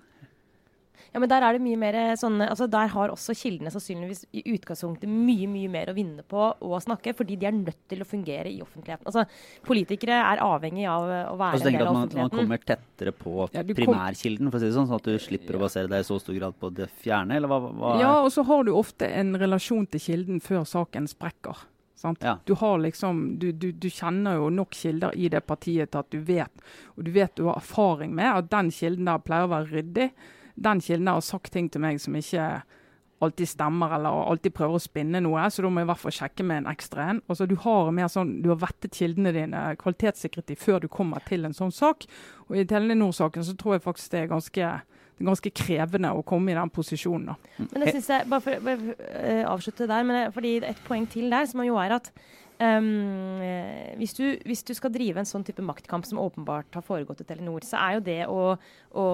Ja, 1.12 1.20
men 1.22 1.30
der 1.30 1.44
er 1.44 1.56
det 1.56 1.62
mye 1.64 1.78
mer 1.80 1.96
sånne 2.20 2.50
altså 2.52 2.66
Der 2.68 2.90
har 2.92 3.12
også 3.12 3.32
kildene 3.38 3.70
sannsynligvis 3.72 4.26
i 4.36 4.42
utgangspunktet 4.52 5.08
mye 5.08 5.48
mye 5.50 5.70
mer 5.72 5.92
å 5.92 5.94
vinne 5.96 6.24
på 6.28 6.50
å 6.60 6.80
snakke, 6.84 7.14
fordi 7.16 7.38
de 7.40 7.48
er 7.48 7.56
nødt 7.56 7.80
til 7.90 8.04
å 8.04 8.08
fungere 8.08 8.50
i 8.50 8.60
offentligheten. 8.64 9.08
Altså, 9.08 9.24
Politikere 9.66 10.18
er 10.20 10.42
avhengig 10.44 10.84
av 10.90 11.06
å 11.06 11.38
være 11.40 11.62
en 11.62 11.64
del 11.64 11.80
av 11.86 11.94
offentligheten. 11.94 12.18
Man, 12.18 12.28
man 12.28 12.34
kommer 12.36 12.62
tettere 12.72 13.14
på 13.16 13.48
ja, 13.54 13.64
primærkilden, 13.64 14.50
for 14.50 14.58
å 14.58 14.62
si 14.62 14.68
det 14.68 14.76
sånn, 14.76 14.90
sånn 14.90 15.00
at 15.00 15.08
du 15.08 15.24
slipper 15.24 15.58
å 15.58 15.64
basere 15.64 15.90
deg 15.90 16.04
i 16.04 16.08
så 16.08 16.20
stor 16.22 16.36
grad 16.36 16.60
på 16.60 16.70
det 16.76 16.90
fjerne, 17.00 17.40
eller 17.40 17.50
hva, 17.50 17.60
hva 17.72 17.96
Ja, 18.02 18.12
og 18.20 18.30
så 18.34 18.44
har 18.48 18.68
du 18.68 18.74
ofte 18.76 19.08
en 19.08 19.34
relasjon 19.40 19.88
til 19.92 20.04
kilden 20.04 20.44
før 20.44 20.68
saken 20.68 21.08
sprekker. 21.10 21.66
Ja. 22.20 22.38
Du, 22.44 22.54
har 22.54 22.78
liksom, 22.78 23.38
du, 23.38 23.52
du, 23.52 23.72
du, 23.72 23.88
kjenner 23.90 24.38
jo 24.38 24.50
nok 24.54 24.76
kilder 24.76 25.16
i 25.18 25.26
det 25.32 25.40
partiet 25.46 25.90
til 25.90 25.98
at 25.98 26.10
du 26.14 26.20
vet, 26.22 26.66
og 26.94 27.06
du 27.06 27.10
vet 27.10 27.34
du 27.34 27.48
har 27.48 27.58
erfaring 27.58 28.14
med 28.14 28.30
at 28.30 28.50
den 28.52 28.70
kilden 28.74 29.08
der 29.10 29.22
pleier 29.24 29.48
å 29.48 29.50
være 29.50 29.72
ryddig 29.72 30.06
den 30.64 30.82
kilden 30.84 31.10
har 31.10 31.24
sagt 31.24 31.52
ting 31.54 31.70
til 31.72 31.82
meg 31.84 32.00
som 32.02 32.16
ikke 32.18 32.48
alltid 33.18 33.48
stemmer, 33.50 33.94
eller 33.96 34.30
alltid 34.30 34.54
prøver 34.54 34.78
å 34.78 34.82
spinne 34.82 35.20
noe, 35.24 35.46
så 35.50 35.64
da 35.64 35.70
må 35.72 35.82
jeg 35.82 35.88
i 35.88 35.90
hvert 35.90 36.02
fall 36.04 36.14
sjekke 36.14 36.44
med 36.46 36.62
en 36.62 36.70
ekstra 36.70 37.08
en. 37.12 37.22
Altså, 37.26 37.48
du 37.50 37.56
har 37.64 37.90
mer 37.94 38.10
sånn, 38.12 38.36
du 38.44 38.52
har 38.52 38.60
vettet 38.62 38.94
kildene 38.94 39.32
dine, 39.34 39.62
kvalitetssikret 39.80 40.54
før 40.60 40.84
du 40.84 40.88
kommer 40.92 41.24
til 41.26 41.48
en 41.48 41.56
sånn 41.56 41.74
sak. 41.74 42.06
Og 42.46 42.60
I 42.60 42.66
Telenor-saken 42.68 43.46
så 43.46 43.56
tror 43.58 43.76
jeg 43.76 43.84
faktisk 43.88 44.14
det 44.14 44.22
er 44.22 44.30
ganske, 44.30 44.70
det 45.18 45.24
er 45.24 45.30
ganske 45.32 45.54
krevende 45.62 46.14
å 46.14 46.22
komme 46.26 46.54
i 46.54 46.58
den 46.58 46.72
posisjonen. 46.74 47.32
Da. 47.32 47.66
Men 47.72 47.84
det 47.84 47.96
synes 47.96 48.10
jeg, 48.14 48.28
Bare 48.30 48.44
for 48.44 48.54
å 48.54 48.76
uh, 48.78 49.44
avslutte 49.50 49.90
der, 49.90 50.06
men 50.06 50.34
fordi 50.36 50.58
et 50.62 50.84
poeng 50.86 51.10
til 51.10 51.26
der, 51.34 51.50
som 51.50 51.64
jo 51.66 51.80
er 51.82 51.98
at 51.98 52.12
Um, 52.58 53.38
hvis, 54.00 54.16
du, 54.18 54.24
hvis, 54.42 54.64
du, 54.66 54.72
skal 54.74 54.90
drive 54.90 55.20
en 55.20 55.28
sånn 55.28 55.44
type 55.46 55.62
maktkamp 55.62 56.02
som 56.08 56.18
åpenbart 56.18 56.74
har 56.74 56.82
foregått 56.82 57.22
i 57.22 57.26
Telenor, 57.28 57.62
så 57.62 57.78
er 57.78 57.92
jo 57.94 58.02
det 58.08 58.16
å, 58.26 58.40
å, 58.98 59.04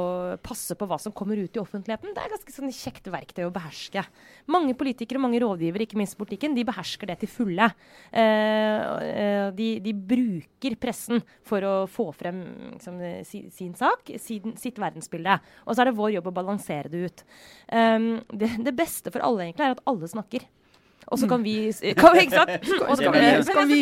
passe 0.40 0.72
på 0.80 0.88
hva 0.88 0.96
som 1.00 1.12
kommer 1.12 1.36
ut 1.36 1.58
i 1.58 1.60
offentligheten, 1.60 2.14
det 2.16 2.22
er 2.22 2.32
ganske 2.32 2.54
sånn 2.54 2.72
kjekt 2.72 3.10
verktøy 3.12 3.44
å 3.44 3.52
beherske. 3.52 4.06
Mange 4.48 4.72
politikere 4.80 5.20
og 5.20 5.26
mange 5.26 5.42
rådgivere, 5.44 5.84
ikke 5.84 6.00
minst 6.00 6.16
politikken, 6.16 6.56
de 6.56 6.64
behersker 6.64 7.12
det 7.12 7.18
til 7.20 7.32
fulle. 7.34 7.68
Uh, 8.16 9.52
de, 9.52 9.68
de, 9.84 9.96
bruker 10.14 10.80
pressen 10.80 11.20
for 11.44 11.68
å 11.68 11.76
få 11.90 12.08
frem 12.16 12.40
liksom, 12.72 12.98
sin, 13.28 13.52
sin, 13.52 13.76
sak, 13.76 14.08
sin, 14.24 14.56
sitt 14.60 14.80
verdensbilde. 14.80 15.36
Og 15.68 15.76
så 15.76 15.84
er 15.84 15.92
det 15.92 15.98
vår 16.00 16.16
jobb 16.16 16.32
å 16.32 16.36
balansere 16.40 16.88
det 16.88 17.04
ut. 17.10 17.24
Um, 17.68 18.14
det, 18.32 18.54
det 18.64 18.76
beste 18.76 19.12
for 19.12 19.24
alle 19.24 19.50
egentlig 19.50 19.68
er 19.68 19.76
at 19.76 19.88
alle 19.90 20.08
snakker. 20.08 20.48
Og 21.12 21.20
så 21.20 21.28
kan 21.30 21.42
vi 21.44 21.56
kan, 22.00 22.18
Ikke 22.20 22.38
sant? 22.38 22.68
Og 22.88 22.96
så 22.96 23.08
kan 23.08 23.16
vi, 23.16 23.30
skal 23.48 23.70
vi 23.70 23.80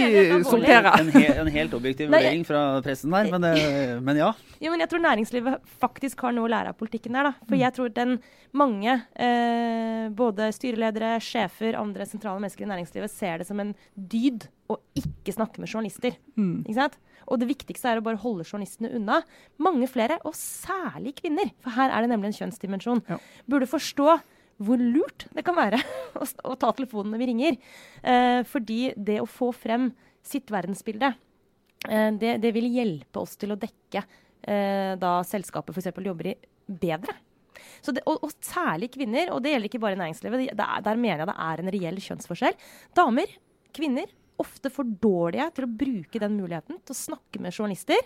sortere. 0.49 0.95
En, 1.01 1.11
he, 1.15 1.27
en, 1.43 1.51
helt 1.55 1.77
objektiv 1.79 2.11
vurdering 2.11 2.47
fra 2.49 2.63
pressen 2.85 3.15
der, 3.15 3.31
men, 3.33 3.47
eh, 3.51 3.95
men, 4.03 4.21
ja. 4.21 4.33
Jo, 4.63 4.73
men 4.73 4.83
jeg 4.85 4.93
tror 4.93 5.05
næringslivet 5.05 5.75
faktisk 5.83 6.25
har 6.27 6.35
noe 6.37 6.49
å 6.49 6.53
lære 6.53 6.73
av 6.73 6.81
politikken 6.81 7.19
der. 7.19 7.31
da. 7.31 7.49
For 7.49 7.59
jeg 7.61 7.77
tror 7.77 7.93
den 7.95 8.19
mange, 8.57 8.99
eh, 9.15 10.09
både 10.17 10.51
styreledere, 10.57 11.15
sjefer, 11.23 11.79
andre 11.79 12.09
sentrale 12.09 12.43
mennesker 12.43 12.67
i 12.67 12.73
næringslivet, 12.73 13.13
ser 13.13 13.41
det 13.43 13.49
som 13.49 13.63
en 13.63 13.73
dyd 13.95 14.49
å 14.73 14.79
ikke 14.99 15.35
snakke 15.35 15.63
med 15.63 15.71
journalister. 15.71 16.17
Mm. 16.37 16.63
Ikke 16.65 16.79
sant? 16.81 17.01
Og 17.31 17.39
det 17.41 17.49
viktigste 17.51 17.91
er 17.91 18.01
å 18.01 18.05
bare 18.05 18.21
holde 18.23 18.47
journalistene 18.47 18.93
unna. 18.97 19.21
Mange 19.63 19.89
flere, 19.91 20.19
og 20.27 20.35
særlig 20.39 21.15
kvinner, 21.21 21.53
for 21.63 21.75
her 21.77 21.93
er 21.93 22.05
det 22.05 22.13
nemlig 22.13 22.33
en 22.33 22.39
kjønnsdimensjon, 22.43 23.05
ja. 23.09 23.19
burde 23.49 23.71
forstå 23.71 24.17
hvor 24.63 24.81
lurt 24.81 25.27
det 25.35 25.45
kan 25.47 25.57
være 25.57 25.81
å, 26.21 26.29
å 26.53 26.55
ta 26.61 26.73
telefonen 26.77 27.15
når 27.15 27.23
vi 27.23 27.29
ringer. 27.33 27.59
Eh, 28.03 28.41
fordi 28.49 28.81
det 28.97 29.21
å 29.23 29.29
få 29.31 29.53
frem 29.57 29.91
sitt 30.23 30.53
verdensbilde, 30.53 31.13
eh, 31.89 32.09
det, 32.19 32.37
det, 32.45 32.55
vil 32.55 32.71
hjelpe 32.71 33.23
oss 33.25 33.37
til 33.41 33.55
å 33.55 33.61
dekke 33.61 34.05
eh, 34.05 34.95
da 35.01 35.19
selskapet 35.27 35.75
f.eks. 35.75 35.93
jobber 35.99 36.33
i, 36.33 36.39
bedre. 36.67 37.19
Det, 37.83 38.03
og, 38.07 38.23
og, 38.23 38.33
særlig 38.45 38.93
kvinner, 38.95 39.33
og 39.35 39.43
det 39.43 39.55
gjelder 39.55 39.69
ikke 39.71 39.83
bare 39.83 39.99
næringslivet. 39.99 40.53
Det, 40.55 40.67
der 40.87 41.01
mener 41.01 41.25
jeg 41.25 41.31
det 41.31 41.39
er 41.47 41.63
en 41.63 41.73
reell 41.75 41.99
kjønnsforskjell. 42.03 42.59
Damer, 42.97 43.35
kvinner, 43.75 44.11
ofte 44.41 44.71
for 44.73 44.87
dårlige 44.87 45.49
til 45.57 45.67
å 45.67 45.71
bruke 45.83 46.21
den 46.23 46.37
muligheten 46.39 46.79
til 46.81 46.95
å 46.95 46.99
snakke 46.99 47.41
med 47.43 47.55
journalister. 47.55 48.01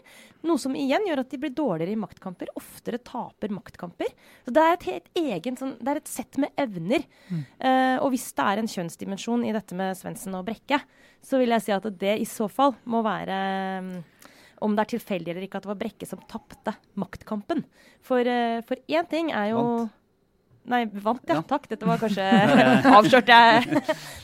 Noe 0.46 0.60
som 0.60 0.74
igjen 0.78 1.06
gjør 1.08 1.22
at 1.22 1.32
de 1.32 1.40
blir 1.42 1.54
dårligere 1.56 1.94
i 1.94 2.00
maktkamper, 2.00 2.50
oftere 2.58 3.00
taper 3.04 3.54
maktkamper. 3.54 4.12
Så 4.44 4.54
Det 4.56 4.64
er 4.64 4.74
et 4.74 4.88
helt 4.90 5.10
egen, 5.22 5.58
sånn, 5.58 5.76
det 5.80 5.92
er 5.92 6.02
et 6.02 6.10
sett 6.10 6.40
med 6.42 6.52
evner. 6.56 7.06
Mm. 7.30 7.42
Uh, 7.60 7.96
og 8.04 8.10
hvis 8.14 8.28
det 8.36 8.46
er 8.46 8.62
en 8.62 8.72
kjønnsdimensjon 8.74 9.46
i 9.46 9.54
dette 9.56 9.78
med 9.78 9.98
Svendsen 9.98 10.36
og 10.38 10.46
Brekke, 10.48 10.80
så 11.24 11.40
vil 11.40 11.54
jeg 11.54 11.66
si 11.66 11.74
at 11.74 11.90
det 12.00 12.16
i 12.20 12.28
så 12.28 12.48
fall 12.52 12.76
må 12.84 13.02
være 13.06 13.38
um, 13.82 13.92
om 14.64 14.74
det 14.76 14.86
er 14.86 14.92
tilfeldig 14.94 15.32
eller 15.32 15.46
ikke 15.46 15.60
at 15.60 15.66
det 15.66 15.72
var 15.74 15.80
Brekke 15.80 16.08
som 16.08 16.22
tapte 16.30 16.76
maktkampen. 16.98 17.64
For 18.04 18.24
én 18.24 19.04
uh, 19.04 19.08
ting 19.10 19.32
er 19.34 19.52
jo 19.52 19.62
Vant. 19.62 20.02
Nei, 20.70 20.82
vant, 20.90 21.22
ja. 21.28 21.38
ja. 21.38 21.42
Takk. 21.46 21.68
Dette 21.70 21.88
var 21.88 22.00
kanskje 22.00 22.26
Avslørte 22.98 23.38
jeg. 23.38 23.82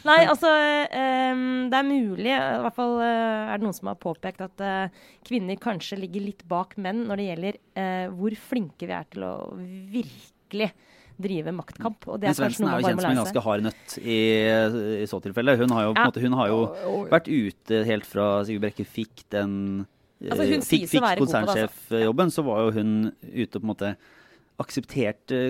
Nei, 0.09 0.18
altså 0.26 0.50
um, 0.50 1.44
Det 1.70 1.78
er 1.78 1.87
mulig, 1.87 2.31
i 2.33 2.62
hvert 2.64 2.78
fall 2.78 2.96
uh, 2.98 3.50
er 3.52 3.61
det 3.61 3.66
noen 3.66 3.76
som 3.76 3.92
har 3.92 4.00
påpekt 4.02 4.42
at 4.44 4.64
uh, 4.64 5.05
kvinner 5.26 5.61
kanskje 5.62 6.00
ligger 6.02 6.26
litt 6.26 6.42
bak 6.50 6.74
menn 6.83 7.05
når 7.09 7.20
det 7.20 7.28
gjelder 7.28 7.61
uh, 7.78 8.07
hvor 8.16 8.38
flinke 8.50 8.88
vi 8.88 8.96
er 8.96 9.07
til 9.12 9.26
å 9.28 9.35
virkelig 9.92 10.72
drive 11.22 11.55
maktkamp. 11.55 12.09
Og 12.09 12.18
det 12.18 12.28
er 12.28 12.33
Men 12.33 12.40
Svendsen 12.40 12.68
er 12.68 12.81
jo 12.81 12.88
kjent 12.88 13.02
som 13.05 13.11
en 13.12 13.20
ganske 13.22 13.44
hard 13.46 13.66
nøtt 13.68 13.96
i, 14.02 14.20
i 15.05 15.09
så 15.11 15.20
tilfelle. 15.22 15.57
Hun 15.61 15.74
har 15.76 15.87
jo, 15.87 15.92
ja. 15.94 16.07
måte, 16.09 16.22
hun 16.24 16.38
har 16.40 16.50
jo 16.50 16.61
vært 17.12 17.31
ute 17.31 17.83
helt 17.87 18.09
fra 18.09 18.28
Sigurd 18.48 18.66
Brekke 18.66 18.87
fikk 18.88 19.26
den 19.35 19.55
altså, 20.31 20.48
fikk, 20.66 20.88
fikk 20.90 21.07
konsernsjefjobben, 21.22 22.35
så 22.35 22.44
var 22.46 22.66
jo 22.66 22.74
hun 22.81 22.92
ute 23.22 23.59
på 23.59 23.62
en 23.62 23.72
måte 23.72 23.94
aksepterte 24.62 25.40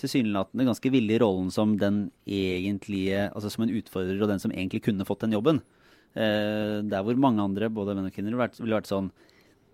tilsynelatende 0.00 0.66
ganske 0.68 0.92
villig 0.94 1.20
rollen 1.22 1.50
som 1.54 1.76
den 1.80 2.08
egentlige, 2.24 3.28
altså 3.30 3.52
som 3.52 3.66
en 3.66 3.74
utfordrer 3.76 4.22
og 4.22 4.30
den 4.30 4.42
som 4.42 4.54
egentlig 4.54 4.84
kunne 4.86 5.06
fått 5.08 5.26
den 5.26 5.36
jobben. 5.36 5.60
Eh, 6.14 6.80
der 6.86 7.04
hvor 7.04 7.18
mange 7.18 7.42
andre, 7.42 7.70
både 7.72 7.96
menn 7.96 8.08
og 8.08 8.14
kvinner, 8.14 8.36
ville 8.38 8.76
vært 8.78 8.90
sånn 8.90 9.12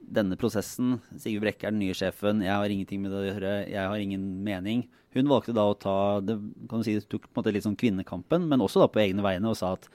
Denne 0.00 0.34
prosessen, 0.40 0.96
Sigurd 1.20 1.44
Brekke 1.44 1.68
er 1.68 1.74
den 1.74 1.82
nye 1.84 1.94
sjefen, 1.94 2.40
jeg 2.42 2.50
har 2.50 2.72
ingenting 2.72 3.02
med 3.02 3.12
det 3.12 3.18
å 3.20 3.26
gjøre, 3.26 3.50
jeg 3.68 3.90
har 3.92 4.00
ingen 4.00 4.22
mening. 4.42 4.86
Hun 5.14 5.28
valgte 5.30 5.52
da 5.54 5.66
å 5.68 5.76
ta 5.78 5.96
det 6.24 6.38
kan 6.70 6.80
du 6.80 6.86
si, 6.86 6.96
tok 7.04 7.28
på 7.28 7.34
en 7.34 7.42
måte 7.42 7.52
litt 7.54 7.66
sånn 7.66 7.76
kvinnekampen, 7.78 8.48
men 8.50 8.64
også 8.64 8.80
da 8.82 8.88
på 8.90 9.02
egne 9.04 9.22
vegne, 9.22 9.52
og 9.52 9.58
sa 9.60 9.74
at 9.76 9.86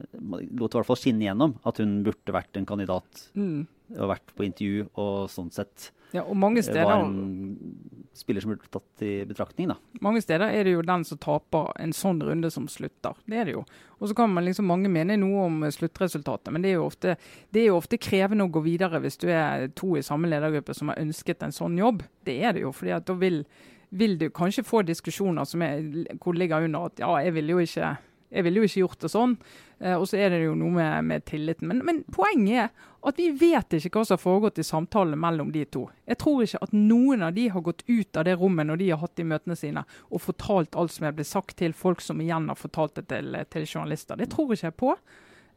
lot 0.00 0.72
i 0.72 0.78
hvert 0.78 0.88
fall 0.88 0.98
skinne 0.98 1.26
igjennom 1.26 1.56
at 1.68 1.78
hun 1.82 1.98
burde 2.06 2.34
vært 2.34 2.58
en 2.58 2.66
kandidat 2.68 3.26
mm. 3.38 3.58
og 3.98 4.10
vært 4.14 4.32
på 4.34 4.46
intervju 4.48 4.86
og 4.98 5.28
sånn 5.30 5.52
sett 5.54 5.90
ja, 6.12 6.24
og 6.24 6.36
mange 6.36 6.64
steder, 6.64 6.88
var 6.88 7.04
en 7.04 8.01
spiller 8.14 8.40
som 8.40 8.52
burde 8.52 8.68
tatt 8.70 9.02
i 9.02 9.24
betraktning. 9.24 9.68
da. 9.68 9.76
Mange 10.00 10.22
steder 10.22 10.52
er 10.52 10.64
det 10.64 10.74
jo 10.74 10.84
den 10.86 11.04
som 11.04 11.18
taper 11.18 11.72
en 11.80 11.94
sånn 11.96 12.20
runde, 12.22 12.50
som 12.50 12.68
slutter. 12.68 13.16
Det 13.26 13.38
er 13.38 13.48
det 13.48 13.56
jo. 13.56 13.64
Og 13.98 14.10
så 14.10 14.16
kan 14.18 14.32
man 14.32 14.44
liksom 14.44 14.66
mange 14.68 14.90
mene 14.92 15.16
noe 15.20 15.46
om 15.46 15.58
sluttresultatet, 15.72 16.52
men 16.52 16.64
det 16.64 16.72
er, 16.72 16.80
jo 16.80 16.86
ofte, 16.88 17.16
det 17.54 17.62
er 17.62 17.70
jo 17.70 17.78
ofte 17.78 18.00
krevende 18.02 18.44
å 18.48 18.52
gå 18.52 18.64
videre 18.64 19.00
hvis 19.02 19.20
du 19.22 19.28
er 19.30 19.68
to 19.78 19.94
i 19.96 20.04
samme 20.04 20.30
ledergruppe 20.30 20.74
som 20.76 20.92
har 20.92 21.00
ønsket 21.02 21.44
en 21.46 21.54
sånn 21.54 21.78
jobb. 21.80 22.02
Det 22.26 22.38
er 22.42 22.56
det 22.56 22.66
jo, 22.66 22.72
fordi 22.76 22.96
at 22.98 23.06
da 23.08 23.16
vil, 23.18 23.42
vil 23.90 24.18
du 24.20 24.28
kanskje 24.34 24.66
få 24.66 24.82
diskusjoner 24.86 25.48
som 25.48 25.64
er, 25.64 25.84
hvor 26.18 26.36
ligger 26.36 26.68
under 26.68 26.90
at 26.90 27.04
ja, 27.04 27.14
jeg 27.24 27.36
vil 27.38 27.54
jo 27.54 27.62
ikke 27.62 27.94
jeg 28.32 28.46
ville 28.46 28.62
jo 28.62 28.68
ikke 28.68 28.82
gjort 28.82 29.04
det 29.04 29.10
sånn. 29.12 29.36
Eh, 29.82 29.94
og 29.96 30.06
så 30.08 30.18
er 30.22 30.32
det 30.32 30.42
jo 30.46 30.54
noe 30.58 30.72
med, 30.76 31.08
med 31.08 31.24
tilliten. 31.28 31.68
Men, 31.68 31.82
men, 31.86 32.00
poenget 32.14 32.68
er 32.68 32.88
at 33.08 33.18
vi 33.18 33.28
vet 33.34 33.76
ikke 33.76 33.98
hva 33.98 34.04
som 34.06 34.16
har 34.16 34.22
foregått 34.22 34.60
i 34.62 34.66
samtalene 34.66 35.18
mellom 35.20 35.50
de 35.54 35.64
to. 35.66 35.88
Jeg 36.08 36.20
tror 36.22 36.44
ikke 36.44 36.62
at 36.62 36.76
noen 36.76 37.26
av 37.26 37.34
de 37.36 37.48
har 37.50 37.64
gått 37.66 37.82
ut 37.88 38.20
av 38.20 38.28
det 38.28 38.36
rommet 38.38 38.68
når 38.68 38.78
de 38.80 38.92
har 38.92 39.02
hatt 39.02 39.18
de 39.18 39.26
møtene 39.26 39.58
sine 39.58 39.82
og 40.08 40.22
fortalt 40.22 40.78
alt 40.78 40.94
som 40.94 41.08
er 41.08 41.16
blitt 41.16 41.30
sagt 41.30 41.56
til 41.58 41.74
folk 41.76 42.04
som 42.04 42.22
igjen 42.22 42.46
har 42.52 42.58
fortalt 42.58 42.94
det 43.00 43.08
til, 43.10 43.34
til 43.50 43.66
journalister. 43.66 44.20
Det 44.20 44.30
tror 44.32 44.54
ikke 44.54 44.70
jeg 44.70 44.78
på. 44.84 44.94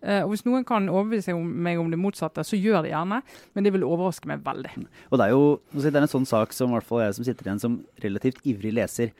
Uh, 0.05 0.21
og 0.25 0.33
Hvis 0.33 0.43
noen 0.45 0.65
kan 0.67 0.89
overbevise 0.91 1.33
meg 1.37 1.79
om 1.81 1.93
det 1.93 2.01
motsatte, 2.01 2.43
så 2.45 2.57
gjør 2.59 2.83
det 2.85 2.91
gjerne. 2.91 3.21
Men 3.55 3.65
det 3.65 3.71
vil 3.77 3.85
overraske 3.87 4.29
meg 4.29 4.43
veldig. 4.45 4.73
Og 5.09 5.21
Det 5.21 5.29
er 5.29 5.33
jo 5.33 5.45
det 5.71 5.93
er 5.93 6.01
en 6.01 6.11
sånn 6.11 6.27
sak 6.29 6.53
som 6.53 6.73
i 6.73 6.77
hvert 6.79 6.89
fall 6.89 7.05
jeg 7.05 7.15
som 7.19 7.29
sitter 7.29 7.47
igjen 7.47 7.61
som 7.61 7.79
relativt 8.03 8.41
ivrig 8.45 8.73
leser, 8.75 9.13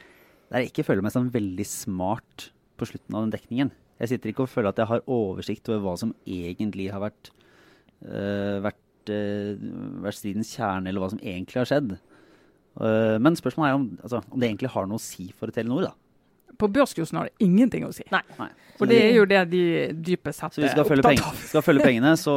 der 0.50 0.62
jeg 0.62 0.74
ikke 0.74 0.89
føler 0.89 1.06
meg 1.06 1.13
som 1.15 1.32
veldig 1.34 1.65
smart 1.65 2.50
på 2.79 2.88
slutten 2.89 3.15
av 3.15 3.25
den 3.25 3.33
dekningen. 3.35 3.71
Jeg 4.01 4.11
sitter 4.11 4.31
ikke 4.31 4.43
og 4.45 4.51
føler 4.51 4.73
at 4.73 4.81
jeg 4.81 4.89
har 4.89 5.05
oversikt 5.11 5.69
over 5.71 5.83
hva 5.85 5.95
som 5.99 6.11
egentlig 6.27 6.89
har 6.91 7.03
vært, 7.03 7.31
uh, 8.03 8.59
vært, 8.65 9.11
uh, 9.11 9.55
vært, 10.03 10.19
stridens 10.19 10.51
kjerne, 10.51 10.89
eller 10.89 11.03
hva 11.03 11.11
som 11.13 11.21
egentlig 11.23 11.61
har 11.61 11.69
skjedd. 11.69 11.95
Uh, 12.75 13.15
men 13.23 13.39
spørsmålet 13.39 13.71
er 13.71 13.77
om, 13.79 13.85
altså, 14.03 14.19
om, 14.27 14.41
det 14.41 14.49
egentlig 14.49 14.73
har 14.75 14.89
noe 14.91 14.99
å 14.99 15.05
si 15.05 15.29
for 15.38 15.53
Telenor. 15.55 15.88
da. 15.88 15.93
På 16.60 16.70
børskursen 16.72 17.20
har 17.20 17.30
det 17.30 17.46
ingenting 17.46 17.88
å 17.88 17.94
si. 17.96 18.06
Nei. 18.13 18.24
Nei. 18.39 18.52
For 18.76 18.91
det 18.91 18.98
er 19.00 19.13
jo 19.15 19.26
det 19.28 19.41
de 19.52 19.62
dypest 20.04 20.41
sett 20.41 20.58
er 20.60 20.80
opptatt 20.82 21.08
av. 21.24 21.38
Skal 21.48 21.63
følge 21.63 21.86
pengene, 21.88 22.12
så, 22.20 22.36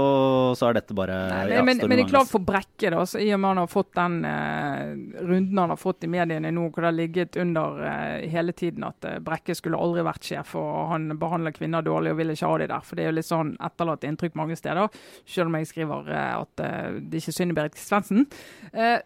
så, 0.59 0.69
er 0.69 0.79
dette 0.79 0.95
bare 0.97 1.17
Nei, 1.33 1.41
ja, 1.57 1.65
Men, 1.67 1.81
men 1.83 1.97
det 1.97 2.05
er 2.05 2.13
klart 2.13 2.31
for 2.31 2.45
Brekke, 2.45 2.93
da, 2.95 3.03
så 3.09 3.21
i 3.23 3.31
og 3.35 3.41
med 3.43 3.53
han 3.53 3.61
har 3.65 3.71
fått 3.73 3.91
den 3.99 4.19
uh, 4.23 5.23
runden 5.27 5.59
han 5.59 5.75
har 5.75 5.81
fått 5.81 6.07
i 6.07 6.11
mediene 6.13 6.53
nå, 6.55 6.69
hvor 6.71 6.85
det 6.85 6.91
har 6.93 6.97
ligget 6.97 7.39
under 7.43 7.81
uh, 7.83 8.29
hele 8.31 8.55
tiden 8.57 8.87
at 8.87 9.09
uh, 9.09 9.17
Brekke 9.25 9.57
skulle 9.59 9.81
aldri 9.81 10.05
vært 10.07 10.31
sjef, 10.31 10.55
og 10.61 10.93
han 10.93 11.11
behandler 11.19 11.57
kvinner 11.57 11.87
dårlig 11.87 12.15
og 12.15 12.21
vil 12.23 12.35
ikke 12.35 12.53
ha 12.53 12.61
de 12.63 12.71
der. 12.71 12.87
For 12.87 12.99
det 12.99 13.05
er 13.05 13.11
jo 13.11 13.19
litt 13.19 13.31
sånn 13.31 13.55
etterlatt 13.71 14.07
inntrykk 14.07 14.39
mange 14.39 14.59
steder, 14.59 15.01
selv 15.27 15.51
om 15.51 15.59
jeg 15.59 15.71
skriver 15.73 16.13
at 16.19 16.63
det 16.63 17.21
ikke 17.21 17.33
er 17.33 17.39
synd 17.41 17.53
i 17.53 17.57
Berit 17.57 17.79
Svendsen. 17.81 18.27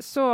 Så, 0.03 0.25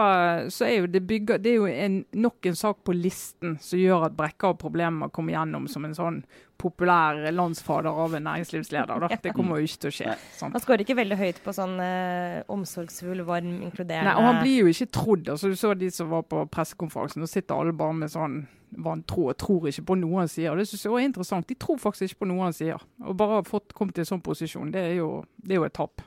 så, 0.51 0.67
er 0.67 0.75
jo 0.81 0.91
det 0.91 1.03
bygger, 1.07 1.41
det 1.43 1.53
er 1.53 1.57
jo 1.61 1.69
en, 1.71 2.01
nok 2.19 2.49
en 2.51 2.59
sak 2.59 2.83
på 2.87 2.95
listen 2.97 3.57
som 3.63 3.81
gjør 3.81 4.09
at 4.09 4.17
Brekke 4.19 4.51
har 4.51 4.59
problemer 4.59 4.68
med 4.73 5.09
å 5.09 5.13
komme 5.15 5.33
gjennom 5.33 5.69
som 5.71 5.85
en 5.87 5.97
sånn 5.97 6.21
populær 6.59 7.21
landsfader 7.33 7.91
av 8.05 8.15
en 8.19 8.27
næringslivsleder. 8.27 9.05
Da. 9.05 9.09
Det 9.25 9.33
kommer 9.37 9.59
jo 9.59 9.69
ikke 9.69 9.83
til 9.85 9.93
å 9.93 9.97
skje. 9.99 10.17
Sant? 10.37 10.55
Han 10.57 10.65
skårer 10.65 10.85
ikke 10.85 10.99
veldig 10.99 11.19
høyt 11.21 11.41
på 11.45 11.55
sånn 11.55 11.79
eh, 11.83 12.43
omsorgsfull, 12.53 13.23
varm, 13.29 13.59
inkluderende 13.69 14.11
Nei, 14.11 14.19
og 14.19 14.29
han 14.29 14.43
blir 14.43 14.65
jo 14.65 14.73
ikke 14.73 14.91
trodd. 14.99 15.33
Altså, 15.35 15.51
du 15.53 15.59
så 15.59 15.75
de 15.79 15.91
som 15.95 16.11
var 16.13 16.27
på 16.29 16.45
pressekonferansen, 16.53 17.25
og 17.25 17.31
sitter 17.31 17.57
alle 17.57 17.77
bare 17.77 17.97
med 18.03 18.13
sånn 18.13 18.41
vantro 18.85 19.31
og 19.31 19.39
tror 19.41 19.69
ikke 19.71 19.87
på 19.89 19.97
noe 20.01 20.23
han 20.23 20.31
sier. 20.31 20.57
Det 20.59 20.67
synes 20.69 20.85
jeg 20.85 20.93
også 20.93 21.01
er 21.01 21.09
interessant. 21.09 21.49
De 21.49 21.57
tror 21.57 21.81
faktisk 21.81 22.13
ikke 22.13 22.25
på 22.25 22.31
noe 22.33 22.49
han 22.49 22.57
sier. 22.57 22.83
Og 23.05 23.17
bare 23.19 23.41
ha 23.41 23.47
fått 23.47 23.73
kommet 23.77 23.99
i 23.99 24.05
en 24.05 24.11
sånn 24.13 24.25
posisjon, 24.25 24.73
det 24.75 24.85
er 24.91 24.99
jo, 25.01 25.11
det 25.41 25.57
er 25.57 25.63
jo 25.63 25.69
et 25.69 25.77
tap. 25.79 26.05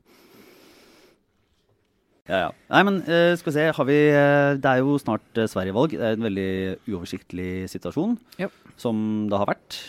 Ja, 2.32 2.46
ja. 2.46 2.52
Nei, 2.72 2.82
men 2.88 3.00
uh, 3.04 3.34
skal 3.36 3.52
vi 3.52 3.56
se. 3.58 3.66
Har 3.76 3.88
vi, 3.90 3.98
uh, 4.16 4.56
det 4.56 4.70
er 4.72 4.80
jo 4.80 4.96
snart 5.02 5.26
uh, 5.36 5.48
Sverige-valg. 5.52 5.98
Det 5.98 6.06
er 6.08 6.16
en 6.16 6.28
veldig 6.30 6.52
uoversiktlig 6.88 7.50
situasjon, 7.72 8.16
yep. 8.40 8.56
som 8.80 9.28
det 9.32 9.42
har 9.42 9.52
vært. 9.52 9.80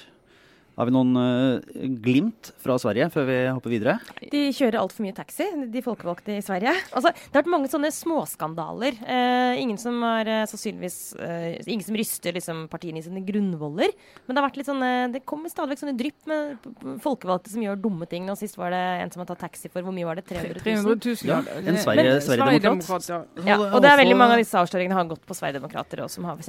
Har 0.73 0.89
vi 0.89 0.93
noen 0.95 1.17
uh, 1.19 1.81
glimt 2.01 2.49
fra 2.63 2.79
Sverige 2.81 3.11
før 3.13 3.27
vi 3.29 3.37
hopper 3.45 3.73
videre? 3.75 3.97
De 4.33 4.47
kjører 4.57 4.79
altfor 4.81 5.05
mye 5.05 5.17
taxi, 5.17 5.45
de 5.69 5.83
folkevalgte 5.85 6.39
i 6.39 6.45
Sverige. 6.45 6.73
Altså, 6.97 7.13
det 7.13 7.37
har 7.37 7.43
vært 7.43 7.51
mange 7.53 7.69
sånne 7.69 7.91
småskandaler. 7.93 8.97
Uh, 9.05 9.53
ingen 9.61 9.77
som 9.81 10.01
har 10.07 10.29
uh, 10.31 10.45
sannsynligvis 10.49 11.01
Ingen 11.13 11.85
som 11.85 11.97
ryster 11.97 12.35
liksom, 12.35 12.65
partiene 12.73 13.01
i 13.01 13.05
sine 13.05 13.21
grunnvoller. 13.25 13.93
Men 14.25 14.35
det 14.35 14.41
har 14.41 14.47
vært 14.47 14.59
litt 14.61 14.69
sånne, 14.69 14.91
det 15.13 15.23
kommer 15.29 15.53
stadig 15.53 15.75
vekk 15.75 15.83
sånne 15.83 15.95
drypp 15.99 16.31
med 16.31 16.97
folkevalgte 17.05 17.53
som 17.53 17.65
gjør 17.65 17.81
dumme 17.83 18.09
ting. 18.09 18.25
Nå 18.27 18.37
sist 18.39 18.57
var 18.59 18.73
det 18.75 18.81
en 19.03 19.13
som 19.13 19.23
har 19.23 19.29
tatt 19.31 19.43
taxi 19.45 19.71
for 19.73 19.85
hvor 19.85 19.95
mye 19.95 20.09
var 20.09 20.19
det? 20.19 20.25
300 20.31 20.57
000? 20.57 20.65
300 20.65 20.97
000 21.05 21.33
ja. 21.33 21.39
En 21.61 21.81
Sverigedemokrat. 21.83 23.09
ja. 23.13 23.21
ja. 23.49 23.59
og 23.69 23.79
det 23.85 23.93
er 23.93 24.01
veldig 24.03 24.19
mange 24.19 24.39
av 24.39 24.43
disse 24.43 24.63
avsløringene 24.63 24.99
har 24.99 25.11
gått 25.13 25.25
på 25.29 25.37
Sverigedemokrater. 25.37 26.05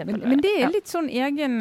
Men, 0.07 0.23
men, 0.23 0.43
det 0.43 0.55
er 0.61 0.73
litt 0.73 0.91
sånn 0.91 1.11
egen 1.11 1.59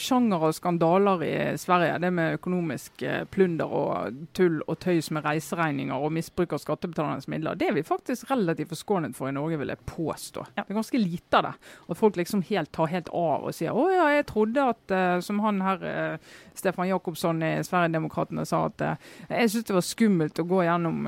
sjanger 0.00 0.48
og 0.50 0.56
skandaler 0.56 1.24
i 1.26 1.34
Sverige 1.60 1.77
Sverige, 1.78 1.98
det 1.98 2.10
med 2.10 2.34
økonomisk 2.38 3.02
eh, 3.02 3.24
plunder 3.30 3.70
og 3.70 4.16
tull 4.34 4.58
og 4.66 4.78
tøys 4.82 5.10
med 5.14 5.24
reiseregninger 5.26 5.94
og 5.94 6.12
misbruk 6.16 6.52
av 6.56 6.62
skattebetalernes 6.62 7.28
midler, 7.30 7.58
det 7.58 7.68
er 7.68 7.76
vi 7.76 7.84
faktisk 7.86 8.30
relativt 8.32 8.72
forskånet 8.72 9.16
for 9.16 9.30
i 9.30 9.34
Norge, 9.36 9.58
vil 9.60 9.70
jeg 9.70 9.84
påstå. 9.86 10.46
Ja. 10.56 10.64
Det 10.64 10.74
er 10.74 10.80
ganske 10.80 11.00
lite 11.00 11.38
av 11.38 11.46
det. 11.46 11.52
At 11.88 12.00
folk 12.00 12.18
liksom 12.18 12.42
helt 12.48 12.72
tar 12.74 12.90
helt 12.90 13.10
av 13.14 13.46
og 13.46 13.54
sier 13.54 13.76
å 13.76 13.86
ja, 13.92 14.08
jeg 14.16 14.26
trodde 14.28 14.64
at 14.72 14.92
uh, 14.92 15.20
Som 15.24 15.40
han 15.42 15.60
her, 15.62 15.82
uh, 15.82 16.34
Stefan 16.56 16.88
Jacobsson 16.88 17.42
i 17.42 17.52
Sverigedemokraterna 17.64 18.44
sa 18.48 18.64
at 18.68 18.82
uh, 18.84 19.12
jeg 19.28 19.52
syntes 19.52 19.68
det 19.70 19.76
var 19.76 19.86
skummelt 19.86 20.42
å 20.42 20.46
gå 20.48 20.62
gjennom 20.66 21.06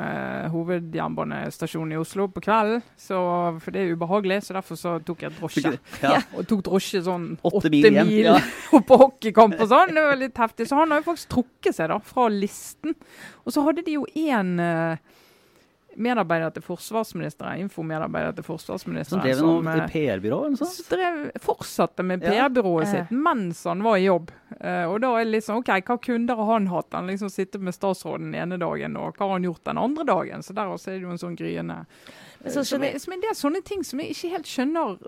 hovedjernbanestasjonen 0.53 1.95
i 1.95 1.99
Oslo 2.01 2.27
på 2.31 2.43
kvelden, 2.45 2.83
for 3.01 3.73
det 3.73 3.83
er 3.83 3.95
ubehagelig. 3.95 4.41
Så 4.47 4.55
derfor 4.57 4.79
så 4.79 4.95
tok 5.05 5.25
jeg 5.27 5.35
drosje. 5.39 5.73
Ja. 6.03 6.21
Og 6.37 6.47
tok 6.51 6.65
drosje 6.69 7.03
sånn 7.07 7.33
åtte 7.47 7.73
mil, 7.73 7.89
mil 7.97 8.31
ja. 8.31 8.37
på 8.89 9.01
hockeykamp 9.01 9.59
og 9.59 9.71
sånn. 9.73 9.95
Det 9.97 10.05
var 10.07 10.21
litt 10.21 10.41
heftig 10.41 10.60
riktig. 10.61 10.69
Så 10.69 10.77
han 10.77 10.91
har 10.91 11.01
jo 11.01 11.09
faktisk 11.09 11.29
trukket 11.29 11.77
seg 11.77 11.91
da 11.91 11.99
fra 12.01 12.29
listen. 12.29 12.95
Og 13.45 13.53
så 13.53 13.65
hadde 13.65 13.83
de 13.87 13.97
jo 13.99 14.07
én 14.15 14.61
uh, 14.61 14.99
medarbeider 16.01 16.51
til 16.55 16.63
forsvarsministeren, 16.63 17.61
infomedarbeider 17.65 18.33
til 18.39 18.47
forsvarsministeren. 18.47 19.21
Som 19.21 19.25
drev 19.25 19.43
noe 19.43 19.75
eh, 19.75 19.91
PR-byrå 19.91 20.45
eller 20.47 20.61
sånt? 20.61 20.87
Drev, 20.91 21.25
fortsatte 21.43 22.07
med 22.07 22.23
PR-byrået 22.23 22.87
ja. 22.87 22.93
sitt 22.93 23.11
mens 23.11 23.65
han 23.69 23.83
var 23.83 23.99
i 23.99 24.07
jobb. 24.07 24.31
Uh, 24.61 24.87
og 24.93 25.01
da 25.03 25.13
er 25.19 25.29
det 25.31 25.43
sånn, 25.47 25.63
ok, 25.63 25.75
Hva 25.87 25.99
kunder 26.03 26.41
har 26.41 26.53
han 26.55 26.71
hatt? 26.71 26.93
Han 26.97 27.11
liksom 27.11 27.33
sitter 27.33 27.63
med 27.63 27.77
statsråden 27.77 28.31
den 28.31 28.41
ene 28.43 28.61
dagen, 28.61 28.99
og 29.01 29.17
hva 29.17 29.27
har 29.29 29.39
han 29.39 29.49
gjort 29.49 29.65
den 29.71 29.81
andre 29.81 30.09
dagen? 30.09 30.45
Så 30.47 30.57
der 30.57 30.71
også 30.71 30.93
er 30.93 31.01
det 31.01 31.09
jo 31.09 31.15
en 31.15 31.23
sånn 31.23 31.39
gryende 31.39 31.85
som, 32.49 32.83
er, 32.83 32.97
som 33.01 33.13
er 33.15 33.23
det 33.23 33.37
sånne 33.37 33.61
ting 33.67 33.83
som 33.85 34.01
jeg 34.01 34.15
ikke 34.15 34.33
helt 34.35 34.49
skjønner. 34.49 34.99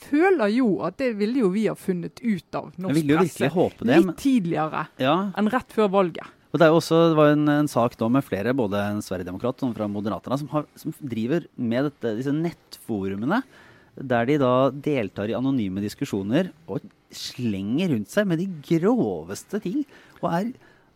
Føler 0.00 0.52
jo 0.54 0.68
at 0.86 0.96
det 1.00 1.12
ville 1.20 1.42
jo 1.42 1.50
vi 1.52 1.66
ha 1.68 1.76
funnet 1.78 2.22
ut 2.22 2.56
av 2.56 2.70
norsk 2.80 3.10
presse 3.10 3.50
litt 3.84 4.12
tidligere 4.20 4.86
ja. 5.02 5.16
enn 5.36 5.50
rett 5.52 5.74
før 5.76 5.90
valget. 5.92 6.36
Og 6.50 6.58
Det 6.58 6.66
er 6.66 6.72
jo 6.72 6.78
også, 6.80 7.00
det 7.12 7.18
var 7.18 7.32
en, 7.36 7.50
en 7.52 7.68
sak 7.70 7.92
da 8.00 8.08
med 8.10 8.26
flere, 8.26 8.54
både 8.56 8.80
en 8.82 9.02
Sverigedemokrat 9.04 9.62
og 9.62 9.74
fra 9.76 9.86
Moderaterna, 9.86 10.38
som, 10.40 10.48
som 10.80 10.94
driver 10.98 11.44
med 11.54 11.86
dette, 11.90 12.16
disse 12.18 12.34
nettforumene. 12.34 13.42
Der 14.00 14.26
de 14.26 14.38
da 14.40 14.54
deltar 14.72 15.30
i 15.30 15.36
anonyme 15.36 15.82
diskusjoner 15.84 16.50
og 16.70 16.82
slenger 17.14 17.92
rundt 17.92 18.10
seg 18.10 18.26
med 18.30 18.42
de 18.42 18.48
groveste 18.66 19.62
ting. 19.62 19.84
Og 20.22 20.28
er 20.32 20.50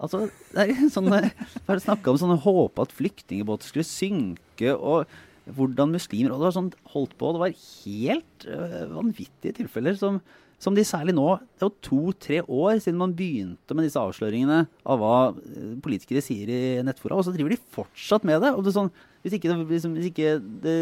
Altså, 0.05 0.25
det 0.51 0.65
er 0.65 0.89
sånne, 0.95 1.21
Bare 1.69 1.83
snakka 1.83 2.11
om 2.11 2.19
sånne 2.21 2.41
håpe 2.43 2.83
at 2.83 2.95
flyktningbåter 2.97 3.71
skulle 3.71 3.87
synke, 3.87 4.75
og 4.75 5.07
hvordan 5.53 5.93
muslimer 5.93 6.33
og 6.33 6.41
Det 6.41 6.49
var 6.49 6.57
sånn 6.57 6.73
holdt 6.95 7.15
på. 7.21 7.33
Det 7.35 7.43
var 7.43 7.59
helt 7.59 8.47
uh, 8.49 8.81
vanvittige 8.95 9.57
tilfeller 9.59 9.99
som, 10.01 10.21
som, 10.63 10.77
de 10.77 10.85
særlig 10.89 11.15
nå 11.17 11.27
Det 11.53 11.67
er 11.67 11.69
jo 11.69 11.85
to-tre 11.85 12.39
år 12.45 12.81
siden 12.81 13.03
man 13.03 13.17
begynte 13.17 13.77
med 13.77 13.89
disse 13.89 14.01
avsløringene 14.01 14.63
av 14.65 15.03
hva 15.03 15.19
uh, 15.35 15.75
politikere 15.85 16.25
sier 16.25 16.49
i 16.49 16.63
nettfora, 16.87 17.19
og 17.19 17.27
så 17.27 17.35
driver 17.35 17.55
de 17.55 17.61
fortsatt 17.77 18.25
med 18.25 18.41
det. 18.45 18.55
det 18.65 18.77
sånn, 18.77 18.91
Hvis 19.25 19.37
ikke 19.39 19.53
liksom, 19.53 19.99
hvis 19.99 20.11
ikke 20.13 20.39
det 20.65 20.79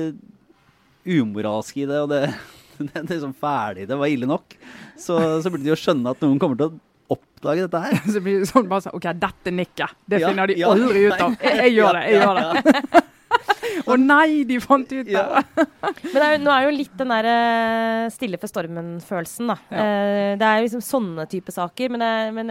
umoralske 1.02 1.82
i 1.82 1.90
det 1.90 1.98
og 1.98 2.12
det, 2.12 2.22
det, 2.78 3.04
det, 3.08 3.20
sånn 3.24 3.34
ferdig 3.34 3.88
det 3.90 3.98
var 3.98 4.12
ille 4.12 4.30
nok, 4.30 4.54
så, 4.94 5.18
så 5.42 5.50
burde 5.50 5.66
de 5.66 5.74
jo 5.74 5.78
skjønne 5.78 6.14
at 6.14 6.22
noen 6.22 6.38
kommer 6.42 6.60
til 6.60 6.70
å 6.70 6.80
oppdage 7.12 7.66
dette 7.66 7.80
her. 7.82 7.98
Så 8.14 8.22
blir 8.24 8.42
det 8.42 8.48
sånn 8.48 8.68
bare 8.70 8.86
sånn 8.86 8.96
OK, 8.96 9.08
dette 9.20 9.52
nikket. 9.52 9.96
Det 10.08 10.22
finner 10.22 10.48
de 10.48 10.56
ja, 10.60 10.70
aldri 10.72 11.08
ut 11.08 11.18
av. 11.18 11.34
Jeg, 11.42 11.58
jeg 11.58 11.74
gjør 11.76 11.98
det. 11.98 12.04
Jeg 12.08 12.22
gjør 12.22 12.38
det. 12.38 13.02
Å 13.90 13.96
nei, 13.98 14.42
de 14.48 14.58
fant 14.62 14.86
ut 14.86 15.06
det! 15.06 15.14
Ja. 15.14 15.42
Men 16.12 16.16
det 16.16 16.26
er, 16.26 16.40
nå 16.42 16.52
er 16.54 16.66
jo 16.66 16.74
litt 16.74 16.94
den 16.98 17.12
der 17.12 17.28
uh, 17.28 18.06
stille 18.12 18.38
for 18.40 18.50
stormen-følelsen, 18.50 19.52
da. 19.52 19.56
Ja. 19.72 19.82
Uh, 19.82 20.30
det 20.40 20.48
er 20.48 20.64
liksom 20.64 20.84
sånne 20.84 21.26
type 21.30 21.54
saker, 21.54 21.92
men, 21.92 22.02
det, 22.02 22.32
men 22.36 22.50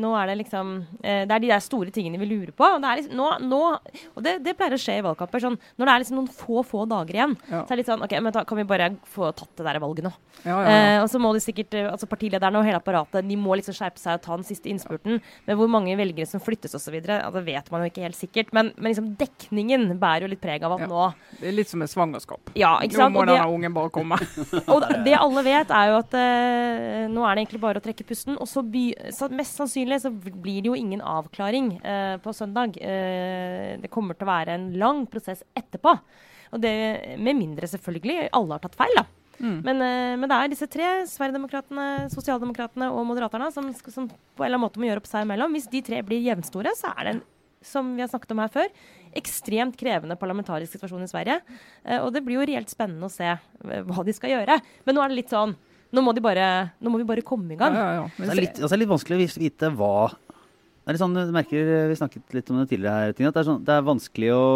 nå 0.00 0.10
er 0.18 0.30
det 0.30 0.34
liksom 0.40 0.72
Det 1.02 1.30
er 1.34 1.42
de 1.42 1.50
der 1.50 1.62
store 1.62 1.92
tingene 1.94 2.18
vi 2.20 2.28
lurer 2.30 2.52
på. 2.56 2.66
Og 2.66 2.82
det, 2.82 2.94
liksom, 3.00 3.16
nå, 3.18 3.28
nå, 3.48 3.60
og 4.16 4.24
det, 4.24 4.36
det, 4.44 4.54
pleier 4.58 4.76
å 4.76 4.80
skje 4.80 4.98
i 5.00 5.04
valgkamper. 5.04 5.42
Sånn, 5.44 5.58
når 5.78 5.88
det 5.88 5.94
er 5.94 6.02
liksom 6.04 6.18
noen 6.18 6.30
få, 6.36 6.64
få 6.66 6.84
dager 6.90 7.18
igjen, 7.18 7.36
ja. 7.48 7.62
så 7.62 7.64
er 7.64 7.74
det 7.74 7.80
litt 7.82 7.90
sånn 7.92 8.04
OK, 8.06 8.16
men 8.24 8.34
da 8.34 8.44
kan 8.48 8.60
vi 8.60 8.66
bare 8.68 8.90
få 9.12 9.30
tatt 9.36 9.52
det 9.60 9.66
der 9.68 9.80
valget 9.82 10.08
nå. 10.08 10.12
og 11.02 11.08
så 11.12 11.20
må 11.22 11.32
de 11.36 11.42
sikkert, 11.44 11.76
altså 11.92 12.08
partilederne 12.10 12.60
og 12.60 12.66
hele 12.66 12.80
apparatet, 12.80 13.26
de 13.28 13.38
må 13.38 13.56
liksom 13.58 13.76
skjerpe 13.76 14.00
seg 14.00 14.18
og 14.18 14.24
ta 14.26 14.38
den 14.38 14.48
siste 14.48 14.70
innspurten. 14.72 15.22
Men 15.46 15.58
hvor 15.58 15.70
mange 15.70 15.96
velgere 15.98 16.28
som 16.28 16.42
flyttes 16.42 16.76
osv., 16.78 16.98
altså, 17.02 17.44
vet 17.46 17.70
man 17.72 17.84
jo 17.84 17.90
ikke 17.92 18.06
helt 18.06 18.18
sikkert. 18.18 18.52
Men, 18.56 18.72
men 18.76 18.92
liksom 18.92 19.12
dekningen 19.20 19.88
bærer 20.02 20.21
jo 20.24 20.30
litt 20.32 20.42
preg 20.42 20.64
av 20.66 20.74
at 20.76 20.84
ja. 20.84 20.88
nå 20.90 21.04
Det 21.40 21.48
er 21.50 21.54
litt 21.56 21.70
som 21.70 21.82
et 21.84 21.92
svangerskap. 21.92 22.52
Ja? 22.58 22.74
Nå 22.80 23.08
må 23.14 23.24
denne 23.28 23.46
ungen 23.50 23.74
bare 23.76 23.92
komme. 23.94 24.18
og 24.72 24.86
det 25.06 25.14
alle 25.18 25.44
vet, 25.46 25.72
er 25.74 25.92
jo 25.92 25.96
at 26.00 26.16
uh, 26.16 27.06
nå 27.12 27.24
er 27.26 27.34
det 27.34 27.44
egentlig 27.44 27.62
bare 27.62 27.82
å 27.82 27.84
trekke 27.84 28.06
pusten. 28.08 28.36
Og 28.38 28.50
så, 28.50 28.64
by, 28.66 28.84
så 29.14 29.30
mest 29.32 29.58
sannsynlig 29.60 30.02
så 30.04 30.12
blir 30.12 30.62
det 30.62 30.70
jo 30.70 30.76
ingen 30.78 31.02
avklaring 31.04 31.74
uh, 31.84 32.18
på 32.22 32.34
søndag. 32.36 32.78
Uh, 32.78 33.80
det 33.82 33.90
kommer 33.92 34.18
til 34.18 34.28
å 34.28 34.32
være 34.32 34.58
en 34.58 34.70
lang 34.80 35.04
prosess 35.10 35.44
etterpå. 35.58 35.96
Og 36.52 36.60
det 36.60 36.76
med 37.22 37.38
mindre 37.38 37.68
selvfølgelig 37.70 38.30
alle 38.36 38.56
har 38.56 38.62
tatt 38.62 38.78
feil, 38.78 38.96
da. 39.00 39.08
Mm. 39.42 39.58
Men, 39.64 39.78
men, 40.20 40.28
det 40.28 40.36
er 40.36 40.50
disse 40.52 40.68
tre, 40.70 40.88
Sverigedemokraterna, 41.08 41.86
Sosialdemokratene 42.12 42.90
og 42.94 43.06
Moderaterne, 43.08 43.48
som, 43.50 43.72
som, 43.90 44.06
på 44.06 44.44
en 44.44 44.46
eller 44.46 44.58
annen 44.58 44.66
måte 44.68 44.78
må 44.78 44.86
gjøre 44.86 45.02
opp 45.02 45.08
seg 45.08 45.24
imellom. 45.24 45.56
Hvis 45.56 45.70
de 45.72 45.80
tre 45.82 46.02
blir 46.06 46.22
jevnstore, 46.22 46.76
så 46.78 46.92
er 46.92 47.08
det 47.08 47.14
en 47.16 47.22
som 47.66 47.92
vi 47.96 48.04
har 48.04 48.10
snakket 48.10 48.34
om 48.34 48.42
her 48.42 48.52
før, 48.52 48.70
ekstremt 49.18 49.76
krevende 49.80 50.16
parlamentarisk 50.20 50.76
situasjon 50.76 51.04
i 51.04 51.10
Sverige. 51.10 51.38
Eh, 51.84 52.00
og 52.00 52.12
det 52.14 52.24
blir 52.26 52.40
jo 52.40 52.48
reelt 52.48 52.72
spennende 52.72 53.08
å 53.08 53.12
se 53.12 53.28
eh, 53.28 53.84
hva 53.88 54.04
de 54.06 54.14
skal 54.16 54.36
gjøre. 54.36 54.58
Men 54.86 54.98
nå 54.98 55.04
er 55.04 55.12
det 55.12 55.22
litt 55.22 55.34
sånn 55.34 55.56
Nå 55.92 56.00
må, 56.00 56.14
bare, 56.24 56.70
nå 56.80 56.88
må 56.88 57.02
vi 57.02 57.04
bare 57.04 57.20
komme 57.20 57.52
i 57.52 57.56
gang. 57.60 57.74
Ja, 57.76 57.80
ja, 57.84 57.96
ja. 57.98 58.04
Det, 58.16 58.30
er 58.32 58.38
litt, 58.38 58.54
altså, 58.54 58.70
det 58.70 58.76
er 58.78 58.80
litt 58.80 58.92
vanskelig 58.94 59.16
å 59.18 59.26
vite 59.42 59.68
hva 59.76 59.90
det 60.82 60.88
er 60.90 60.96
litt 60.96 61.02
sånn, 61.02 61.14
du 61.14 61.34
merker, 61.36 61.68
Vi 61.90 61.96
snakket 62.00 62.32
litt 62.34 62.48
om 62.50 62.56
det 62.58 62.70
tidligere 62.70 63.02
her, 63.04 63.12
Tina, 63.14 63.28
at 63.28 63.36
det 63.36 63.42
er, 63.42 63.46
sånn, 63.50 63.60
det 63.68 63.74
er 63.76 63.84
vanskelig 63.86 64.30
å 64.32 64.46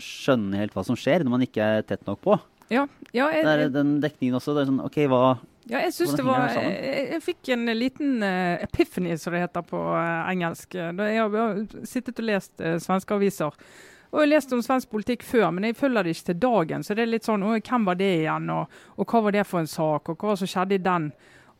skjønne 0.00 0.60
helt 0.62 0.76
hva 0.76 0.84
som 0.86 0.96
skjer 0.96 1.26
når 1.26 1.34
man 1.34 1.44
ikke 1.44 1.66
er 1.66 1.82
tett 1.84 2.06
nok 2.06 2.22
på. 2.24 2.38
Ja, 2.72 2.86
ja 3.10 3.26
jeg, 3.34 3.42
det 3.44 3.52
er 3.52 3.74
den 3.74 3.90
dekningen 4.00 4.38
også. 4.38 4.54
det 4.56 4.62
er 4.62 4.70
sånn, 4.70 4.80
ok, 4.86 4.96
hva, 5.10 5.34
ja, 5.70 5.80
jeg 5.80 5.94
synes 5.96 6.12
det 6.18 6.26
var 6.26 6.50
jeg, 6.52 7.08
jeg, 7.14 7.22
fikk 7.24 7.50
en 7.54 7.70
liten 7.72 8.22
uh, 8.22 8.60
epiphany, 8.64 9.14
som 9.20 9.32
det 9.32 9.46
heter 9.46 9.64
på 9.64 9.80
uh, 9.80 10.28
engelsk. 10.28 10.76
Da 10.76 11.08
jeg 11.08 11.24
har 11.24 11.86
sittet 11.88 12.20
og 12.20 12.28
lest 12.28 12.52
uh, 12.60 12.76
svenske 12.82 13.16
aviser. 13.16 13.56
Og 14.14 14.20
jeg 14.20 14.28
har 14.28 14.30
lest 14.36 14.52
om 14.54 14.60
svensk 14.62 14.90
politikk 14.92 15.24
før, 15.26 15.48
men 15.50 15.64
jeg 15.66 15.78
følger 15.78 16.04
det 16.06 16.12
ikke 16.14 16.28
til 16.28 16.42
dagen. 16.44 16.84
Så 16.86 16.94
det 16.94 17.02
er 17.02 17.10
litt 17.10 17.26
sånn 17.26 17.42
Hvem 17.42 17.88
var 17.88 17.96
det 17.98 18.10
igjen, 18.20 18.50
og, 18.54 18.76
og 18.94 19.08
hva 19.10 19.24
var 19.24 19.34
det 19.34 19.46
for 19.48 19.64
en 19.64 19.70
sak, 19.70 20.12
og 20.12 20.20
hva 20.20 20.36
som 20.38 20.50
skjedde 20.50 20.76
i 20.76 20.84
den? 20.84 21.08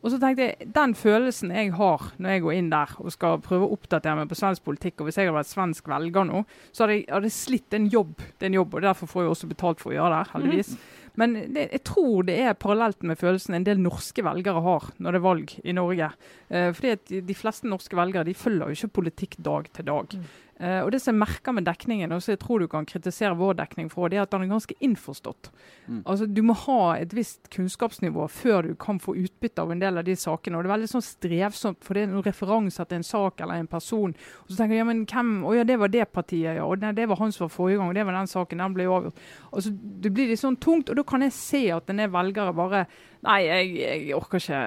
Og 0.05 0.11
så 0.13 0.19
tenkte 0.21 0.45
jeg, 0.45 0.67
Den 0.73 0.93
følelsen 0.95 1.51
jeg 1.51 1.71
har 1.75 2.03
når 2.21 2.35
jeg 2.35 2.43
går 2.45 2.55
inn 2.59 2.69
der 2.69 2.91
og 3.01 3.09
skal 3.11 3.41
prøve 3.43 3.65
å 3.65 3.73
oppdatere 3.73 4.19
meg 4.19 4.29
på 4.29 4.37
svensk 4.37 4.63
politikk, 4.67 5.01
og 5.01 5.09
hvis 5.09 5.17
jeg 5.17 5.27
hadde 5.27 5.39
vært 5.39 5.49
svensk 5.49 5.89
velger 5.89 6.29
nå, 6.29 6.43
så 6.69 6.85
hadde 6.85 6.99
jeg, 6.99 7.07
hadde 7.09 7.33
slitt 7.33 7.75
en 7.75 7.89
jobb. 7.91 8.13
Det 8.21 8.45
er 8.45 8.53
en 8.53 8.59
jobb, 8.61 8.77
og 8.77 8.85
Derfor 8.85 9.09
får 9.09 9.25
jeg 9.25 9.33
også 9.33 9.49
betalt 9.49 9.81
for 9.81 9.91
å 9.91 9.97
gjøre 9.97 10.13
det, 10.19 10.31
heldigvis. 10.35 10.75
Mm. 10.77 11.04
Men 11.19 11.35
det, 11.55 11.67
jeg 11.71 11.83
tror 11.87 12.25
det 12.27 12.37
er 12.43 12.57
parallelt 12.59 13.03
med 13.07 13.19
følelsen 13.19 13.57
en 13.57 13.67
del 13.67 13.81
norske 13.81 14.23
velgere 14.25 14.63
har 14.65 14.89
når 14.97 15.15
det 15.15 15.21
er 15.21 15.25
valg 15.25 15.53
i 15.63 15.75
Norge. 15.75 16.09
Eh, 16.49 16.71
fordi 16.75 16.95
at 16.95 17.05
de, 17.11 17.21
de, 17.25 17.37
fleste 17.37 17.69
norske 17.71 17.97
velgere 17.97 18.27
de 18.27 18.35
følger 18.37 18.71
jo 18.71 18.79
ikke 18.79 18.95
politikk 19.01 19.37
dag 19.45 19.69
til 19.75 19.87
dag. 19.89 20.17
Mm. 20.17 20.25
Uh, 20.55 20.85
og 20.85 20.91
Det 20.93 21.01
som 21.03 21.11
jeg 21.11 21.19
merker 21.19 21.51
med 21.51 21.65
dekningen, 21.67 22.13
og 22.15 22.21
så 22.23 22.31
jeg 22.31 22.39
tror 22.39 22.61
du 22.63 22.69
kan 22.71 22.85
kritisere 22.87 23.35
vår 23.35 23.57
dekning 23.59 23.89
for, 23.91 24.07
det 24.07 24.21
er 24.21 24.23
at 24.23 24.31
den 24.31 24.45
er 24.45 24.53
ganske 24.53 24.75
innforstått. 24.79 25.49
Mm. 25.87 26.01
Altså 26.05 26.25
Du 26.31 26.41
må 26.47 26.55
ha 26.61 26.95
et 26.95 27.11
visst 27.11 27.49
kunnskapsnivå 27.51 28.27
før 28.31 28.69
du 28.69 28.75
kan 28.79 29.01
få 29.03 29.17
utbytte 29.19 29.61
av 29.61 29.73
en 29.73 29.83
del 29.83 29.99
av 29.99 30.05
de 30.07 30.15
sakene. 30.15 30.55
og 30.55 30.63
Det 30.63 30.69
er 30.69 30.75
veldig 30.77 30.91
sånn 30.93 31.03
strevsomt, 31.03 31.83
for 31.83 31.93
det 31.93 32.05
er 32.05 32.13
noen 32.13 32.23
referanser 32.23 32.87
til 32.87 33.01
en 33.01 33.07
sak 33.07 33.43
eller 33.43 33.59
en 33.59 33.67
person. 33.67 34.15
Og 34.45 34.53
så 34.53 34.61
tenker 34.61 34.77
jeg 34.77 34.85
ja, 34.85 34.87
men 34.87 35.03
hvem, 35.03 35.33
å 35.43 35.57
ja, 35.57 35.65
det 35.67 35.79
var 35.81 35.91
det 35.91 36.07
partiet, 36.13 36.55
ja. 36.55 36.63
Og 36.63 36.79
det, 36.79 36.93
det 36.95 37.09
var 37.11 37.19
han 37.19 37.35
som 37.35 37.49
var 37.49 37.55
forrige 37.57 37.81
gang, 37.81 37.91
og 37.91 37.99
det 37.99 38.05
var 38.07 38.15
den 38.15 38.31
saken. 38.31 38.63
Den 38.63 38.77
ble 38.77 38.87
avgjort. 38.87 39.25
Altså, 39.51 39.75
Det 39.75 40.13
blir 40.15 40.31
litt 40.31 40.39
sånn 40.39 40.55
tungt, 40.55 40.89
og 40.89 40.95
da 40.95 41.03
kan 41.03 41.27
jeg 41.27 41.35
se 41.35 41.65
at 41.75 41.91
en 41.91 41.99
del 41.99 42.15
velgere 42.15 42.55
bare 42.55 42.85
Nei, 43.25 43.39
jeg, 43.47 43.69
jeg, 43.79 44.15
orker 44.15 44.41
ikke. 44.41 44.63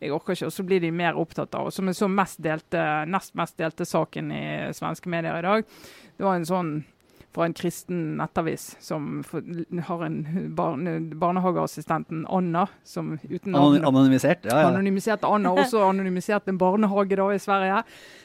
Jeg 0.00 0.14
orker 0.14 0.34
ikke. 0.34 0.48
Og 0.48 0.54
så 0.54 0.64
blir 0.66 0.82
de 0.82 0.90
mer 0.94 1.18
opptatt 1.20 1.54
av, 1.58 1.70
som 1.74 1.90
er 1.90 1.96
så 1.96 2.08
mest 2.10 2.40
delte, 2.42 2.82
nest 3.10 3.36
mest 3.38 3.58
delte 3.60 3.86
saken 3.86 4.32
i 4.34 4.44
svenske 4.76 5.12
medier 5.12 5.38
i 5.38 5.46
dag. 5.46 5.76
Det 6.16 6.26
var 6.26 6.38
en 6.38 6.48
sånn 6.48 6.72
fra 7.34 7.46
en 7.46 7.54
kristen 7.54 8.16
nettavis 8.18 8.76
som 8.82 9.20
har 9.86 10.04
en 10.04 10.16
barne, 10.56 10.96
barnehageassistenten 11.14 12.24
Anna 12.26 12.66
som 12.84 13.18
uten 13.22 13.52
navn, 13.52 13.84
Anonymisert? 13.84 14.44
Ja, 14.44 14.60
ja. 14.60 14.70
Anonymisert 14.72 15.24
Anna, 15.24 15.52
også 15.54 15.84
anonymisert 15.86 16.48
en 16.50 16.58
barnehage 16.58 17.18
da 17.20 17.28
i 17.34 17.38
Sverige. 17.38 17.84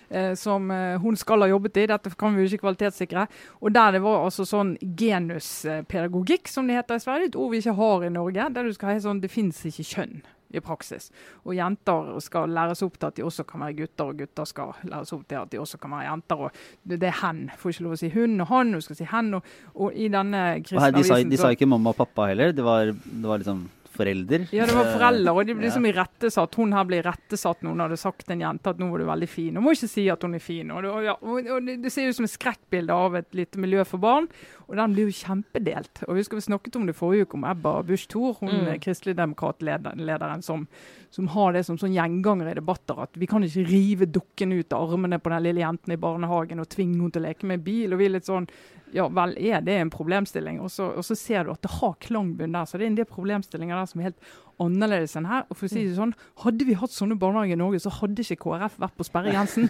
Eh, 0.10 0.34
som 0.38 0.72
eh, 0.72 1.02
hun 1.02 1.18
skal 1.18 1.42
ha 1.42 1.50
jobbet 1.50 1.78
i. 1.78 1.88
Dette 1.90 2.12
kan 2.18 2.36
vi 2.36 2.44
jo 2.44 2.50
ikke 2.50 2.66
kvalitetssikre. 2.66 3.26
Og 3.62 3.74
der 3.74 3.98
det 3.98 4.04
var 4.06 4.26
altså 4.28 4.46
sånn 4.46 4.76
genuspedagogikk, 4.82 6.50
som 6.50 6.70
det 6.70 6.78
heter 6.78 7.00
i 7.00 7.06
Sverige, 7.06 7.32
et 7.34 7.40
ord 7.42 7.54
vi 7.54 7.62
ikke 7.64 7.78
har 7.80 8.06
i 8.06 8.14
Norge. 8.14 8.50
Der 8.54 8.70
du 8.70 8.74
skal 8.74 8.94
ha 8.94 9.02
sånn 9.02 9.22
Det 9.24 9.34
fins 9.34 9.64
ikke 9.66 9.86
kjønn 9.86 10.20
i 10.58 10.64
praksis. 10.66 11.12
Og 11.44 11.56
jenter 11.58 12.16
skal 12.24 12.52
læres 12.56 12.84
opp 12.86 13.00
til 13.00 13.10
at 13.12 13.20
de 13.20 13.26
også 13.28 13.46
kan 13.48 13.66
være 13.66 13.78
gutter, 13.82 14.12
og 14.12 14.20
gutter 14.24 14.50
skal 14.50 14.76
læres 14.90 15.14
opp 15.16 15.26
til 15.30 15.42
at 15.42 15.54
de 15.54 15.62
også 15.62 15.82
kan 15.82 15.96
være 15.96 16.10
jenter. 16.10 16.44
og 16.48 16.52
Det, 16.84 17.02
er 17.04 17.18
hen. 17.22 17.48
Får 17.58 17.76
ikke 17.76 17.88
lov 17.88 17.98
å 17.98 18.02
si 18.04 18.12
hun 18.16 18.42
og 18.42 18.52
han, 18.52 18.76
hun 18.76 18.86
skal 18.86 19.00
si 19.00 19.10
hen. 19.12 19.34
Og, 19.40 19.56
og 19.76 19.96
i 19.96 20.12
denne 20.12 20.44
kristne 20.66 20.94
de, 20.96 21.08
sa, 21.08 21.22
de 21.24 21.42
sa 21.42 21.56
ikke 21.56 21.70
mamma 21.70 21.96
og 21.96 22.00
pappa 22.04 22.30
heller? 22.32 22.56
Det 22.56 22.66
var, 22.66 22.94
det 22.94 23.28
var 23.30 23.44
liksom 23.44 23.66
forelder. 23.96 24.48
Ja, 24.52 24.66
det 24.66 24.76
var 24.76 24.90
foreldre, 24.92 25.34
og 25.34 25.48
de 25.48 25.56
ble 25.56 25.68
liksom 25.68 25.88
irettesatt. 25.90 26.58
Hun 26.60 26.74
her 26.76 26.88
ble 26.88 27.00
irettesatt 27.02 27.64
når 27.64 27.76
hun 27.76 27.84
hadde 27.86 28.00
sagt 28.00 28.26
til 28.26 28.36
en 28.36 28.44
jente 28.46 28.74
at 28.74 28.82
nå 28.82 28.90
var 28.92 29.02
du 29.02 29.08
veldig 29.10 29.30
fin. 29.32 29.56
Hun 29.56 29.66
må 29.66 29.76
ikke 29.76 29.92
si 29.92 30.06
at 30.12 30.26
hun 30.26 30.38
er 30.38 30.44
fin. 30.44 30.74
Og 30.76 30.84
det, 30.86 30.94
ja, 31.08 31.16
og 31.22 31.70
det, 31.70 31.78
det 31.86 31.94
ser 31.94 32.10
ut 32.10 32.20
som 32.20 32.28
et 32.28 32.36
skrekkbilde 32.36 33.00
av 33.06 33.20
et 33.22 33.38
lite 33.38 33.62
miljø 33.62 33.86
for 33.88 34.04
barn. 34.04 34.30
Og 34.66 34.78
den 34.80 34.94
blir 34.96 35.10
jo 35.10 35.16
kjempedelt. 35.16 36.04
Og 36.08 36.16
vi 36.16 36.24
husker 36.24 36.40
vi 36.40 36.46
snakket 36.48 36.78
om 36.80 36.88
det 36.90 36.96
forrige 36.98 37.28
uke, 37.28 37.38
om 37.38 37.48
Ebba 37.50 37.74
Busch 37.86 38.08
Thor, 38.12 38.38
hun 38.40 38.54
mm. 38.66 38.80
kristeligdemokratlederen 38.84 40.42
som, 40.46 40.66
som 41.14 41.28
har 41.36 41.54
det 41.54 41.66
som 41.68 41.78
sånn 41.82 41.94
gjenganger 41.96 42.50
i 42.52 42.56
debatter. 42.58 43.04
At 43.06 43.20
vi 43.20 43.30
kan 43.30 43.46
ikke 43.46 43.68
rive 43.70 44.10
dukken 44.10 44.56
ut 44.56 44.74
av 44.74 44.96
armene 44.96 45.22
på 45.22 45.34
den 45.34 45.46
lille 45.46 45.64
jenten 45.64 45.94
i 45.94 46.02
barnehagen 46.02 46.64
og 46.64 46.72
tvinge 46.74 46.98
henne 46.98 47.14
til 47.14 47.24
å 47.24 47.28
leke 47.28 47.52
med 47.52 47.66
bil. 47.66 47.94
og 47.94 48.02
vi 48.02 48.10
er 48.10 48.18
litt 48.18 48.32
sånn 48.32 48.50
ja 48.96 49.08
vel, 49.12 49.34
er 49.38 49.64
det 49.66 49.76
en 49.82 49.92
problemstilling? 49.92 50.60
Og 50.64 50.72
så, 50.72 50.88
og 50.96 51.06
så 51.06 51.18
ser 51.20 51.46
du 51.46 51.52
at 51.52 51.64
det 51.66 51.74
har 51.82 51.96
klangbunn 52.00 52.56
der. 52.56 52.68
Så 52.70 52.80
det 52.80 52.86
er 52.86 52.94
en 52.94 53.00
del 53.00 53.10
problemstillinger 53.10 53.76
der 53.76 53.90
som 53.92 54.02
er 54.02 54.10
helt 54.12 54.30
annerledes 54.62 55.16
enn 55.20 55.28
her. 55.30 55.44
Og 55.50 55.58
for 55.58 55.68
å 55.68 55.72
si 55.72 55.84
det 55.86 55.98
sånn, 55.98 56.14
Hadde 56.46 56.68
vi 56.68 56.76
hatt 56.78 56.94
sånne 56.94 57.18
barnehager 57.20 57.58
i 57.58 57.60
Norge, 57.60 57.80
så 57.84 57.92
hadde 57.94 58.24
ikke 58.24 58.38
KrF 58.44 58.78
vært 58.82 58.96
på 59.00 59.08
sperregrensen. 59.08 59.70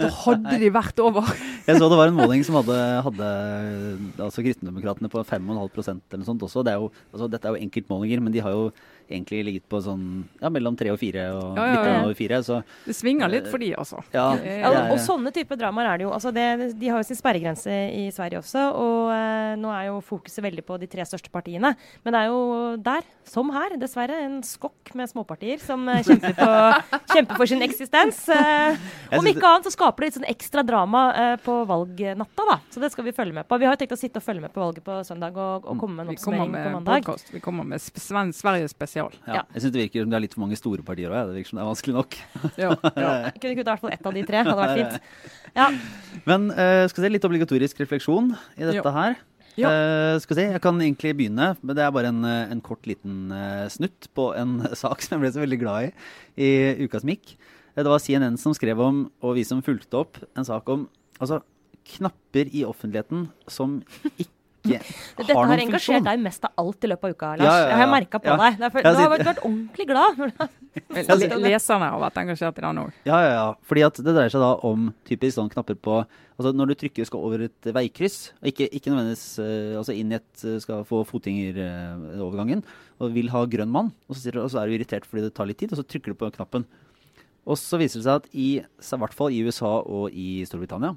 Da 0.00 0.08
hadde 0.22 0.58
de 0.60 0.70
vært 0.74 1.02
over. 1.02 1.28
Jeg 1.68 1.78
så 1.78 1.88
det 1.90 1.98
var 1.98 2.10
en 2.10 2.18
måling 2.18 2.44
som 2.46 2.56
hadde, 2.58 2.78
hadde 3.06 3.28
altså 4.18 4.44
Kristendemokratene 4.44 5.10
på 5.12 5.22
5,5 5.22 5.48
eller 5.52 6.22
noe 6.22 6.28
sånt 6.28 6.42
også. 6.46 6.64
Det 6.66 6.74
er 6.74 6.80
jo, 6.82 6.90
altså, 7.12 7.28
dette 7.32 7.48
er 7.48 7.56
jo 7.56 7.66
enkeltmålinger, 7.68 8.24
men 8.24 8.34
de 8.34 8.42
har 8.44 8.54
jo 8.54 8.68
egentlig 9.12 9.42
ligget 9.46 9.66
på 9.70 9.80
sånn 9.84 10.04
ja, 10.40 10.50
mellom 10.52 10.76
tre 10.78 10.92
og 10.92 10.98
fire 11.00 11.28
og 11.36 11.58
Ja, 11.58 11.66
ja, 11.68 11.76
litt 11.76 12.06
over 12.06 12.16
fire. 12.18 12.40
Så 12.44 12.60
Det 12.86 12.96
svinger 12.96 13.30
litt 13.32 13.48
for 13.50 13.62
de, 13.62 13.72
altså. 13.78 14.02
ja, 14.14 14.26
det 14.38 14.56
og, 14.68 14.76
er, 14.80 15.02
sånne 15.02 15.32
typer 15.34 15.60
dramaer 15.60 15.92
er 15.92 16.00
det 16.00 16.06
jo. 16.06 16.12
Altså 16.16 16.32
det, 16.34 16.46
de 16.78 16.90
har 16.90 17.02
jo 17.02 17.08
sin 17.08 17.18
sperregrense 17.18 17.72
i 17.96 18.06
Sverige 18.14 18.42
også, 18.42 18.64
og 18.78 19.12
eh, 19.14 19.54
nå 19.60 19.72
er 19.74 19.88
jo 19.90 20.00
fokuset 20.04 20.42
veldig 20.44 20.64
på 20.66 20.78
de 20.82 20.88
tre 20.90 21.06
største 21.08 21.32
partiene. 21.32 21.74
Men 22.02 22.16
det 22.16 22.22
er 22.22 22.32
jo 22.32 22.42
der, 22.82 23.06
som 23.28 23.52
her, 23.54 23.76
dessverre, 23.80 24.18
en 24.26 24.40
skokk 24.46 24.94
med 24.98 25.10
småpartier 25.10 25.60
som 25.62 25.84
eh, 25.92 26.02
kjemper, 26.06 26.36
på, 26.38 26.50
kjemper 27.14 27.40
for 27.40 27.50
sin 27.50 27.64
eksistens. 27.64 28.22
Eh, 28.32 28.78
om 29.18 29.28
ikke 29.28 29.48
annet 29.48 29.68
så 29.68 29.74
skaper 29.74 30.04
det 30.04 30.10
litt 30.10 30.20
sånn 30.20 30.30
ekstra 30.30 30.64
drama 30.66 31.04
eh, 31.12 31.34
på 31.42 31.58
valgnatta, 31.68 32.48
da. 32.48 32.58
Så 32.72 32.82
det 32.82 32.92
skal 32.94 33.08
vi 33.08 33.16
følge 33.16 33.36
med 33.40 33.48
på. 33.48 33.58
Vi 33.62 33.68
har 33.68 33.76
jo 33.76 33.82
tenkt 33.82 33.96
å 33.96 34.00
sitte 34.00 34.22
og 34.22 34.26
følge 34.26 34.44
med 34.46 34.54
på 34.54 34.62
valget 34.62 34.84
på 34.86 35.00
søndag 35.06 35.36
og, 35.36 35.66
og 35.66 35.80
komme 35.80 36.00
med 36.00 36.06
en 36.06 36.14
oppsummering 36.16 36.54
på 36.56 36.76
mandag. 36.78 37.02
podcast. 37.02 37.32
Vi 37.34 37.42
kommer 37.42 37.66
med 37.66 37.82
Sverige 37.82 38.68
spesial. 38.68 39.01
Ja, 39.02 39.34
ja. 39.38 39.42
jeg 39.54 39.64
syns 39.64 39.74
det 39.74 39.82
virker 39.82 40.04
som 40.04 40.12
det 40.12 40.18
er 40.18 40.24
litt 40.24 40.36
for 40.36 40.44
mange 40.44 40.58
store 40.58 40.84
partier 40.86 41.12
òg. 41.12 41.30
Det 41.30 41.40
virker 41.40 41.52
som 41.52 41.58
det 41.58 41.64
er 41.64 41.70
vanskelig 41.72 41.96
nok. 41.98 42.16
Ja, 42.62 42.70
ja. 42.72 43.10
Jeg 43.26 43.34
kunne 43.40 43.56
kutta 43.58 43.66
i 43.66 43.72
hvert 43.72 43.84
fall 43.84 43.94
ett 43.96 44.08
av 44.08 44.16
de 44.16 44.24
tre. 44.28 44.40
Hadde 44.42 44.56
vært 44.62 44.80
fint. 44.80 45.10
Ja. 45.52 45.66
Men 46.24 46.48
uh, 46.48 46.86
skal 46.88 47.02
vi 47.02 47.04
se, 47.04 47.12
litt 47.12 47.26
obligatorisk 47.28 47.82
refleksjon 47.82 48.30
i 48.56 48.64
dette 48.64 48.92
her. 48.94 49.18
Ja. 49.60 49.68
Uh, 49.68 50.16
skal 50.22 50.32
vi 50.32 50.38
se, 50.38 50.46
Jeg 50.54 50.62
kan 50.64 50.80
egentlig 50.80 51.12
begynne, 51.18 51.50
men 51.60 51.76
det 51.76 51.84
er 51.84 51.92
bare 51.92 52.08
en, 52.08 52.22
eh, 52.24 52.52
en 52.54 52.62
kort 52.64 52.86
liten 52.88 53.28
uh, 53.28 53.68
snutt 53.72 54.08
på 54.16 54.30
en 54.38 54.62
sak 54.82 55.04
som 55.04 55.18
jeg 55.18 55.24
ble 55.26 55.32
så 55.34 55.42
veldig 55.44 55.60
glad 55.60 55.90
i 55.90 55.92
i 56.40 56.86
uka 56.86 57.02
som 57.02 57.12
gikk. 57.12 57.34
Det 57.76 57.88
var 57.88 58.00
CNN 58.00 58.38
som 58.40 58.54
skrev 58.56 58.80
om, 58.80 59.04
og 59.20 59.36
vi 59.36 59.44
som 59.44 59.60
fulgte 59.64 60.00
opp, 60.00 60.16
en 60.36 60.46
sak 60.48 60.68
om 60.72 60.86
altså, 61.18 61.42
knapper 61.98 62.48
i 62.52 62.64
offentligheten 62.64 63.26
som 63.50 63.80
ikke 64.16 64.41
Dette 65.18 65.34
har 65.34 65.48
har 65.50 65.58
engasjert 65.58 66.04
deg 66.06 66.20
mest 66.22 66.44
av 66.46 66.52
alt 66.62 66.84
i 66.86 66.90
løpet 66.92 67.04
av 67.08 67.14
uka, 67.16 67.30
Lars. 67.36 67.46
Ja, 67.46 67.52
ja, 67.52 67.62
ja. 67.62 67.68
Jeg 67.72 67.78
har 67.82 67.88
merka 67.90 68.18
på 68.22 68.30
Ja. 68.30 68.36
deg. 68.38 68.58
Derfor, 68.62 68.82
Jeg 68.82 68.94
du 68.94 69.00
har 69.02 69.10
vært, 69.18 69.40
ordentlig 69.42 69.86
glad. 69.88 70.20
Le- 70.92 71.40
Leserne 71.48 71.88
har 71.90 72.00
vært 72.06 72.20
engasjert 72.22 72.58
i 72.58 72.64
den 72.64 72.78
òg. 72.84 72.92
Ja, 73.04 73.18
ja, 73.24 73.32
ja. 73.34 73.48
Fordi 73.66 73.82
at 73.88 73.94
det 73.98 74.14
dreier 74.14 74.30
seg 74.30 74.40
da 74.44 74.52
om 74.68 74.92
typisk 75.08 75.36
sånn 75.38 75.50
knapper 75.52 75.74
på 75.78 76.04
Altså 76.42 76.56
når 76.56 76.70
du 76.72 76.74
trykker 76.80 77.06
skal 77.06 77.20
over 77.22 77.42
et 77.44 77.66
veikryss, 77.76 78.32
og 78.40 78.48
ikke, 78.48 78.64
ikke 78.74 78.90
nødvendigvis 78.90 79.26
uh, 79.38 79.76
altså 79.78 79.92
inn 79.94 80.10
i 80.10 80.16
et 80.16 80.44
eh, 80.48 80.56
skal 80.64 80.80
få 80.88 81.02
fotgjengerovergangen, 81.06 82.62
og 82.98 83.12
vil 83.14 83.28
ha 83.30 83.44
grønn 83.46 83.70
mann, 83.70 83.90
og 84.08 84.16
så, 84.16 84.22
sier 84.24 84.38
og 84.42 84.48
så 84.50 84.62
er 84.62 84.70
du 84.72 84.76
irritert 84.78 85.06
fordi 85.06 85.26
det 85.26 85.34
tar 85.36 85.46
litt 85.46 85.60
tid, 85.60 85.72
og 85.74 85.78
så 85.78 85.84
trykker 85.86 86.14
du 86.14 86.18
på 86.18 86.30
knappen. 86.34 86.64
Og 87.46 87.58
så 87.60 87.78
viser 87.78 88.00
det 88.00 88.06
seg 88.08 88.20
at 88.22 88.28
i, 88.32 88.48
i 88.64 88.98
hvert 89.04 89.14
fall 89.14 89.30
i 89.34 89.42
USA 89.44 89.74
og 89.84 90.10
i 90.14 90.42
Storbritannia, 90.48 90.94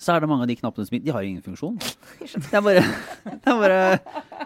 så 0.00 0.14
er 0.14 0.24
det 0.24 0.28
mange 0.30 0.44
av 0.46 0.50
de 0.50 0.56
knappene 0.58 0.86
som 0.86 0.96
De 1.04 1.12
har 1.14 1.26
ingen 1.26 1.42
funksjon. 1.44 1.76
Det 1.78 2.56
er 2.56 2.62
bare, 2.64 2.82
det 3.28 3.50
er 3.50 3.60
bare, 3.60 3.78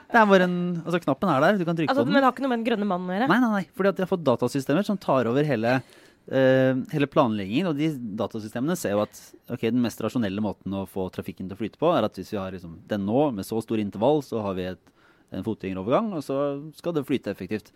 det 0.08 0.18
er 0.20 0.26
bare 0.28 0.48
en 0.48 0.58
Altså, 0.82 1.00
knappen 1.04 1.30
er 1.32 1.44
der, 1.44 1.60
du 1.60 1.64
kan 1.68 1.78
trykke 1.78 1.92
Altså, 1.92 2.04
på 2.04 2.12
men 2.12 2.20
det 2.20 2.26
har 2.26 2.34
ikke 2.34 2.44
noe 2.44 2.52
med 2.52 2.60
den 2.60 2.66
grønne 2.68 2.88
mannen 2.88 3.08
å 3.08 3.16
gjøre? 3.16 3.28
Nei, 3.30 3.38
nei, 3.44 3.50
nei. 3.54 3.62
Fordi 3.78 3.92
at 3.92 3.98
de 3.98 4.04
har 4.04 4.10
fått 4.10 4.26
datasystemer 4.26 4.86
som 4.86 4.98
tar 5.00 5.30
over 5.30 5.48
hele, 5.48 5.72
uh, 5.80 6.82
hele 6.92 7.10
planleggingen. 7.10 7.70
Og 7.70 7.80
de 7.80 7.90
datasystemene 8.20 8.76
ser 8.78 8.94
jo 8.96 9.02
at 9.06 9.22
ok, 9.54 9.64
den 9.70 9.82
mest 9.84 10.04
rasjonelle 10.04 10.44
måten 10.44 10.76
å 10.76 10.84
få 10.90 11.08
trafikken 11.14 11.48
til 11.48 11.56
å 11.56 11.62
flyte 11.62 11.80
på, 11.80 11.92
er 11.94 12.08
at 12.08 12.20
hvis 12.20 12.34
vi 12.34 12.40
har 12.40 12.54
liksom, 12.54 12.78
den 12.90 13.08
nå 13.08 13.28
med 13.38 13.48
så 13.48 13.62
stor 13.64 13.80
intervall, 13.82 14.22
så 14.26 14.44
har 14.44 14.58
vi 14.58 14.68
et, 14.74 14.94
en 15.32 15.46
fotgjengerovergang, 15.46 16.12
og 16.18 16.24
så 16.24 16.38
skal 16.76 16.96
det 16.96 17.06
flyte 17.08 17.32
effektivt. 17.32 17.72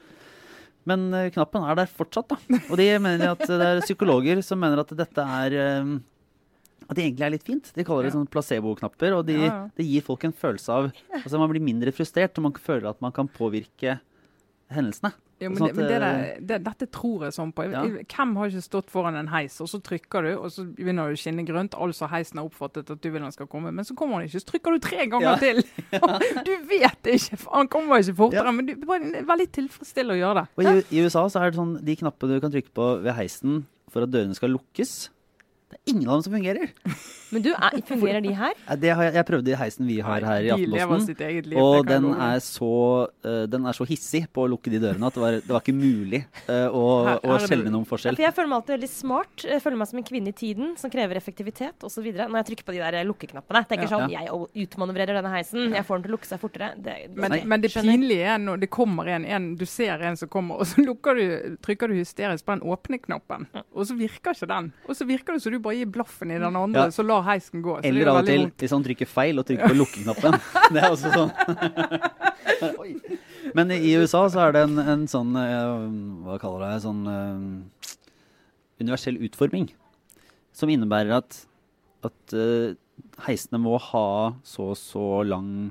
Men 0.88 1.08
uh, 1.14 1.28
knappen 1.32 1.64
er 1.64 1.82
der 1.82 1.90
fortsatt, 1.90 2.32
da. 2.32 2.62
Og 2.68 2.78
de 2.80 2.88
mener 3.00 3.32
at 3.32 3.44
det 3.48 3.68
er 3.68 3.84
psykologer 3.84 4.44
som 4.44 4.60
mener 4.60 4.82
at 4.82 4.96
dette 4.98 5.28
er 5.42 5.60
eh, 5.62 5.92
at 6.93 7.01
det 7.01 7.07
egentlig 7.09 7.26
er 7.26 7.34
litt 7.34 7.47
fint. 7.49 7.72
De 7.76 7.84
kaller 7.88 8.07
det 8.09 8.14
sånn 8.14 8.28
placebo-knapper. 8.30 9.16
Og 9.18 9.26
de, 9.28 9.38
Ja, 9.40 9.49
ja. 9.51 9.59
det 9.76 9.88
gir 9.88 10.05
folk 10.07 10.24
en 10.28 10.36
følelse 10.36 10.72
av 10.78 10.90
Altså 11.18 11.40
man 11.43 11.51
blir 11.53 11.64
mindre 11.64 11.93
frustrert, 11.97 12.36
og 12.38 12.47
man 12.51 12.57
føler 12.61 12.93
at 12.93 13.01
man 13.05 13.12
kan 13.16 13.28
påvirke 13.32 13.99
hendelsene. 14.72 15.12
Ja, 15.43 15.49
men 15.51 15.59
Sånn 15.59 15.72
det, 15.72 15.74
men 15.74 15.88
det 15.90 15.97
der, 15.99 16.20
det, 16.47 16.57
dette 16.62 16.86
tror 16.95 17.24
jeg 17.26 17.34
sånn 17.34 17.51
på. 17.57 17.64
Ja. 17.66 17.80
hvem 17.82 18.34
har 18.38 18.47
ikke 18.53 18.61
stått 18.62 18.93
foran 18.95 19.16
en 19.18 19.26
heis, 19.32 19.57
og 19.61 19.66
så 19.72 19.80
trykker 19.82 20.22
du, 20.22 20.28
og 20.38 20.53
så 20.55 20.62
begynner 20.70 21.11
du 21.11 21.16
å 21.16 21.18
skinne 21.18 21.43
grønt. 21.49 21.74
Altså 21.74 22.07
heisen 22.12 22.38
har 22.38 22.47
oppfattet 22.47 22.93
at 22.95 23.01
du 23.03 23.09
vil 23.11 23.24
han 23.26 23.34
skal 23.34 23.49
komme, 23.51 23.72
men 23.74 23.82
så 23.88 23.97
kommer 23.99 24.20
han 24.20 24.28
ikke. 24.28 24.38
Så 24.45 24.49
trykker 24.53 24.76
du 24.76 24.84
tre 24.86 25.09
ganger 25.11 25.32
Ja. 25.32 25.36
til. 25.43 25.59
Du 26.47 26.53
vet 26.70 27.11
ikke, 27.11 27.40
han 27.57 27.68
kommer 27.72 27.99
ikke 28.05 28.14
fortere. 28.20 28.47
Ja. 28.47 28.55
Men 28.55 28.70
du, 28.70 28.76
det 28.78 29.18
er 29.18 29.26
veldig 29.32 29.49
tilfredsstillende 29.59 30.14
å 30.14 30.22
gjøre 30.22 30.45
det. 30.45 30.47
Og 30.55 30.62
i, 30.62 30.97
I 31.01 31.03
USA 31.09 31.24
så 31.34 31.43
er 31.43 31.51
det 31.51 31.59
sånn 31.59 31.74
de 31.90 31.99
knappene 32.05 32.38
du 32.38 32.45
kan 32.47 32.55
trykke 32.55 32.72
på 32.78 32.88
ved 33.03 33.18
heisen 33.18 33.64
for 33.90 34.07
at 34.07 34.14
dørene 34.14 34.38
skal 34.38 34.55
lukkes. 34.55 34.95
Det 35.72 35.78
er 35.80 35.94
ingen 35.96 36.08
av 36.08 36.18
dem 36.20 36.24
som 36.26 36.34
fungerer. 36.36 36.72
Men 37.32 37.42
du, 37.46 37.48
er, 37.56 37.76
fungerer 37.88 38.20
de 38.20 38.32
her? 38.36 38.52
Eh, 38.68 38.76
Det 38.76 38.90
har 38.92 39.06
jeg, 39.06 39.14
jeg 39.16 39.26
prøvde 39.30 39.52
i 39.52 39.56
heisen 39.56 39.86
vi 39.88 39.94
har 40.04 40.20
her 40.28 40.44
i 40.44 40.50
Aftenposten. 40.52 41.54
Og 41.56 41.86
det 41.86 41.94
den 41.96 42.08
er, 42.12 42.40
så, 42.44 42.68
uh, 43.24 43.44
den 43.48 43.64
er 43.70 43.76
så 43.76 43.86
hissig 43.88 44.26
på 44.36 44.44
å 44.44 44.50
lukke 44.52 44.68
de 44.72 44.80
dørene 44.82 45.08
at 45.08 45.16
det 45.16 45.22
var, 45.22 45.38
det 45.40 45.48
var 45.54 45.62
ikke 45.64 45.74
mulig 45.76 46.20
uh, 46.50 46.68
å, 46.68 46.82
Her- 47.08 47.22
å 47.24 47.32
her 47.32 47.46
skjelne 47.46 47.72
noen 47.72 47.86
Ja, 47.86 47.90
forskjell. 47.94 48.18
For 48.20 48.26
jeg 48.26 48.36
føler 48.36 48.50
meg 48.52 48.58
alltid 48.60 48.74
veldig 48.76 48.90
smart. 48.92 49.46
Jeg 49.48 49.64
føler 49.64 49.80
meg 49.80 49.90
som 49.92 50.02
en 50.02 50.06
kvinne 50.12 50.32
i 50.34 50.36
tiden 50.42 50.74
som 50.80 50.92
krever 50.92 51.20
effektivitet 51.22 51.86
osv. 51.88 52.10
Når 52.20 52.36
jeg 52.42 52.48
trykker 52.50 52.68
på 52.68 52.76
de 52.76 52.82
der 52.84 53.08
lukkeknappene. 53.08 53.64
Tenker 53.72 53.88
Ja. 53.88 53.92
sånn, 53.96 54.12
Jeg 54.12 54.66
utmanøvrerer 54.66 55.16
denne 55.22 55.32
heisen. 55.32 55.72
Jeg 55.72 55.86
får 55.88 55.96
den 55.98 56.04
til 56.06 56.12
å 56.12 56.16
lukke 56.18 56.28
seg 56.28 56.42
fortere. 56.42 56.72
Det, 56.76 56.98
Men, 57.16 57.30
Nei. 57.32 57.40
men 57.48 57.64
det 57.64 57.72
pinlige 57.72 58.28
er 58.34 58.38
når 58.42 58.60
det 58.66 58.70
kommer 58.70 59.08
en, 59.08 59.24
en 59.24 59.48
du 59.56 59.64
ser 59.64 60.04
en 60.04 60.16
som 60.20 60.28
kommer, 60.28 60.60
og 60.60 60.66
så 60.68 60.84
du, 60.84 60.92
trykker 61.64 61.88
du 61.88 61.96
hysterisk 61.96 62.44
på 62.44 62.58
den 62.58 62.66
åpne-knappen. 62.68 63.48
Og 63.72 63.86
så 63.88 63.96
virker 63.96 64.36
ikke 64.36 64.50
den. 64.52 64.72
Og 64.88 64.96
så 64.98 65.06
virker 65.08 65.32
det 65.38 65.42
som 65.46 65.54
du 65.54 65.61
bare 65.64 65.76
gi 65.80 65.86
blaffen 65.94 66.30
i 66.34 66.38
den 66.42 66.56
andre, 66.58 66.86
Ja. 66.88 66.94
så 66.94 67.04
lar 67.06 67.22
heisen 67.26 67.62
gå. 67.64 67.76
Så 67.78 67.84
er 67.84 67.88
Eller 67.90 68.10
av 68.12 68.16
og 68.22 68.26
til, 68.28 68.40
vondt. 68.46 68.56
hvis 68.62 68.74
han 68.76 68.84
trykker 68.86 69.08
feil 69.10 69.38
og 69.42 69.46
trykker 69.48 69.68
på 69.72 69.78
lukkeknappen. 69.78 70.38
Det 70.74 70.82
er 70.82 70.90
også 70.90 71.12
sånn. 71.14 71.32
Men 73.56 73.70
i 73.74 73.92
USA 73.98 74.24
så 74.32 74.46
er 74.46 74.52
det 74.56 74.62
en, 74.68 74.78
en 74.78 75.02
sånn 75.10 75.34
eh, 75.36 75.86
Hva 76.24 76.38
kaller 76.40 76.62
det? 76.66 76.82
Sånn 76.84 77.02
eh, 77.10 77.96
universell 78.82 79.18
utforming. 79.26 79.68
Som 80.56 80.70
innebærer 80.72 81.14
at, 81.20 81.36
at 82.04 82.34
uh, 82.36 82.72
heisene 83.24 83.60
må 83.62 83.78
ha 83.80 84.06
så 84.44 84.72
og 84.72 84.76
så 84.76 85.04
lang 85.24 85.70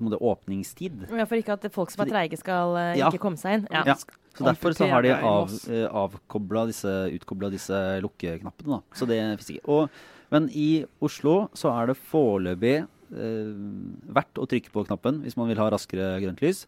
måte, 0.00 0.18
åpningstid. 0.18 1.04
Ja, 1.14 1.26
For 1.30 1.38
ikke 1.38 1.54
at 1.58 1.66
folk 1.74 1.92
som 1.94 2.02
er 2.04 2.10
treige 2.10 2.38
skal 2.40 2.74
Ja. 2.98 3.10
ikke 3.10 3.22
komme 3.22 3.38
seg 3.38 3.60
inn. 3.60 3.66
Ja. 3.70 3.84
Ja. 3.92 3.96
Så 4.34 4.44
derfor 4.48 4.74
så 4.74 4.88
har 4.90 5.02
de 5.06 5.12
av, 5.14 5.50
eh, 5.70 5.86
avkobla 5.86 6.66
disse, 6.66 6.90
utkobla 7.14 7.50
disse 7.52 7.78
lukkeknappene. 8.02 8.80
Da. 8.80 8.80
Så 8.98 9.06
det 9.06 9.20
fins 9.38 9.52
ikke. 9.54 9.68
Og, 9.68 9.88
men 10.34 10.48
i 10.50 10.84
Oslo 11.00 11.48
så 11.54 11.70
er 11.70 11.92
det 11.92 11.98
foreløpig 12.10 12.74
eh, 12.80 13.52
verdt 14.10 14.40
å 14.42 14.48
trykke 14.50 14.72
på 14.74 14.86
knappen 14.88 15.22
hvis 15.22 15.36
man 15.38 15.48
vil 15.48 15.58
ha 15.62 15.70
raskere 15.70 16.16
grønt 16.24 16.42
lys. 16.42 16.64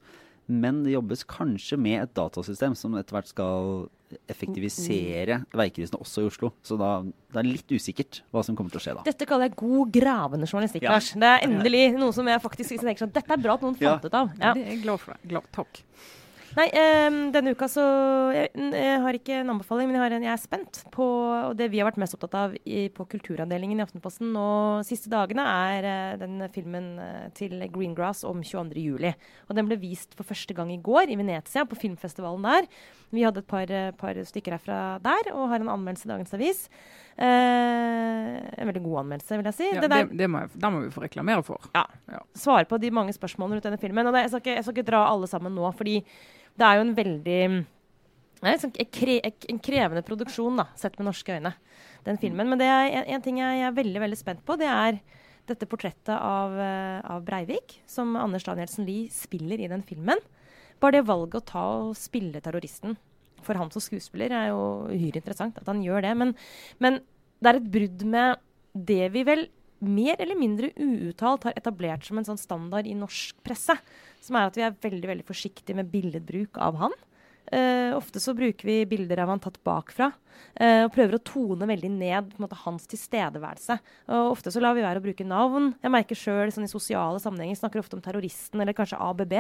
Men 0.46 0.84
det 0.84 0.92
jobbes 0.94 1.24
kanskje 1.26 1.74
med 1.76 2.04
et 2.04 2.14
datasystem 2.14 2.76
som 2.78 2.94
etter 2.94 3.16
hvert 3.16 3.26
skal 3.32 3.88
effektivisere 4.30 5.40
veikryssene 5.58 5.98
også 5.98 6.22
i 6.22 6.28
Oslo. 6.30 6.52
Så 6.62 6.76
da 6.78 7.00
det 7.02 7.40
er 7.42 7.48
litt 7.48 7.72
usikkert 7.74 8.20
hva 8.30 8.44
som 8.46 8.54
kommer 8.54 8.70
til 8.70 8.78
å 8.78 8.84
skje 8.84 8.94
da. 8.94 9.02
Dette 9.08 9.26
kaller 9.26 9.48
jeg 9.50 9.56
god 9.58 9.90
gravende 9.96 10.46
journalistikk, 10.46 10.86
Ja. 10.86 10.92
Lars. 10.94 11.10
Det 11.18 11.32
er 11.32 11.42
endelig 11.48 11.82
noe 11.98 12.12
som 12.14 12.28
jeg 12.30 12.40
faktisk 12.46 12.78
tenker 12.78 13.02
sånn 13.02 13.12
Dette 13.12 13.32
er 13.34 13.42
bra 13.42 13.54
at 13.58 13.62
noen 13.66 13.76
Ja. 13.80 13.96
fant 13.98 14.04
ut 14.06 14.14
av. 14.14 14.30
Ja. 14.38 14.54
Det 14.54 14.62
er 14.62 14.70
jeg 14.76 14.82
glad 14.84 15.00
for. 15.00 15.12
det. 15.14 15.28
Glad. 15.28 15.42
Takk. 15.52 15.82
Nei, 16.56 16.70
um, 16.72 17.16
denne 17.34 17.52
uka 17.52 17.66
så 17.68 17.82
jeg, 18.32 18.48
jeg 18.56 19.00
har 19.04 19.16
ikke 19.18 19.40
en 19.42 19.52
anbefaling, 19.52 19.90
men 19.90 19.98
jeg, 19.98 20.02
har 20.06 20.14
en, 20.16 20.24
jeg 20.24 20.32
er 20.32 20.40
spent 20.40 20.78
på 20.94 21.04
Og 21.50 21.56
det 21.58 21.68
vi 21.72 21.82
har 21.82 21.88
vært 21.90 21.98
mest 22.00 22.16
opptatt 22.16 22.36
av 22.40 22.54
i, 22.64 22.86
på 22.96 23.04
kulturavdelingen 23.12 23.76
i 23.76 23.84
Aftenposten 23.84 24.30
nå 24.32 24.46
siste 24.86 25.12
dagene, 25.12 25.44
er 25.44 25.88
eh, 25.90 26.14
den 26.22 26.40
filmen 26.54 26.94
eh, 27.02 27.26
til 27.36 27.60
Greengrass 27.72 28.24
om 28.24 28.40
22. 28.40 28.80
juli. 28.80 29.12
Og 29.50 29.58
den 29.58 29.68
ble 29.68 29.76
vist 29.82 30.16
for 30.16 30.28
første 30.28 30.56
gang 30.56 30.72
i 30.72 30.80
går 30.80 31.12
i 31.12 31.18
Venezia, 31.20 31.66
på 31.68 31.76
filmfestivalen 31.76 32.48
der. 32.48 32.70
Vi 33.12 33.26
hadde 33.26 33.42
et 33.44 33.50
par, 33.50 33.68
eh, 33.68 33.92
par 34.00 34.16
stykker 34.16 34.56
herfra 34.56 34.78
der, 35.04 35.34
og 35.34 35.50
har 35.52 35.60
en 35.60 35.74
anmeldelse 35.76 36.08
i 36.08 36.12
Dagens 36.14 36.32
Avis. 36.38 36.62
Eh, 37.16 38.32
en 38.56 38.72
veldig 38.72 38.84
god 38.86 39.02
anmeldelse, 39.04 39.36
vil 39.36 39.50
jeg 39.50 39.58
si. 39.60 39.68
Ja, 39.74 39.84
det 39.84 39.90
det, 39.90 39.92
der, 39.92 40.16
det 40.24 40.30
må 40.32 40.46
jeg, 40.46 40.54
den 40.56 40.72
må 40.72 40.82
vi 40.86 40.94
få 40.96 41.04
reklamere 41.04 41.44
for. 41.44 41.68
svare 42.32 42.64
på 42.64 42.80
de 42.80 42.90
mange 42.90 43.12
spørsmålene 43.12 43.60
rundt 43.60 43.68
denne 43.68 43.82
filmen. 43.82 44.08
Og 44.08 44.16
det, 44.16 44.24
jeg, 44.24 44.32
skal 44.32 44.44
ikke, 44.44 44.56
jeg 44.56 44.64
skal 44.64 44.78
ikke 44.78 44.90
dra 44.90 45.04
alle 45.12 45.28
sammen 45.30 45.52
nå, 45.56 45.68
fordi 45.76 46.00
det 46.56 46.66
er 46.66 46.78
jo 46.78 46.86
en 46.86 46.94
veldig 46.96 47.40
en, 48.46 48.64
en 48.68 48.90
kre, 48.92 49.18
en 49.24 49.60
krevende 49.64 50.04
produksjon, 50.06 50.60
da, 50.60 50.68
sett 50.78 50.98
med 50.98 51.08
norske 51.08 51.38
øyne, 51.38 51.54
den 52.06 52.20
filmen. 52.20 52.50
Men 52.50 52.60
det 52.60 52.68
er 52.70 52.90
en, 53.00 53.06
en 53.16 53.24
ting 53.24 53.40
jeg, 53.40 53.60
jeg 53.60 53.68
er 53.68 53.78
veldig 53.78 54.02
veldig 54.04 54.18
spent 54.20 54.44
på, 54.46 54.58
det 54.60 54.68
er 54.70 55.00
dette 55.46 55.68
portrettet 55.70 56.14
av, 56.14 56.54
eh, 56.58 57.00
av 57.06 57.24
Breivik, 57.26 57.78
som 57.88 58.16
Anders 58.18 58.46
Danielsen 58.46 58.86
Lie 58.86 59.10
spiller 59.14 59.62
i 59.62 59.70
den 59.70 59.84
filmen. 59.86 60.20
Bare 60.82 60.98
det 60.98 61.06
valget 61.08 61.38
å 61.40 61.46
ta 61.48 61.66
og 61.86 61.98
spille 61.98 62.42
terroristen 62.44 62.96
for 63.46 63.58
ham 63.58 63.70
som 63.70 63.84
skuespiller 63.84 64.32
er 64.34 64.50
jo 64.50 64.88
uhyre 64.90 65.20
interessant. 65.20 65.58
At 65.60 65.70
han 65.70 65.84
gjør 65.84 66.02
det. 66.04 66.14
Men, 66.18 66.34
men 66.82 66.98
det 67.40 67.52
er 67.52 67.60
et 67.60 67.70
brudd 67.76 68.04
med 68.10 68.42
det 68.76 69.06
vi 69.14 69.22
vel 69.26 69.46
mer 69.84 70.16
eller 70.22 70.38
mindre 70.38 70.70
uuttalt 70.80 71.48
har 71.48 71.56
etablert 71.58 72.06
som 72.06 72.18
en 72.20 72.26
sånn 72.28 72.40
standard 72.40 72.88
i 72.88 72.96
norsk 72.96 73.38
presse. 73.44 73.76
Som 74.24 74.38
er 74.38 74.48
at 74.48 74.56
vi 74.58 74.64
er 74.66 74.78
veldig 74.82 75.10
veldig 75.12 75.26
forsiktige 75.28 75.76
med 75.78 75.90
billedbruk 75.92 76.58
av 76.62 76.80
han. 76.80 76.96
Uh, 77.46 77.94
ofte 77.94 78.18
så 78.18 78.32
bruker 78.34 78.66
vi 78.66 78.80
bilder 78.90 79.20
av 79.22 79.30
han 79.30 79.40
tatt 79.42 79.60
bakfra. 79.62 80.08
uh, 80.58 80.82
og 80.88 80.92
prøver 80.96 81.14
å 81.14 81.22
tone 81.22 81.68
veldig 81.70 81.90
ned 81.94 82.32
på 82.32 82.40
en 82.40 82.46
måte, 82.46 82.58
hans 82.64 82.88
tilstedeværelse. 82.90 83.78
Og 84.16 84.32
ofte 84.32 84.50
så 84.50 84.62
lar 84.62 84.74
vi 84.74 84.82
være 84.82 84.98
å 84.98 85.04
bruke 85.04 85.26
navn. 85.26 85.74
Jeg 85.82 85.94
merker 85.94 86.18
sjøl 86.18 86.50
sånn, 86.50 86.66
i 86.66 86.72
sosiale 86.72 87.22
sammenhenger 87.22 87.60
snakker 87.60 87.84
ofte 87.84 87.98
om 87.98 88.02
terroristen 88.02 88.64
eller 88.64 88.74
kanskje 88.74 88.98
ABB. 88.98 89.36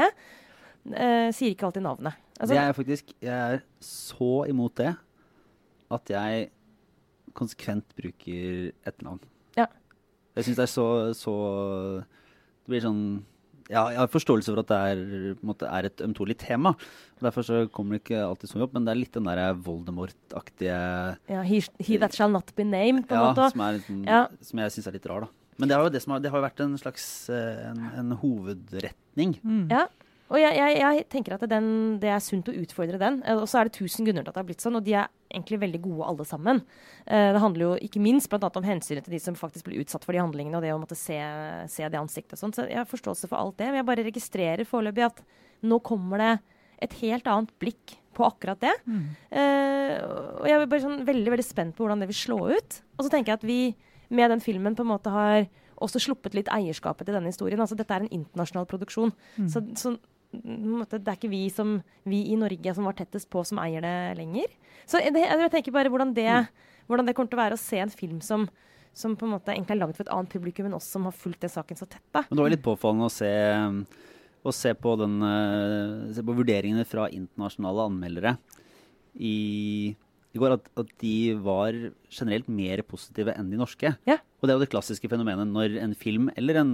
Eh, 0.94 1.28
sier 1.34 1.50
ikke 1.50 1.66
alltid 1.66 1.82
navnet. 1.82 2.18
Altså, 2.36 2.54
jeg 2.54 2.68
er 2.68 2.76
faktisk 2.76 3.08
Jeg 3.24 3.32
er 3.56 3.62
så 3.82 4.44
imot 4.46 4.76
det 4.78 4.92
at 5.96 6.10
jeg 6.10 6.50
konsekvent 7.36 7.90
bruker 7.98 8.70
et 8.86 9.02
Ja. 9.02 9.18
Jeg 10.36 10.44
syns 10.46 10.58
det 10.60 10.66
er 10.66 10.72
så, 10.72 10.86
så 11.16 11.32
Det 12.04 12.68
blir 12.74 12.84
sånn 12.84 13.02
ja, 13.66 13.80
jeg 13.90 13.98
har 13.98 14.06
forståelse 14.12 14.52
for 14.52 14.62
at 14.62 14.68
det 14.70 14.76
er, 14.78 15.00
måte, 15.42 15.66
er 15.66 15.88
et 15.88 15.98
ømtålig 16.04 16.36
tema. 16.38 16.70
Derfor 17.18 17.42
så 17.42 17.56
kommer 17.74 17.96
det 17.96 18.04
ikke 18.04 18.20
alltid 18.22 18.52
så 18.52 18.60
mye 18.60 18.66
opp, 18.68 18.76
men 18.76 18.84
det 18.86 18.92
er 18.92 19.00
litt 19.00 19.16
den 19.16 19.26
der 19.26 19.40
Voldemort-aktige 19.58 20.76
ja, 21.32 21.40
he, 21.42 21.58
he 21.82 21.98
that 21.98 22.14
shall 22.14 22.30
not 22.30 22.52
be 22.54 22.62
named, 22.62 23.08
på 23.08 23.16
en 23.16 23.24
ja, 23.24 23.32
måte. 23.32 23.48
som, 23.50 23.64
er 23.66 23.72
litt 23.80 23.88
sånn- 23.88 24.04
Ja. 24.06 24.20
som 24.40 24.62
jeg 24.62 24.70
syns 24.76 24.86
er 24.86 24.92
litt 25.00 25.08
rar, 25.10 25.26
da. 25.26 25.28
Men 25.58 25.68
det 25.68 25.74
har 25.76 25.82
jo, 25.82 25.90
det 25.90 26.02
som 26.04 26.12
har, 26.14 26.20
det 26.22 26.30
har 26.30 26.38
jo 26.38 26.46
vært 26.46 26.60
en 26.62 26.76
slags 26.78 27.06
eh, 27.32 27.70
en, 27.72 27.82
en 28.04 28.10
hovedretning. 28.22 29.34
Mm. 29.42 29.66
Ja. 29.72 29.86
Og 30.26 30.40
jeg, 30.40 30.56
jeg, 30.58 30.78
jeg 30.82 31.04
tenker 31.12 31.36
at 31.36 31.44
den, 31.50 31.66
det 32.02 32.08
er 32.10 32.22
sunt 32.24 32.48
å 32.50 32.54
utfordre 32.58 32.98
den. 32.98 33.20
Eh, 33.22 33.36
Og 33.38 33.46
så 33.50 33.60
er 33.60 33.68
det 33.68 33.76
tusen 33.78 34.06
grunner 34.08 34.24
til 34.26 34.32
at 34.32 34.34
det 34.34 34.42
har 34.42 34.48
blitt 34.48 34.64
sånn, 34.64 34.78
og 34.80 34.86
de 34.86 34.96
er 34.98 35.10
egentlig 35.30 35.60
veldig 35.62 35.80
gode 35.84 36.08
alle 36.10 36.26
sammen. 36.26 36.62
Eh, 37.06 37.28
det 37.36 37.42
handler 37.42 37.66
jo 37.66 37.72
ikke 37.86 38.02
minst 38.02 38.30
blant 38.32 38.46
annet 38.46 38.58
om 38.58 38.66
hensynet 38.66 39.06
til 39.06 39.14
de 39.14 39.20
som 39.22 39.38
faktisk 39.38 39.68
blir 39.68 39.84
utsatt 39.84 40.06
for 40.06 40.16
de 40.16 40.22
handlingene, 40.22 40.58
og 40.58 40.66
det 40.66 40.72
å 40.74 40.80
måtte 40.82 40.98
se, 40.98 41.18
se 41.70 41.86
det 41.86 42.00
ansiktet 42.00 42.34
og 42.34 42.42
sånn. 42.42 42.56
Så 42.56 42.66
jeg 42.66 42.80
har 42.80 42.90
forståelse 42.90 43.30
for 43.30 43.38
alt 43.38 43.58
det. 43.60 43.68
Men 43.70 43.80
jeg 43.82 43.88
bare 43.92 44.06
registrerer 44.08 44.66
foreløpig 44.66 45.06
at 45.06 45.22
nå 45.66 45.78
kommer 45.86 46.22
det 46.22 46.32
et 46.84 46.98
helt 47.04 47.30
annet 47.30 47.54
blikk 47.62 47.94
på 48.16 48.24
akkurat 48.26 48.60
det. 48.64 48.72
Mm. 48.88 49.04
Eh, 49.30 49.94
og 50.40 50.48
jeg 50.48 50.56
er 50.58 50.66
bare 50.72 50.84
sånn 50.84 51.06
veldig, 51.06 51.30
veldig 51.36 51.46
spent 51.46 51.76
på 51.76 51.84
hvordan 51.84 52.02
det 52.02 52.10
vil 52.10 52.18
slå 52.18 52.40
ut. 52.56 52.80
Og 52.96 53.06
så 53.06 53.12
tenker 53.12 53.32
jeg 53.34 53.40
at 53.40 53.46
vi 53.46 53.60
med 54.16 54.30
den 54.32 54.42
filmen 54.42 54.74
på 54.76 54.84
en 54.84 54.90
måte 54.90 55.12
har 55.12 55.46
også 55.84 56.00
sluppet 56.00 56.34
litt 56.36 56.48
eierskapet 56.52 57.04
til 57.08 57.16
denne 57.16 57.28
historien. 57.30 57.60
Altså 57.60 57.76
Dette 57.76 57.92
er 57.92 58.04
en 58.06 58.12
internasjonal 58.14 58.68
produksjon. 58.70 59.12
Mm. 59.36 59.48
Så, 59.52 59.62
så 59.76 59.94
måte, 60.32 60.98
det 61.00 61.10
er 61.12 61.18
ikke 61.18 61.32
vi, 61.32 61.46
som, 61.52 61.76
vi 62.08 62.22
i 62.32 62.38
Norge 62.38 62.74
som 62.76 62.86
var 62.88 62.96
tettest 62.98 63.28
på, 63.32 63.42
som 63.46 63.60
eier 63.62 63.84
det 63.84 63.96
lenger. 64.18 64.54
Så 64.88 65.00
det, 65.02 65.24
jeg 65.24 65.52
tenker 65.52 65.74
bare 65.74 65.92
hvordan 65.92 66.14
det, 66.16 66.30
hvordan 66.86 67.08
det 67.08 67.16
kommer 67.16 67.32
til 67.32 67.38
å 67.38 67.44
være 67.44 67.58
å 67.58 67.62
se 67.62 67.80
en 67.82 67.92
film 67.92 68.20
som, 68.24 68.46
som 68.96 69.16
på 69.18 69.26
en 69.26 69.34
måte 69.36 69.54
egentlig 69.54 69.76
er 69.76 69.82
laget 69.82 69.98
for 69.98 70.06
et 70.06 70.14
annet 70.14 70.32
publikum 70.32 70.68
enn 70.68 70.76
oss 70.78 70.88
som 70.92 71.08
har 71.08 71.16
fulgt 71.16 71.44
den 71.44 71.52
saken 71.52 71.78
så 71.78 71.88
tett. 71.88 72.04
da. 72.14 72.24
Men 72.28 72.38
det 72.38 72.46
var 72.46 72.54
litt 72.54 72.66
påfallende 72.66 73.10
å 73.10 73.14
se, 73.14 73.32
å 74.46 74.54
se, 74.54 74.74
på, 74.78 74.96
den, 75.02 75.18
eh, 75.26 76.14
se 76.16 76.26
på 76.26 76.36
vurderingene 76.40 76.86
fra 76.88 77.08
internasjonale 77.12 77.88
anmeldere 77.90 78.36
i, 79.16 79.36
i 80.32 80.40
går. 80.42 80.58
At, 80.60 80.70
at 80.78 80.94
de 81.02 81.16
var 81.42 81.76
generelt 82.12 82.48
mer 82.52 82.84
positive 82.86 83.34
enn 83.34 83.50
de 83.52 83.60
norske. 83.60 83.96
Ja. 84.08 84.20
Og 84.38 84.46
det 84.46 84.54
er 84.54 84.60
jo 84.60 84.66
det 84.66 84.72
klassiske 84.72 85.10
fenomenet 85.10 85.50
når 85.50 85.78
en 85.82 85.96
film 85.98 86.30
eller 86.36 86.62
en 86.62 86.72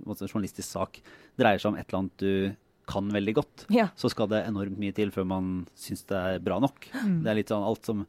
en 0.00 0.28
journalistisk 0.28 0.68
sak 0.68 1.00
dreier 1.38 1.60
seg 1.60 1.72
om 1.72 1.78
et 1.78 1.88
eller 1.88 2.04
annet 2.04 2.22
du 2.22 2.69
kan 2.90 3.08
veldig 3.14 3.34
godt. 3.38 3.64
Ja. 3.72 3.88
Så 3.98 4.10
skal 4.12 4.28
det 4.32 4.42
enormt 4.48 4.78
mye 4.80 4.94
til 4.96 5.12
før 5.14 5.26
man 5.30 5.48
syns 5.78 6.04
det 6.10 6.18
er 6.18 6.42
bra 6.44 6.58
nok. 6.62 6.90
Mm. 6.98 7.16
Det 7.24 7.32
er 7.32 7.40
litt 7.40 7.54
sånn 7.54 7.66
alt 7.70 7.88
som 7.88 8.04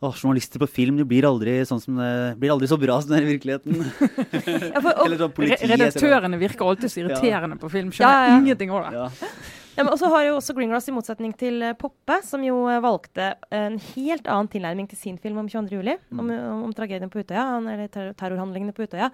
Åh, 0.00 0.14
journalister 0.16 0.56
på 0.62 0.64
film 0.64 0.96
de 0.96 1.04
blir 1.04 1.26
aldri, 1.28 1.58
sånn 1.68 1.80
som 1.82 1.98
det, 2.00 2.06
blir 2.40 2.54
aldri 2.54 2.64
så 2.70 2.78
bra 2.80 2.94
som 3.04 3.10
det 3.12 3.18
er 3.18 3.26
i 3.26 3.34
virkeligheten. 3.34 3.82
Ja, 4.72 4.80
for, 4.80 4.94
og, 4.96 5.02
Eller 5.04 5.18
sånn 5.20 5.34
politiet. 5.36 5.66
redaktørene 5.68 6.38
virker 6.40 6.70
alltid 6.70 6.88
så 6.94 7.02
irriterende 7.02 7.58
på 7.60 7.68
film. 7.68 7.90
Skjønner 7.92 8.22
Ja, 8.24 8.30
ja. 8.30 8.38
ingenting 8.40 8.72
av 8.72 8.86
det. 8.88 9.26
Ja. 9.80 9.96
så 9.96 10.10
har 10.12 10.24
jo 10.26 10.36
også 10.38 10.54
Greengrass, 10.56 10.88
i 10.90 10.94
motsetning 10.94 11.32
til 11.38 11.62
eh, 11.64 11.76
Poppe, 11.78 12.20
som 12.26 12.42
jo 12.44 12.62
eh, 12.70 12.80
valgte 12.82 13.32
en 13.54 13.78
helt 13.90 14.28
annen 14.30 14.50
tilnærming 14.52 14.88
til 14.90 15.00
sin 15.00 15.18
film 15.20 15.40
om 15.42 15.48
22. 15.50 15.80
juli, 15.80 15.96
om, 16.12 16.30
om, 16.30 16.74
tragedien 16.76 17.12
på 17.12 17.22
Utøya, 17.22 17.46
eller 17.60 17.90
terror 17.92 18.14
terrorhandlingene 18.20 18.74
på 18.76 18.86
Utøya. 18.86 19.10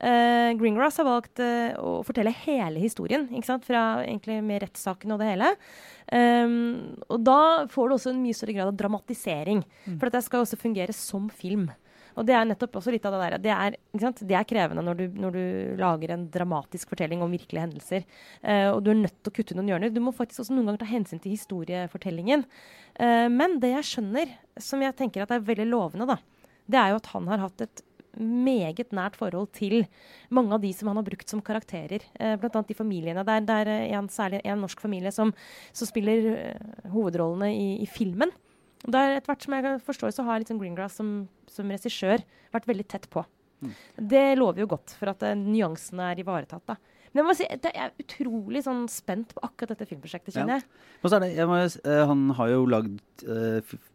Uh, 0.00 0.56
Greengrass 0.56 0.96
har 0.96 1.04
valgt 1.04 1.42
uh, 1.44 1.76
å 1.76 1.98
fortelle 2.06 2.32
hele 2.46 2.80
historien, 2.80 3.26
ikke 3.34 3.50
sant? 3.50 3.66
fra 3.68 4.00
egentlig 4.00 4.38
med 4.46 4.62
rettssaken 4.64 5.12
og 5.12 5.20
det 5.20 5.28
hele. 5.34 5.50
Um, 6.08 6.96
og 7.12 7.20
da 7.26 7.40
får 7.70 7.90
du 7.90 7.96
også 7.98 8.14
en 8.14 8.22
mye 8.22 8.36
større 8.36 8.56
grad 8.56 8.72
av 8.72 8.78
dramatisering, 8.80 9.60
for 9.92 10.08
dette 10.08 10.24
skal 10.24 10.40
jo 10.40 10.48
også 10.48 10.60
fungere 10.60 10.96
som 10.96 11.28
film. 11.28 11.68
Og 12.20 12.26
det 12.28 12.36
er 12.36 12.48
nettopp 12.48 12.76
også 12.76 12.92
litt 12.92 13.06
av 13.08 13.16
det 13.16 13.20
der. 13.22 13.36
Det 13.40 13.52
er? 13.54 13.76
Det 14.20 14.36
er 14.36 14.48
krevende 14.48 14.84
når 14.84 14.98
du, 14.98 15.04
når 15.24 15.36
du 15.36 15.42
lager 15.80 16.12
en 16.12 16.26
dramatisk 16.32 16.92
fortelling 16.92 17.24
om 17.24 17.32
virkelige 17.32 17.64
hendelser. 17.64 18.04
Uh, 18.44 18.68
og 18.74 18.82
du 18.84 18.92
er 18.92 19.00
nødt 19.00 19.16
til 19.16 19.32
å 19.32 19.36
kutte 19.38 19.56
noen 19.56 19.70
hjørner. 19.72 19.94
Du 19.94 20.02
må 20.04 20.12
faktisk 20.16 20.44
også 20.44 20.56
noen 20.56 20.68
ganger 20.68 20.82
ta 20.84 20.90
hensyn 20.90 21.22
til 21.22 21.32
historiefortellingen. 21.32 22.44
Uh, 23.00 23.28
men 23.32 23.56
det 23.62 23.72
jeg 23.72 23.88
skjønner, 23.94 24.34
som 24.60 24.84
jeg 24.84 24.96
tenker 24.98 25.24
at 25.24 25.32
er 25.32 25.46
veldig 25.46 25.70
lovende, 25.70 26.10
da, 26.12 26.18
det 26.70 26.82
er 26.82 26.92
jo 26.92 27.00
at 27.00 27.08
han 27.14 27.30
har 27.32 27.48
hatt 27.48 27.64
et 27.64 27.84
meget 28.20 28.90
nært 28.92 29.14
forhold 29.16 29.52
til 29.54 29.84
mange 30.34 30.56
av 30.56 30.62
de 30.64 30.72
som 30.74 30.90
han 30.90 30.98
har 30.98 31.06
brukt 31.06 31.30
som 31.30 31.40
karakterer. 31.46 32.02
Eh, 32.18 32.34
annet 32.34 32.68
de 32.68 32.74
familiene. 32.74 33.22
Det 33.24 33.54
er, 33.54 33.70
eh, 33.70 33.94
en, 33.94 34.08
særlig 34.10 34.40
en 34.44 34.60
norsk 34.60 34.82
familie 34.82 35.12
som, 35.14 35.30
som 35.72 35.86
spiller 35.86 36.58
hovedrollene 36.90 37.52
i, 37.54 37.68
i 37.84 37.86
filmen. 37.86 38.34
Og 38.86 38.94
det 38.94 39.00
er 39.00 39.18
etter 39.18 39.32
hvert 39.32 39.44
som 39.44 39.56
jeg 39.56 39.82
forstår, 39.86 40.14
så 40.16 40.24
har 40.26 40.40
liksom 40.40 40.60
Greengrass 40.60 40.96
som, 41.00 41.10
som 41.50 41.68
regissør 41.72 42.24
vært 42.54 42.68
veldig 42.70 42.86
tett 42.88 43.10
på. 43.12 43.24
Mm. 43.60 43.74
Det 44.12 44.24
lover 44.40 44.64
jo 44.64 44.70
godt 44.72 44.94
for 44.96 45.12
at 45.12 45.24
uh, 45.26 45.36
nyansene 45.36 46.12
er 46.12 46.22
ivaretatt. 46.22 46.64
da. 46.70 46.78
Men 47.10 47.20
jeg 47.20 47.26
må 47.26 47.34
si, 47.36 47.46
jeg 47.50 47.72
er 47.74 47.92
utrolig 48.00 48.62
sånn 48.64 48.84
spent 48.88 49.34
på 49.34 49.42
akkurat 49.44 49.74
dette 49.74 49.88
filmprosjektet, 49.90 50.32
kjenner 50.36 50.60
jeg. 50.60 50.66
Så 51.02 51.18
er 51.18 51.24
det, 51.24 51.32
jeg 51.36 51.50
må, 51.50 51.58
uh, 51.58 52.04
han 52.08 52.22
har 52.38 52.52
jo 52.54 52.62
lagd 52.70 53.24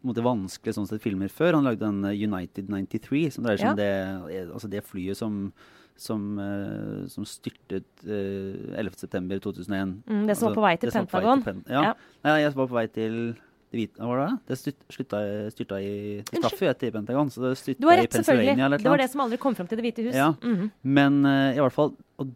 måte 0.06 0.22
vanskelige 0.22 0.76
sånn 0.76 0.86
sett 0.86 1.02
filmer 1.02 1.32
før. 1.32 1.56
Han 1.58 1.66
lagde 1.66 1.82
den 1.82 2.04
United 2.06 2.70
93, 2.70 3.24
som 3.34 3.48
dreier 3.48 3.62
seg 3.62 3.72
om 3.72 3.80
det, 3.80 3.90
altså 4.44 4.70
det 4.70 4.84
flyet 4.86 5.18
som, 5.18 5.48
som, 5.98 6.36
uh, 6.38 7.08
som 7.10 7.26
styrtet 7.26 7.88
uh, 8.06 8.78
11.9.2001. 8.78 9.96
Mm, 10.06 10.24
det 10.28 10.36
som 10.38 10.50
var 10.50 10.60
på 10.60 10.66
vei 10.68 10.76
til 10.80 10.94
Pentagon. 10.94 11.42
Pen 11.42 11.64
ja. 11.72 11.88
Ja. 12.22 12.36
Jeg 12.44 12.54
var 12.54 12.70
på 12.70 12.76
vei 12.76 12.86
til 12.92 13.18
det 13.72 13.88
var 13.98 14.20
det? 14.20 14.38
Det 14.46 14.56
styrt, 14.60 14.78
slutta, 14.94 15.20
styrta 15.52 15.78
i 15.82 16.22
Det 16.22 16.40
traff 16.40 16.60
jo 16.62 16.68
etter 16.70 16.92
Pentagon, 16.94 17.30
så 17.30 17.42
det 17.42 17.76
Du 17.80 17.88
har 17.88 17.98
rett, 17.98 18.12
selvfølgelig. 18.12 18.54
Pennsylvania 18.54 18.66
eller 18.66 18.78
et 18.78 18.84
Det 18.84 18.92
var 18.92 19.02
det 19.02 19.10
som 19.10 19.20
aldri 19.20 19.38
kom 19.42 19.54
fram 19.58 19.66
til 19.68 19.80
Det 19.80 19.84
hvite 19.84 20.04
hus. 20.06 20.14
Ja. 20.14 20.32
Mhm. 20.42 20.70
Men 20.82 21.24
uh, 21.26 21.50
i 21.56 21.60
hvert 21.60 21.74
fall 21.74 21.96
og, 22.18 22.26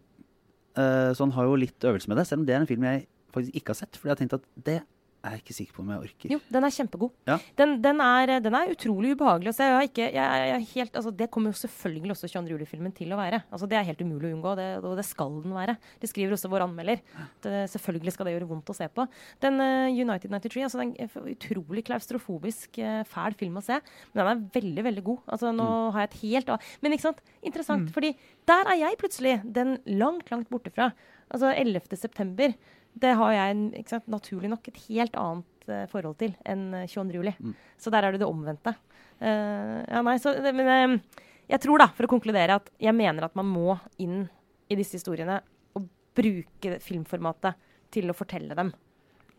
uh, 0.76 1.10
Så 1.14 1.24
han 1.24 1.32
har 1.32 1.44
jo 1.44 1.54
litt 1.54 1.80
øvelse 1.80 2.08
med 2.08 2.16
det, 2.18 2.26
selv 2.26 2.40
om 2.40 2.46
det 2.46 2.54
er 2.54 2.60
en 2.60 2.66
film 2.66 2.82
jeg 2.84 3.06
faktisk 3.32 3.54
ikke 3.54 3.70
har 3.70 3.78
sett. 3.78 3.96
Fordi 3.96 4.10
jeg 4.10 4.16
har 4.16 4.22
tenkt 4.24 4.34
at 4.34 4.48
det 4.66 4.80
er 5.26 5.36
ikke 5.36 5.54
sikker 5.54 5.76
på 5.76 5.82
om 5.82 5.90
jeg 5.92 6.04
orker. 6.06 6.32
Jo, 6.32 6.38
den 6.52 6.66
er 6.66 6.72
kjempegod. 6.72 7.12
Ja. 7.28 7.36
Den, 7.58 7.74
den, 7.84 8.00
er, 8.04 8.32
den 8.44 8.56
er 8.56 8.72
utrolig 8.72 9.12
ubehagelig 9.16 9.52
å 9.52 9.56
se. 9.56 9.66
Jeg 9.68 9.90
ikke, 9.90 10.06
jeg, 10.16 10.46
jeg 10.50 10.66
helt, 10.72 10.96
altså, 11.00 11.12
det 11.20 11.28
kommer 11.34 11.52
jo 11.52 11.60
selvfølgelig 11.60 12.14
også 12.14 12.30
22. 12.32 12.54
juli-filmen 12.54 12.94
til 12.96 13.12
å 13.12 13.18
være. 13.20 13.42
Altså, 13.52 13.68
det 13.70 13.78
er 13.78 13.86
helt 13.90 14.00
umulig 14.00 14.30
å 14.30 14.38
unngå, 14.38 14.54
det, 14.60 14.68
og 14.80 14.96
det 14.98 15.04
skal 15.08 15.36
den 15.44 15.56
være. 15.56 15.76
Det 16.00 16.10
skriver 16.10 16.36
også 16.36 16.50
vår 16.52 16.64
anmelder. 16.66 17.04
Det, 17.44 17.54
selvfølgelig 17.74 18.16
skal 18.16 18.30
det 18.30 18.34
gjøre 18.36 18.50
vondt 18.54 18.72
å 18.72 18.78
se 18.80 18.88
på. 18.96 19.06
Den 19.44 19.60
uh, 19.60 19.92
United 19.92 20.32
93 20.32 20.66
altså, 20.68 20.82
den 20.82 20.96
er 20.96 21.12
en 21.12 21.30
utrolig 21.34 21.84
klaustrofobisk, 21.90 22.80
uh, 22.80 23.02
fæl 23.10 23.36
film 23.40 23.60
å 23.60 23.64
se. 23.66 23.80
Men 24.12 24.22
den 24.22 24.32
er 24.32 24.44
veldig, 24.56 24.88
veldig 24.88 25.06
god. 25.12 25.24
Altså, 25.36 25.54
nå 25.56 25.70
har 25.94 26.06
jeg 26.06 26.12
et 26.12 26.20
helt 26.24 26.54
av 26.56 26.72
Men 26.80 26.96
ikke 26.96 27.10
sant? 27.10 27.24
Interessant, 27.44 27.88
fordi 27.94 28.14
der 28.48 28.68
er 28.72 28.84
jeg 28.86 29.00
plutselig 29.00 29.38
den 29.44 29.76
langt, 30.00 30.30
langt 30.32 30.48
borte 30.52 30.72
fra. 30.72 30.90
Altså 31.30 31.52
11. 31.54 31.94
september. 31.94 32.54
Det 32.94 33.12
har 33.16 33.32
jeg 33.32 33.84
sant, 33.88 34.06
naturlig 34.10 34.50
nok 34.50 34.66
et 34.68 34.80
helt 34.88 35.14
annet 35.16 35.68
uh, 35.70 35.86
forhold 35.92 36.18
til 36.18 36.34
enn 36.44 36.74
eh, 36.74 36.86
22. 36.90 37.14
juli. 37.20 37.34
Mm. 37.38 37.54
Så 37.78 37.90
der 37.94 38.04
er 38.08 38.12
det 38.16 38.20
det 38.20 38.28
omvendte. 38.28 38.74
Uh, 39.20 39.80
ja, 39.86 40.02
nei, 40.02 40.16
så, 40.18 40.34
det- 40.42 40.54
men 40.56 40.66
uh, 40.98 41.24
jeg 41.50 41.60
tror, 41.60 41.78
da, 41.82 41.88
for 41.94 42.06
å 42.06 42.10
konkludere, 42.10 42.56
at 42.60 42.70
jeg 42.82 42.94
mener 42.94 43.24
at 43.26 43.34
man 43.38 43.46
må 43.50 43.78
inn 43.98 44.24
i 44.70 44.76
disse 44.78 44.98
historiene 44.98 45.40
og 45.78 45.86
bruke 46.14 46.76
filmformatet 46.82 47.54
til 47.90 48.10
å 48.10 48.14
fortelle 48.14 48.54
dem. 48.58 48.72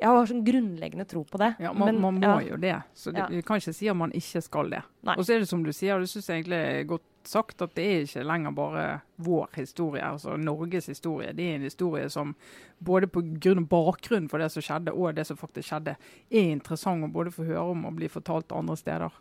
Jeg 0.01 0.09
har 0.09 0.25
sånn 0.25 0.41
grunnleggende 0.43 1.05
tro 1.05 1.21
på 1.29 1.37
det. 1.37 1.51
Ja, 1.61 1.71
man, 1.73 1.91
men- 1.93 2.01
man 2.01 2.17
må 2.19 2.33
ja. 2.41 2.49
jo 2.53 2.57
det. 2.57 2.75
Så 2.97 3.11
det, 3.13 3.19
Ja. 3.21 3.27
vi 3.29 3.41
kan 3.45 3.59
ikke 3.61 3.73
si 3.75 3.87
at 3.91 3.95
man 3.95 4.11
ikke 4.17 4.41
skal 4.41 4.69
det. 4.73 4.81
Nei. 5.03 5.15
Og 5.15 5.23
så 5.27 5.35
er 5.35 5.39
det 5.43 5.49
som 5.51 5.61
du 5.63 5.71
sier, 5.71 5.95
og 5.95 6.01
det 6.01 6.09
syns 6.09 6.27
jeg 6.31 6.41
egentlig 6.43 6.57
er 6.57 6.83
godt 6.89 7.05
sagt, 7.29 7.61
at 7.61 7.73
det 7.77 7.83
er 7.85 8.05
ikke 8.05 8.23
lenger 8.25 8.53
bare 8.55 8.85
vår 9.21 9.49
historie, 9.57 10.01
altså 10.03 10.37
Norges 10.39 10.87
historie. 10.91 11.33
Det 11.37 11.45
er 11.49 11.55
en 11.59 11.67
historie 11.67 12.09
som 12.09 12.35
både 12.79 13.07
på 13.11 13.21
grunn 13.43 13.63
av 13.63 13.67
bakgrunnen 13.71 14.29
for 14.31 14.41
det 14.41 14.49
som 14.53 14.63
skjedde, 14.65 14.93
og 14.93 15.15
det 15.17 15.27
som 15.27 15.37
faktisk 15.37 15.69
skjedde, 15.69 15.97
er 16.31 16.49
interessant 16.53 17.05
å 17.05 17.11
både 17.11 17.33
få 17.35 17.45
høre 17.49 17.67
om 17.75 17.85
og 17.89 17.99
bli 17.99 18.09
fortalt 18.11 18.51
andre 18.57 18.77
steder. 18.79 19.19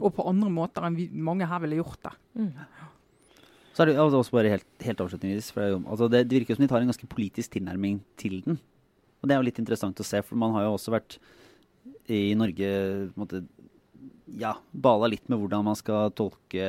Og 0.00 0.08
på 0.16 0.24
andre 0.28 0.48
måter 0.48 0.86
enn 0.88 0.96
vi, 0.96 1.10
mange 1.12 1.44
her 1.48 1.60
ville 1.60 1.76
gjort 1.82 2.00
det. 2.08 2.14
Mm. 2.40 2.52
Så 3.72 3.82
er 3.82 3.88
det 3.88 3.96
altså 4.00 4.20
også 4.20 4.36
bare 4.36 4.52
helt, 4.52 4.66
helt 4.84 5.00
avslutningsvis 5.00 5.50
for 5.52 5.64
det, 5.64 5.70
jo- 5.72 5.84
altså 5.88 6.08
det, 6.12 6.26
det 6.28 6.38
virker 6.40 6.56
som 6.56 6.64
de 6.64 6.68
tar 6.72 6.80
en 6.84 6.90
ganske 6.92 7.08
politisk 7.08 7.54
tilnærming 7.56 8.00
til 8.20 8.40
den. 8.44 8.58
Og 9.22 9.28
det 9.28 9.34
er 9.34 9.40
jo 9.40 9.46
litt 9.46 9.60
interessant 9.62 10.00
å 10.00 10.04
se, 10.04 10.20
for 10.24 10.36
man 10.40 10.52
har 10.56 10.66
jo 10.66 10.74
også 10.76 10.92
vært 10.92 11.18
i 12.10 12.34
Norge 12.36 12.68
på 13.12 13.16
en 13.16 13.22
måte, 13.22 13.42
ja, 14.40 14.54
bala 14.72 15.08
litt 15.12 15.28
med 15.28 15.38
hvordan 15.40 15.64
man 15.64 15.76
skal 15.78 16.10
tolke 16.16 16.66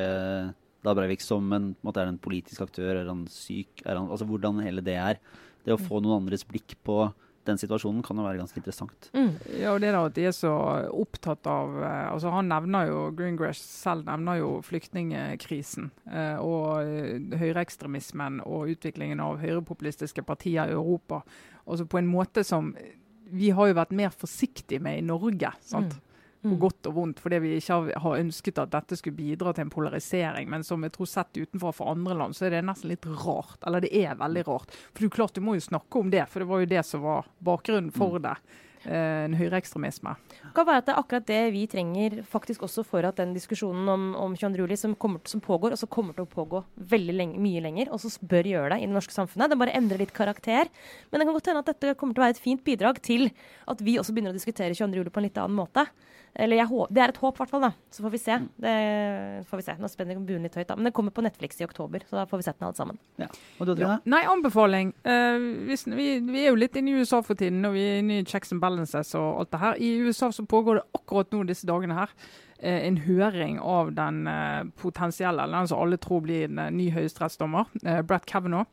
Da 0.84 0.94
Breivik 0.96 1.24
som 1.24 1.48
en, 1.56 1.72
på 1.74 1.84
en 1.84 1.88
måte, 1.88 2.02
er 2.02 2.10
han 2.10 2.16
en 2.18 2.22
politisk 2.22 2.64
aktør, 2.66 2.92
er 3.00 3.08
han 3.08 3.26
syk, 3.32 3.82
er 3.84 3.96
han, 3.96 4.10
altså 4.12 4.28
hvordan 4.28 4.62
hele 4.64 4.84
det 4.84 4.98
er. 5.00 5.20
Det 5.64 5.72
å 5.72 5.80
få 5.80 6.02
noen 6.04 6.20
andres 6.20 6.44
blikk 6.44 6.76
på 6.84 7.06
den 7.44 7.60
situasjonen 7.60 8.02
kan 8.04 8.18
jo 8.18 8.24
være 8.24 8.40
ganske 8.40 8.56
interessant. 8.60 9.08
Mm. 9.12 9.32
Ja, 9.60 9.74
og 9.74 9.82
det 9.82 9.92
da 9.92 10.02
at 10.08 10.16
de 10.16 10.26
er 10.28 10.34
så 10.36 10.52
opptatt 10.88 11.46
av 11.50 11.76
eh, 11.76 12.06
altså 12.08 12.32
Han 12.32 12.48
nevner 12.48 12.88
jo 12.88 13.00
Greengrass 13.16 13.60
selv 13.60 14.08
nevner 14.08 14.40
jo 14.40 14.50
flyktningkrisen 14.64 15.90
eh, 16.08 16.40
og 16.40 16.88
eh, 16.88 17.36
høyreekstremismen 17.40 18.40
og 18.46 18.72
utviklingen 18.74 19.20
av 19.24 19.42
høyrepopulistiske 19.44 20.24
partier 20.24 20.72
i 20.72 20.76
Europa. 20.76 21.20
Altså 21.68 21.88
på 21.88 22.00
en 22.00 22.08
måte 22.08 22.44
som 22.46 22.72
vi 23.34 23.52
har 23.56 23.70
jo 23.70 23.76
vært 23.76 23.94
mer 23.96 24.12
forsiktige 24.14 24.82
med 24.84 25.00
i 25.00 25.06
Norge. 25.06 25.52
sant? 25.64 25.96
Mm 25.96 26.10
på 26.44 26.54
mm. 26.54 26.60
godt 26.62 26.90
og 26.90 26.96
vondt, 26.98 27.22
fordi 27.24 27.40
vi 27.44 27.54
ikke 27.58 27.78
har 28.04 28.18
ønsket 28.20 28.60
at 28.62 28.74
dette 28.74 28.98
skulle 29.00 29.18
bidra 29.18 29.54
til 29.54 29.66
en 29.66 29.72
polarisering. 29.72 30.50
Men 30.50 30.66
som 30.66 30.84
jeg 30.84 30.94
tror 30.94 31.10
sett 31.10 31.40
utenfor 31.40 31.74
for 31.76 31.94
andre 31.94 32.16
land, 32.20 32.36
så 32.36 32.48
er 32.48 32.56
det 32.56 32.64
nesten 32.68 32.92
litt 32.92 33.08
rart. 33.24 33.58
Eller 33.66 33.84
det 33.84 33.94
er 34.04 34.20
veldig 34.20 34.44
rart. 34.50 34.76
For 34.92 35.06
du, 35.06 35.12
klart, 35.12 35.34
du 35.34 35.44
må 35.44 35.56
jo 35.58 35.64
snakke 35.64 36.00
om 36.00 36.12
det, 36.12 36.26
for 36.30 36.44
det 36.44 36.50
var 36.52 36.62
jo 36.62 36.70
det 36.76 36.84
som 36.86 37.04
var 37.04 37.32
bakgrunnen 37.44 37.92
for 37.94 38.20
mm. 38.20 38.24
det. 38.28 38.36
Eh, 38.84 39.24
en 39.24 39.34
høyreekstremisme. 39.38 40.12
Det 40.28 40.50
kan 40.56 40.66
være 40.68 40.82
at 40.82 40.88
det 40.88 40.92
er 40.92 40.98
akkurat 41.00 41.26
det 41.28 41.40
vi 41.54 41.62
trenger 41.72 42.18
faktisk 42.28 42.66
også 42.66 42.82
for 42.84 43.06
at 43.08 43.16
den 43.16 43.32
diskusjonen 43.32 43.88
om, 43.88 44.02
om 44.20 44.34
22. 44.36 44.60
juli 44.60 44.76
som, 44.76 44.92
som, 45.24 45.40
pågår, 45.40 45.72
og 45.72 45.80
som 45.80 45.88
kommer 45.88 46.16
til 46.16 46.26
å 46.26 46.28
pågå 46.28 46.60
veldig 46.92 47.14
lenge, 47.16 47.40
mye 47.40 47.62
lenger, 47.64 47.88
og 47.88 48.02
som 48.02 48.28
bør 48.28 48.50
gjøre 48.50 48.74
det 48.74 48.82
i 48.82 48.88
det 48.90 48.92
norske 48.92 49.16
samfunnet. 49.16 49.54
Det 49.54 49.60
bare 49.62 49.76
endrer 49.78 50.04
litt 50.04 50.12
karakter. 50.16 50.68
Men 51.08 51.20
det 51.20 51.28
kan 51.28 51.38
godt 51.38 51.48
hende 51.48 51.64
at 51.64 51.70
dette 51.72 51.94
kommer 51.96 52.16
til 52.16 52.24
å 52.24 52.26
være 52.26 52.36
et 52.36 52.44
fint 52.44 52.64
bidrag 52.66 53.00
til 53.04 53.30
at 53.72 53.80
vi 53.86 53.96
også 54.00 54.12
begynner 54.12 54.34
å 54.34 54.36
diskutere 54.36 54.76
22. 54.76 55.00
juli 55.00 55.14
på 55.14 55.22
en 55.22 55.28
litt 55.30 55.40
annen 55.40 55.56
måte. 55.56 55.86
Eller 56.34 56.58
jeg, 56.58 56.86
det 56.90 57.02
er 57.02 57.12
et 57.12 57.18
håp, 57.22 57.36
i 57.36 57.42
hvert 57.42 57.50
fall. 57.52 57.62
da. 57.62 57.70
Så 57.94 58.02
får 58.02 58.10
vi 58.10 58.18
se. 58.18 58.38
Det 58.58 58.74
får 59.46 59.60
vi 59.60 59.64
se. 59.66 59.74
Nå 59.78 59.90
spenner 59.90 60.18
buen 60.18 60.42
litt 60.42 60.56
høyt, 60.58 60.66
da. 60.66 60.76
Men 60.78 60.88
det 60.88 60.94
kommer 60.96 61.14
på 61.14 61.22
Netflix 61.22 61.60
i 61.62 61.66
oktober, 61.66 62.02
så 62.08 62.18
da 62.18 62.24
får 62.26 62.40
vi 62.40 62.46
sett 62.46 62.58
den 62.58 62.66
alle 62.66 62.78
sammen. 62.78 62.98
Ja. 63.22 63.28
Og 63.60 63.68
du, 63.68 63.74
ja. 63.78 63.92
Nei, 64.10 64.24
anbefaling. 64.30 64.90
Uh, 65.06 65.66
hvis, 65.68 65.86
vi, 65.86 66.08
vi, 66.26 66.40
er 66.42 66.50
jo 66.50 66.58
litt 66.58 66.74
inne 66.80 66.90
i 66.90 67.04
USA 67.04 67.20
for 67.22 67.38
tiden, 67.38 67.62
og 67.68 67.76
vi 67.76 67.84
er 67.86 68.00
inne 68.02 68.18
i 68.18 68.26
checks 68.26 68.50
and 68.54 68.62
balances 68.64 69.14
og 69.18 69.44
alt 69.44 69.52
det 69.54 69.62
her. 69.62 69.78
I 69.78 69.92
USA 70.02 70.32
så 70.34 70.46
pågår 70.50 70.80
det 70.80 70.84
akkurat 70.98 71.30
nå 71.36 71.44
disse 71.46 71.70
dagene 71.70 72.00
her 72.00 72.10
uh, 72.10 72.80
en 72.80 72.98
høring 73.06 73.60
av 73.62 73.94
den 73.94 74.24
uh, 74.26 74.66
potensielle, 74.82 75.38
eller 75.38 75.62
den 75.62 75.70
som 75.70 75.84
alle 75.84 76.00
tror 76.02 76.26
blir 76.26 76.48
en 76.50 76.66
ny 76.74 76.90
høyesterettsdommer, 76.96 77.70
Brett 78.02 78.26
Kavanaugh. 78.26 78.66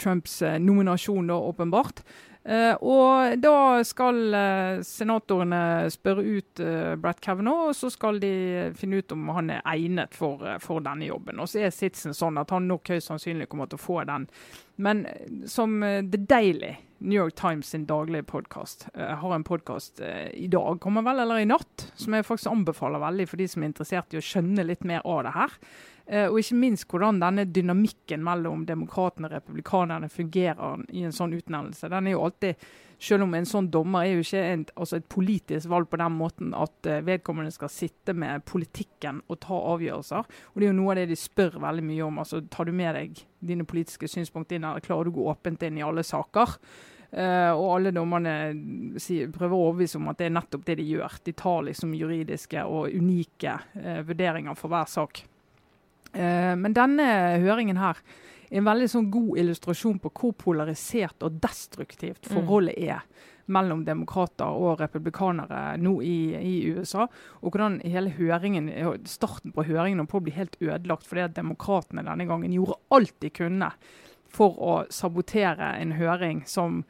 Trumps 0.00 0.38
nominasjon, 0.62 1.26
da, 1.28 1.36
åpenbart. 1.36 2.00
Uh, 2.44 2.74
og 2.84 3.38
da 3.40 3.80
skal 3.88 4.18
uh, 4.36 4.82
senatorene 4.84 5.88
spørre 5.88 6.24
ut 6.28 6.60
uh, 6.60 6.92
Brett 7.00 7.22
Kavanaugh, 7.24 7.70
og 7.70 7.78
så 7.78 7.88
skal 7.88 8.20
de 8.20 8.32
finne 8.76 9.00
ut 9.00 9.14
om 9.16 9.30
han 9.32 9.48
er 9.54 9.62
egnet 9.72 10.12
for, 10.12 10.44
for 10.60 10.84
denne 10.84 11.08
jobben. 11.08 11.40
Og 11.40 11.48
så 11.48 11.62
er 11.64 11.72
sitsen 11.72 12.12
sånn 12.16 12.36
at 12.40 12.52
han 12.52 12.68
nok 12.68 12.92
høyst 12.92 13.08
sannsynlig 13.08 13.48
kommer 13.48 13.70
til 13.70 13.80
å 13.80 13.84
få 13.86 14.02
den. 14.10 14.28
Men 14.76 15.06
som 15.48 15.78
The 15.80 16.20
Daily, 16.20 16.74
New 16.98 17.16
York 17.16 17.36
Times 17.38 17.72
sin 17.72 17.86
daglige 17.88 18.26
podkast, 18.28 18.88
har 18.92 19.34
en 19.34 19.46
podkast 19.46 20.02
i 20.34 20.48
dag, 20.50 20.80
kommer 20.82 21.04
vel, 21.06 21.22
eller 21.22 21.40
i 21.40 21.48
natt, 21.48 21.86
som 21.94 22.16
jeg 22.16 22.26
faktisk 22.26 22.50
anbefaler 22.50 23.02
veldig 23.04 23.28
for 23.30 23.40
de 23.40 23.48
som 23.48 23.62
er 23.62 23.70
interessert 23.70 24.16
i 24.16 24.18
å 24.18 24.24
skjønne 24.24 24.66
litt 24.66 24.84
mer 24.88 25.04
av 25.06 25.22
det 25.28 25.34
her. 25.36 25.58
Eh, 26.06 26.26
og 26.28 26.36
ikke 26.36 26.58
minst 26.60 26.84
hvordan 26.90 27.16
denne 27.22 27.46
dynamikken 27.48 28.24
mellom 28.24 28.66
demokratene 28.68 29.30
og 29.30 29.38
republikanerne 29.38 30.10
fungerer 30.12 30.82
i 30.92 31.04
en 31.06 31.14
sånn 31.16 31.32
utnevnelse. 31.36 31.88
Den 31.88 32.10
er 32.10 32.16
jo 32.16 32.24
alltid, 32.26 32.66
Selv 33.04 33.24
om 33.24 33.34
en 33.34 33.44
sånn 33.44 33.66
dommer 33.74 34.06
er 34.06 34.14
jo 34.14 34.22
ikke 34.22 34.40
en, 34.48 34.60
altså 34.78 34.96
et 34.96 35.08
politisk 35.10 35.68
valg 35.68 35.88
på 35.90 35.98
den 35.98 36.14
måten 36.14 36.52
at 36.56 36.86
uh, 36.86 37.00
vedkommende 37.04 37.50
skal 37.52 37.68
sitte 37.68 38.14
med 38.16 38.44
politikken 38.46 39.18
og 39.28 39.40
ta 39.42 39.58
avgjørelser. 39.74 40.30
Og 40.54 40.60
Det 40.60 40.68
er 40.68 40.70
jo 40.70 40.76
noe 40.78 40.94
av 40.94 41.00
det 41.00 41.08
de 41.10 41.18
spør 41.18 41.58
veldig 41.60 41.84
mye 41.84 42.06
om. 42.06 42.22
altså 42.22 42.40
Tar 42.48 42.70
du 42.70 42.72
med 42.72 42.94
deg 42.94 43.20
dine 43.42 43.66
politiske 43.66 44.08
synspunkter 44.08 44.56
inn, 44.56 44.64
eller 44.64 44.80
klarer 44.80 45.04
du 45.04 45.10
å 45.10 45.18
gå 45.18 45.26
åpent 45.34 45.66
inn 45.66 45.82
i 45.82 45.84
alle 45.84 46.06
saker? 46.06 46.56
Uh, 47.10 47.52
og 47.58 47.66
alle 47.74 47.92
dommerne 47.98 48.38
prøver 49.34 49.52
å 49.58 49.66
overbevise 49.66 49.98
om 49.98 50.08
at 50.14 50.22
det 50.22 50.30
er 50.30 50.38
nettopp 50.38 50.64
det 50.70 50.78
de 50.80 50.88
gjør. 50.94 51.20
De 51.26 51.36
tar 51.44 51.66
liksom 51.66 51.98
juridiske 51.98 52.64
og 52.64 52.94
unike 52.94 53.58
uh, 53.74 54.00
vurderinger 54.06 54.56
for 54.56 54.72
hver 54.72 54.88
sak. 54.88 55.26
Eh, 56.14 56.54
men 56.58 56.76
denne 56.76 57.06
høringen 57.42 57.80
her 57.80 58.00
er 58.50 58.60
en 58.60 58.68
veldig 58.68 58.88
sånn 58.90 59.10
god 59.12 59.38
illustrasjon 59.42 60.00
på 60.02 60.12
hvor 60.14 60.34
polarisert 60.38 61.24
og 61.26 61.40
destruktivt 61.42 62.28
mm. 62.28 62.34
forholdet 62.36 62.78
er 62.78 63.02
mellom 63.52 63.82
demokrater 63.84 64.56
og 64.56 64.80
republikanere 64.80 65.74
nå 65.80 65.98
i, 66.04 66.16
i, 66.38 66.54
USA. 66.72 67.08
Og 67.42 67.52
hvordan 67.52 67.80
hele 67.84 68.14
høringen, 68.16 68.70
starten 69.08 69.52
på 69.52 69.66
høringen 69.68 70.08
på 70.08 70.20
å 70.20 70.24
bli 70.24 70.32
helt 70.36 70.56
ødelagt 70.62 71.08
fordi 71.08 71.26
at 71.26 71.36
demokratene 71.36 72.06
denne 72.06 72.28
gangen 72.30 72.54
gjorde 72.54 72.78
alt 72.94 73.16
de 73.20 73.32
kunne 73.34 73.72
for 74.34 74.56
å 74.58 74.76
sabotere 74.90 75.74
en 75.78 75.94
høring 75.98 76.42
som 76.48 76.82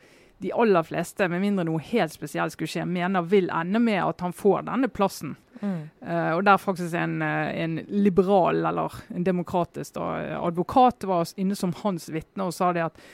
de 0.43 0.53
aller 0.53 0.83
fleste, 0.83 1.29
med 1.31 1.43
mindre 1.43 1.65
noe 1.69 1.83
helt 1.83 2.13
spesielt 2.13 2.55
skulle 2.55 2.71
skje, 2.71 2.85
mener 2.89 3.27
vil 3.31 3.51
ende 3.55 3.81
med 3.83 4.01
at 4.03 4.25
han 4.25 4.35
får 4.37 4.67
denne 4.69 4.91
plassen. 4.93 5.37
Mm. 5.61 5.83
Uh, 6.03 6.33
og 6.37 6.43
der 6.45 6.61
faktisk 6.61 6.97
en, 6.99 7.21
eh, 7.23 7.51
en, 7.63 7.79
liberal, 7.89 8.65
eller 8.67 8.99
en 9.15 9.25
demokratisk 9.25 9.95
da, 9.97 10.09
advokat 10.43 11.07
var 11.09 11.31
inne 11.41 11.57
som 11.57 11.73
hans 11.85 12.11
vitne 12.13 12.49
og 12.49 12.57
sa 12.57 12.73
det 12.75 12.89
at 12.89 13.05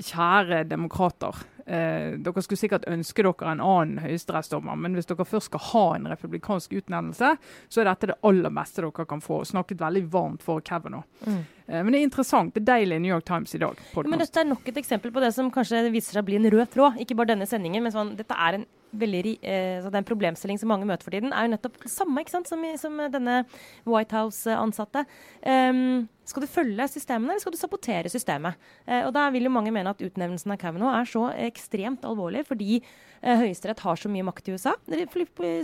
kjære 0.00 0.64
demokrater, 0.70 1.36
eh, 1.70 2.16
dere 2.18 2.42
skulle 2.44 2.60
sikkert 2.60 2.88
ønske 2.90 3.24
dere 3.24 3.52
en 3.52 3.62
annen 3.62 4.02
høyesterettsdommer, 4.04 4.78
men 4.80 4.96
hvis 4.98 5.08
dere 5.10 5.26
først 5.28 5.50
skal 5.50 5.64
ha 5.70 5.84
en 5.96 6.10
republikansk 6.10 6.74
utnevnelse, 6.80 7.32
så 7.68 7.82
er 7.82 7.90
dette 7.90 8.10
det 8.12 8.18
aller 8.26 8.54
beste 8.56 8.84
dere 8.84 9.06
kan 9.08 9.22
få. 9.24 9.42
Snakket 9.48 9.80
veldig 9.82 10.04
varmt 10.12 10.44
for 10.46 10.64
Kavanaugh. 10.64 11.06
Mm. 11.26 11.40
Eh, 11.66 11.80
men 11.84 11.92
det 11.92 12.00
er 12.00 12.08
interessant. 12.08 12.54
Det 12.54 12.64
er 12.64 12.70
deilig 12.74 12.98
i 12.98 13.04
New 13.06 13.14
York 13.14 13.28
Times 13.30 13.54
i 13.54 13.62
dag. 13.62 13.78
Ja, 13.94 14.06
men 14.08 14.22
dette 14.22 14.42
er 14.42 14.50
nok 14.50 14.68
et 14.68 14.82
eksempel 14.82 15.14
på 15.14 15.22
det 15.22 15.32
som 15.36 15.52
kanskje 15.54 15.86
viser 15.94 16.18
seg 16.18 16.24
å 16.24 16.30
bli 16.30 16.40
en 16.40 16.50
rød 16.52 16.74
tråd. 16.74 17.00
Ikke 17.02 17.16
bare 17.18 17.34
denne 17.34 17.48
sendingen, 17.48 17.86
men 17.86 17.94
sånn, 17.94 18.16
dette 18.18 18.36
er 18.36 18.60
en 18.60 18.68
veldig, 18.92 19.36
eh, 19.42 19.76
altså 19.78 19.92
den 19.94 20.06
problemstilling 20.06 20.58
som 20.60 20.70
mange 20.72 20.88
møter 20.88 21.06
for 21.06 21.14
tiden, 21.14 21.32
er 21.32 21.46
jo 21.46 21.52
nettopp 21.54 21.78
det 21.82 21.92
samme 21.92 22.22
ikke 22.22 22.34
sant, 22.34 22.50
som, 22.50 22.64
som 22.80 22.96
denne 23.12 23.42
White 23.88 24.16
House-ansatte. 24.16 25.04
Um, 25.44 26.08
skal 26.30 26.44
du 26.44 26.50
følge 26.50 26.86
systemene, 26.90 27.34
eller 27.34 27.42
skal 27.42 27.54
du 27.54 27.60
sabotere 27.60 28.10
systemet? 28.12 28.58
Eh, 28.86 29.02
og 29.06 29.12
Da 29.16 29.28
vil 29.34 29.48
jo 29.48 29.54
mange 29.54 29.72
mene 29.74 29.90
at 29.90 30.02
utnevnelsen 30.02 30.54
av 30.54 30.60
Kavanaugh 30.62 31.00
er 31.00 31.08
så 31.10 31.26
ekstremt 31.48 32.06
alvorlig 32.06 32.44
fordi 32.48 32.78
eh, 32.78 32.88
Høyesterett 33.20 33.82
har 33.84 33.98
så 34.00 34.08
mye 34.08 34.24
makt 34.24 34.48
i 34.48 34.54
USA. 34.56 34.72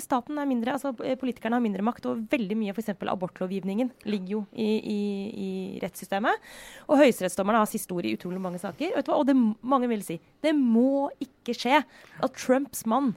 Staten 0.03 0.41
er 0.41 0.49
mindre, 0.49 0.75
altså 0.77 0.93
eh, 1.01 1.17
Politikerne 1.17 1.57
har 1.57 1.65
mindre 1.65 1.85
makt, 1.87 2.09
og 2.11 2.27
veldig 2.33 2.59
mye 2.61 2.75
f.eks. 2.75 2.93
abortlovgivningen 3.01 3.93
ligger 4.05 4.35
jo 4.35 4.43
i, 4.53 4.69
i, 4.77 5.01
i 5.33 5.51
rettssystemet. 5.81 6.43
Og 6.91 7.01
høyesterettsdommerne 7.01 7.63
har 7.63 7.71
siste 7.71 7.97
ord 7.97 8.09
i 8.09 8.13
utrolig 8.19 8.43
mange 8.45 8.61
saker. 8.61 8.99
Og, 9.01 9.13
og 9.17 9.25
det, 9.31 9.37
mange 9.65 9.89
vil 9.93 10.05
si 10.05 10.19
det 10.45 10.53
må 10.57 11.09
ikke 11.23 11.57
skje 11.57 11.81
at 11.81 12.37
Trumps 12.37 12.85
mann 12.89 13.15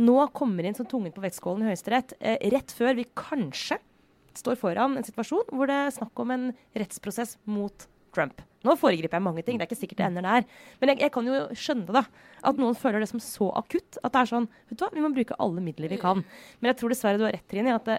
nå 0.00 0.16
kommer 0.32 0.64
inn 0.64 0.76
som 0.76 0.88
tungen 0.88 1.12
på 1.12 1.20
vektskålen 1.20 1.66
i 1.66 1.68
Høyesterett 1.68 2.16
eh, 2.20 2.40
rett 2.54 2.72
før 2.72 2.96
vi 2.96 3.10
kanskje 3.12 3.76
står 4.38 4.56
foran 4.56 4.96
en 4.96 5.04
situasjon 5.04 5.50
hvor 5.52 5.68
det 5.68 5.76
er 5.76 5.92
snakk 5.92 6.22
om 6.24 6.32
en 6.32 6.46
rettsprosess 6.78 7.36
mot 7.44 7.86
Trump. 8.14 8.42
Nå 8.62 8.76
foregriper 8.78 9.18
jeg 9.18 9.24
mange 9.24 9.42
ting, 9.42 9.58
det 9.58 9.64
er 9.64 9.70
ikke 9.70 9.80
sikkert 9.80 9.98
det 9.98 10.06
ender 10.06 10.26
der. 10.26 10.44
Men 10.80 10.92
jeg, 10.92 11.00
jeg, 11.02 11.12
kan 11.14 11.26
jo 11.26 11.38
skjønne 11.58 11.96
da, 11.96 12.04
at 12.46 12.60
noen 12.60 12.78
føler 12.78 13.02
det 13.02 13.10
som 13.10 13.22
så 13.22 13.48
akutt. 13.58 13.98
At 14.02 14.14
det 14.14 14.22
er 14.22 14.30
sånn 14.30 14.46
vet 14.70 14.78
du 14.78 14.84
hva, 14.84 14.92
vi 14.94 15.02
må 15.02 15.10
bruke 15.16 15.38
alle 15.42 15.64
midler 15.64 15.90
vi 15.90 15.98
kan. 16.02 16.22
Men 16.60 16.70
jeg 16.70 16.78
tror 16.80 16.94
dessverre 16.94 17.18
du 17.18 17.26
har 17.26 17.34
rett, 17.34 17.48
Trine, 17.50 17.72
i 17.72 17.76
at 17.76 17.90
det, 17.90 17.98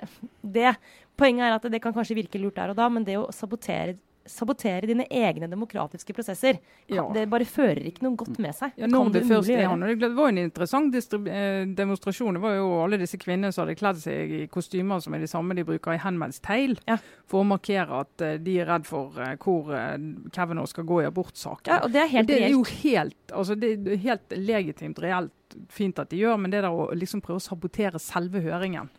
det, 0.55 0.75
Poenget 1.19 1.45
er 1.45 1.53
at 1.59 1.67
det 1.69 1.81
kan 1.83 1.93
kanskje 1.93 2.17
virke 2.17 2.39
lurt 2.41 2.55
der 2.57 2.71
og 2.71 2.79
da, 2.79 2.87
men 2.89 3.03
det 3.05 3.19
å 3.19 3.27
sabotere 3.35 3.99
sabotere 4.25 4.87
dine 4.87 5.05
egne 5.11 5.47
demokratiske 5.51 6.13
prosesser. 6.15 6.59
Ja. 6.87 7.05
Det 7.13 7.25
bare 7.31 7.47
fører 7.47 7.81
ikke 7.89 8.05
noe 8.05 8.17
godt 8.19 8.39
med 8.43 8.55
seg. 8.55 8.73
Ja, 8.79 8.87
det, 8.87 9.23
først 9.27 9.51
er 9.51 9.95
det 9.99 10.09
var 10.15 10.31
en 10.31 10.41
interessant 10.41 10.95
eh, 10.95 11.65
demonstrasjon. 11.67 12.37
Det 12.37 12.43
var 12.43 12.55
jo 12.57 12.69
alle 12.85 12.99
disse 13.01 13.19
kvinnene 13.21 13.51
som 13.53 13.65
hadde 13.65 13.77
kledd 13.79 14.01
seg 14.03 14.35
i 14.37 14.41
kostymer 14.51 15.03
som 15.03 15.15
er 15.15 15.23
de 15.23 15.29
samme 15.31 15.57
de 15.57 15.65
bruker 15.67 15.95
i 15.95 16.01
Handmaid's 16.01 16.41
Tale, 16.43 16.79
ja. 16.89 16.97
for 17.29 17.43
å 17.43 17.47
markere 17.47 18.03
at 18.03 18.25
uh, 18.25 18.33
de 18.41 18.57
er 18.63 18.69
redd 18.69 18.87
for 18.87 19.19
uh, 19.19 19.33
hvor 19.43 19.71
Kavanaugh 20.33 20.69
skal 20.71 20.87
gå 20.87 21.03
i 21.03 21.07
abortsaken. 21.09 21.71
Ja, 21.71 21.81
og 21.83 21.93
det 21.93 22.03
er 22.05 22.11
helt 22.15 22.31
det 22.31 22.41
er 22.47 22.53
jo 22.55 22.63
helt, 22.83 23.19
altså, 23.31 23.57
det 23.59 23.75
er 23.75 24.03
helt 24.07 24.37
legitimt, 24.37 25.01
reelt 25.03 25.33
fint 25.69 25.99
at 26.01 26.09
de 26.09 26.21
gjør, 26.23 26.39
men 26.41 26.53
det 26.53 26.63
der 26.63 26.73
å 26.73 26.89
liksom 26.97 27.21
prøve 27.23 27.41
å 27.41 27.43
sabotere 27.43 28.01
selve 28.01 28.41
høringen 28.41 28.89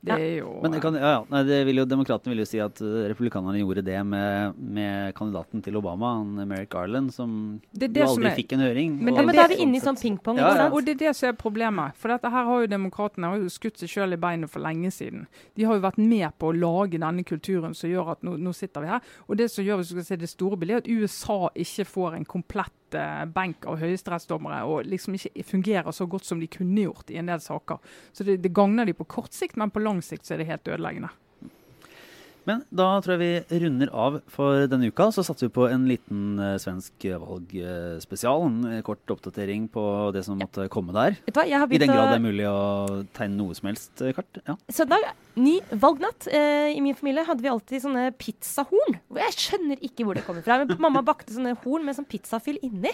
det 0.00 0.14
er 0.14 0.34
jo 0.38 0.50
Men 0.62 0.76
kan, 0.78 0.94
ja, 0.94 1.10
ja. 1.16 1.22
Nei, 1.32 1.40
vil 1.66 1.80
jo, 1.80 1.84
Demokratene 1.90 2.30
vil 2.30 2.44
jo 2.44 2.46
si 2.46 2.60
at 2.62 2.78
uh, 2.84 3.08
republikanerne 3.10 3.58
gjorde 3.58 3.82
det 3.86 3.98
med, 4.06 4.54
med, 4.58 5.14
kandidaten 5.18 5.62
til 5.64 5.78
Obama, 5.80 6.12
Merrick 6.22 6.70
Garland, 6.70 7.10
som 7.14 7.32
det 7.72 7.90
det 7.96 8.04
aldri 8.06 8.14
som 8.14 8.28
er, 8.30 8.36
fikk 8.38 8.54
en 8.54 8.62
høring. 8.62 8.94
Men, 9.00 9.16
og, 9.16 9.26
men 9.26 9.34
da 9.34 9.48
er 9.48 9.52
vi 9.54 9.60
inne 9.64 9.80
i 9.80 9.82
sånn 9.82 9.98
pingpong. 9.98 10.38
Ja, 10.38 10.68
og 10.68 10.86
det 10.86 10.94
er 10.94 11.02
det 11.02 11.14
som 11.18 11.32
er 11.32 11.36
problemet. 11.40 11.98
For 11.98 12.14
dette 12.14 12.30
her 12.30 12.46
har 12.46 12.62
jo 12.62 12.70
demokratene 12.70 13.32
har 13.32 13.42
jo 13.42 13.50
skutt 13.52 13.82
seg 13.82 13.90
sjøl 13.90 14.14
i 14.14 14.20
beinet 14.20 14.52
for 14.52 14.62
lenge 14.62 14.92
siden. 14.94 15.26
De 15.58 15.66
har 15.66 15.78
jo 15.78 15.84
vært 15.88 15.98
med 15.98 16.30
på 16.38 16.52
å 16.52 16.56
lage 16.56 17.02
denne 17.02 17.26
kulturen 17.26 17.74
som 17.74 17.90
gjør 17.90 18.14
at 18.14 18.26
nå, 18.26 18.36
nå 18.38 18.54
sitter 18.54 18.86
vi 18.86 18.92
her. 18.94 19.14
Og 19.26 19.40
det 19.40 19.50
som 19.50 19.66
gjør 19.66 19.82
hvis 19.82 19.90
du 19.90 19.98
skal 19.98 20.10
se 20.12 20.20
det 20.22 20.30
store 20.30 20.60
bildet, 20.60 20.78
er 20.78 20.84
at 20.86 20.92
USA 20.94 21.40
ikke 21.58 21.88
får 21.88 22.20
en 22.20 22.28
komplett 22.36 22.77
benk 23.34 23.66
av 23.68 23.78
høyesterettsdommere 23.82 24.62
og 24.68 24.88
liksom 24.88 25.16
ikke 25.18 25.44
fungerer 25.44 25.94
så 25.94 26.06
godt 26.10 26.28
som 26.28 26.40
de 26.40 26.48
kunne 26.50 26.86
gjort 26.86 27.10
i 27.12 27.18
en 27.20 27.30
del 27.30 27.42
saker. 27.42 27.80
Så 28.12 28.24
det, 28.24 28.38
det 28.44 28.54
gagner 28.56 28.88
de 28.88 28.96
på 28.96 29.08
kort 29.08 29.36
sikt, 29.36 29.58
men 29.60 29.72
på 29.74 29.82
lang 29.82 30.02
sikt 30.04 30.26
så 30.26 30.36
er 30.36 30.42
det 30.42 30.50
helt 30.50 30.68
ødeleggende. 30.68 31.10
Men 32.48 32.64
da 32.72 32.88
tror 33.04 33.16
jeg 33.16 33.20
vi 33.20 33.60
runder 33.62 33.92
av 33.92 34.18
for 34.32 34.66
denne 34.70 34.88
uka. 34.88 35.10
Så 35.12 35.24
satser 35.26 35.48
vi 35.48 35.54
på 35.58 35.66
en 35.68 35.84
liten 35.90 36.40
uh, 36.40 36.56
svensk 36.60 37.04
valgspesial. 37.22 38.46
Uh, 38.48 38.76
en 38.78 38.86
kort 38.86 39.12
oppdatering 39.12 39.68
på 39.72 39.84
det 40.16 40.24
som 40.26 40.40
måtte 40.40 40.68
komme 40.72 40.94
der. 40.96 41.18
Hva, 41.28 41.44
I 41.44 41.80
den 41.80 41.92
grad 41.92 42.14
det 42.14 42.18
er 42.18 42.24
mulig 42.24 42.48
å 42.48 43.04
tegne 43.16 43.36
noe 43.42 43.56
som 43.58 43.68
helst 43.70 44.04
kart. 44.16 44.40
Ja. 44.48 44.56
Søndag, 44.72 45.10
ny 45.38 45.58
valgnatt. 45.70 46.28
Eh, 46.32 46.72
I 46.76 46.82
min 46.84 46.96
familie 46.98 47.26
hadde 47.28 47.44
vi 47.44 47.52
alltid 47.52 47.84
sånne 47.84 48.08
pizzahorn. 48.18 48.98
Jeg 49.18 49.36
skjønner 49.36 49.84
ikke 49.84 50.06
hvor 50.06 50.18
det 50.18 50.24
kommer 50.26 50.44
fra. 50.46 50.60
Men 50.62 50.80
mamma 50.82 51.04
bakte 51.06 51.34
sånne 51.34 51.56
horn 51.64 51.86
med 51.86 51.98
sånn 51.98 52.08
pizzafyll 52.08 52.60
inni. 52.64 52.92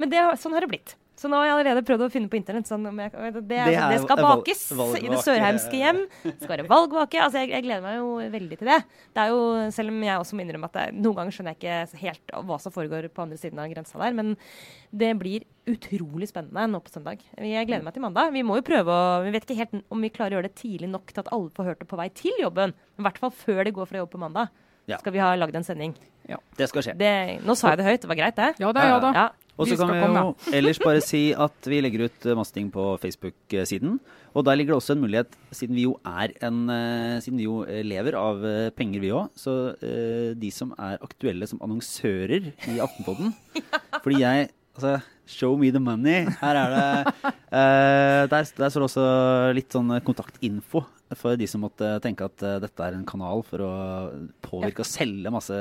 Men 0.00 0.12
det, 0.12 0.22
sånn 0.42 0.56
har 0.56 0.64
det 0.66 0.72
blitt. 0.74 0.96
Så 1.16 1.30
nå 1.32 1.38
har 1.40 1.46
jeg 1.48 1.54
allerede 1.56 1.82
prøvd 1.88 2.02
å 2.04 2.08
finne 2.12 2.28
på 2.28 2.36
internett. 2.36 2.68
Sånn, 2.68 2.84
om 2.90 2.98
jeg, 3.00 3.10
det, 3.16 3.40
det, 3.48 3.58
er 3.64 3.88
det 3.94 4.00
skal 4.02 4.18
valg- 4.20 4.42
bakes 4.44 4.64
i 5.00 5.08
det 5.08 5.20
sørheimske 5.24 5.78
hjem. 5.80 6.00
Det 6.26 6.34
skal 6.42 6.52
være 6.52 6.66
valgvake. 6.68 7.20
Altså, 7.24 7.40
jeg, 7.40 7.54
jeg 7.54 7.64
gleder 7.64 7.84
meg 7.86 7.96
jo 8.02 8.10
veldig 8.34 8.58
til 8.60 8.68
det. 8.68 8.78
Det 9.16 9.22
er 9.24 9.32
jo, 9.32 9.38
Selv 9.72 9.94
om 9.94 10.02
jeg 10.04 10.20
også 10.20 10.36
må 10.36 10.44
innrømme 10.44 10.68
at 10.68 10.76
det, 10.76 10.84
noen 11.00 11.16
ganger 11.22 11.36
skjønner 11.38 11.54
jeg 11.56 11.60
ikke 11.62 12.02
helt 12.04 12.34
hva 12.50 12.58
som 12.60 12.74
foregår 12.74 13.08
på 13.16 13.24
andre 13.24 13.40
siden 13.40 13.62
av 13.64 13.72
grensa 13.72 14.02
der. 14.02 14.18
Men 14.20 14.34
det 14.92 15.10
blir 15.22 15.48
utrolig 15.66 16.28
spennende 16.30 16.66
nå 16.70 16.82
på 16.84 16.92
søndag. 16.94 17.24
Jeg 17.40 17.66
gleder 17.66 17.88
meg 17.88 17.96
til 17.96 18.04
mandag. 18.04 18.30
Vi 18.36 18.44
må 18.46 18.60
jo 18.60 18.66
prøve 18.68 18.92
å, 18.92 19.08
vi 19.24 19.32
vet 19.34 19.48
ikke 19.48 19.58
helt 19.64 19.80
om 19.88 20.04
vi 20.04 20.12
klarer 20.14 20.36
å 20.36 20.40
gjøre 20.40 20.50
det 20.52 20.60
tidlig 20.60 20.92
nok 20.92 21.10
til 21.16 21.24
at 21.24 21.32
alle 21.34 21.50
får 21.56 21.70
hørt 21.72 21.80
det 21.82 21.88
på 21.90 21.98
vei 21.98 22.10
til 22.12 22.36
jobben. 22.44 22.76
I 23.00 23.08
hvert 23.08 23.18
fall 23.24 23.32
før 23.34 23.64
de 23.66 23.72
går 23.80 23.88
fra 23.90 24.04
jobb 24.04 24.12
på 24.12 24.20
mandag. 24.22 24.52
Ja. 24.86 25.00
Skal 25.02 25.16
vi 25.16 25.22
ha 25.22 25.32
lagd 25.38 25.56
en 25.58 25.66
sending. 25.66 25.96
Ja. 26.30 26.38
Det 26.58 26.68
skal 26.70 26.84
skje. 26.86 26.94
Det, 26.98 27.10
nå 27.46 27.54
sa 27.58 27.72
jeg 27.72 27.82
det 27.82 27.88
høyt, 27.88 28.00
det 28.04 28.10
var 28.10 28.18
greit, 28.18 28.38
det? 28.38 28.52
Ja 28.62 28.70
da, 28.74 28.86
ja 28.90 29.00
da. 29.02 29.10
Ja. 29.16 29.26
Og 29.56 29.70
så 29.70 29.76
kan 29.80 29.88
vi 29.88 30.00
jo 30.04 30.54
ellers 30.58 30.78
bare 30.82 31.00
si 31.00 31.30
at 31.32 31.68
vi 31.70 31.78
legger 31.80 32.06
ut 32.10 32.26
eh, 32.28 32.36
masse 32.36 32.52
ting 32.52 32.68
på 32.72 32.90
Facebook-siden. 33.00 33.96
Og 34.36 34.44
der 34.44 34.58
ligger 34.58 34.74
det 34.74 34.80
også 34.82 34.92
en 34.92 35.00
mulighet, 35.00 35.32
siden 35.56 35.78
vi 35.78 35.86
jo 35.86 35.94
er 36.04 36.34
en 36.44 36.58
eh, 36.68 37.22
Siden 37.24 37.40
vi 37.40 37.46
jo 37.46 37.62
eh, 37.64 37.80
lever 37.86 38.18
av 38.20 38.44
penger, 38.76 39.00
vi 39.00 39.14
òg, 39.16 39.30
så 39.38 39.54
eh, 39.80 40.34
de 40.36 40.50
som 40.52 40.74
er 40.76 41.00
aktuelle 41.00 41.48
som 41.48 41.62
annonsører 41.64 42.50
i 42.68 42.76
Aftenpodden 42.84 43.32
Fordi 44.04 44.20
jeg 44.20 44.50
Altså, 44.76 44.98
show 45.26 45.56
me 45.56 45.70
the 45.72 45.80
money. 45.80 46.26
Her 46.42 46.58
er 46.60 46.74
det 46.74 46.84
eh, 47.24 48.22
der, 48.28 48.50
der 48.60 48.68
står 48.72 48.84
også 48.86 49.06
litt 49.56 49.72
sånn 49.72 49.94
kontaktinfo 50.04 50.84
for 51.16 51.38
de 51.38 51.46
som 51.48 51.62
måtte 51.64 51.96
tenke 52.04 52.26
at 52.28 52.42
eh, 52.44 52.58
dette 52.62 52.84
er 52.84 52.96
en 52.98 53.06
kanal 53.08 53.40
for 53.46 53.62
å 53.64 53.72
påvirke 54.44 54.84
og 54.84 54.88
selge 54.90 55.32
masse 55.32 55.58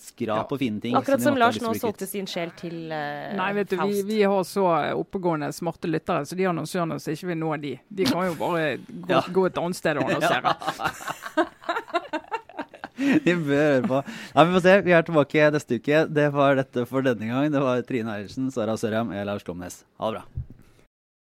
skrap 0.00 0.52
og 0.52 0.58
fine 0.60 0.80
ting. 0.82 0.96
Akkurat 0.96 1.20
som, 1.22 1.34
som 1.34 1.40
Lars 1.40 1.58
nå 1.62 1.72
solgte 1.78 2.06
sin 2.08 2.26
sjel 2.28 2.50
til 2.58 2.88
uh, 2.88 3.30
Nei, 3.36 3.50
vet 3.58 3.72
du, 3.72 3.76
vi, 3.84 4.00
vi 4.08 4.20
har 4.24 4.44
så 4.48 4.64
oppegående, 4.96 5.50
smarte 5.54 5.90
lyttere, 5.90 6.24
så 6.26 6.38
de 6.38 6.48
annonsørene 6.50 6.96
som 7.02 7.14
ikke 7.14 7.30
vil 7.30 7.40
nå 7.40 7.50
de, 7.62 7.74
de 8.00 8.08
kan 8.08 8.26
jo 8.30 8.36
bare 8.40 8.64
gå, 8.80 9.12
Ja. 9.12 9.20
gå 9.28 9.46
et 9.50 9.60
annet 9.60 9.80
sted 9.80 10.00
og 10.00 10.08
annonsere. 10.08 10.56
De 13.24 13.34
bør 13.34 13.64
høre 13.64 13.82
på. 13.88 14.00
Nei, 14.36 14.46
vi 14.46 14.56
får 14.56 14.64
se. 14.66 14.76
Vi 14.86 14.94
er 14.96 15.06
tilbake 15.06 15.50
neste 15.56 15.80
uke. 15.80 16.04
Det 16.20 16.28
var 16.36 16.60
dette 16.60 16.86
for 16.90 17.06
denne 17.06 17.30
gang. 17.32 17.50
Det 17.52 17.64
var 17.64 17.84
Trine 17.88 18.16
Eilertsen, 18.16 18.50
Sara 18.54 18.76
Sørheim 18.80 19.12
og 19.14 19.28
Lars 19.28 19.46
Klomnes. 19.46 19.82
Ha 20.00 20.10
det 20.12 20.20
bra. 20.20 20.59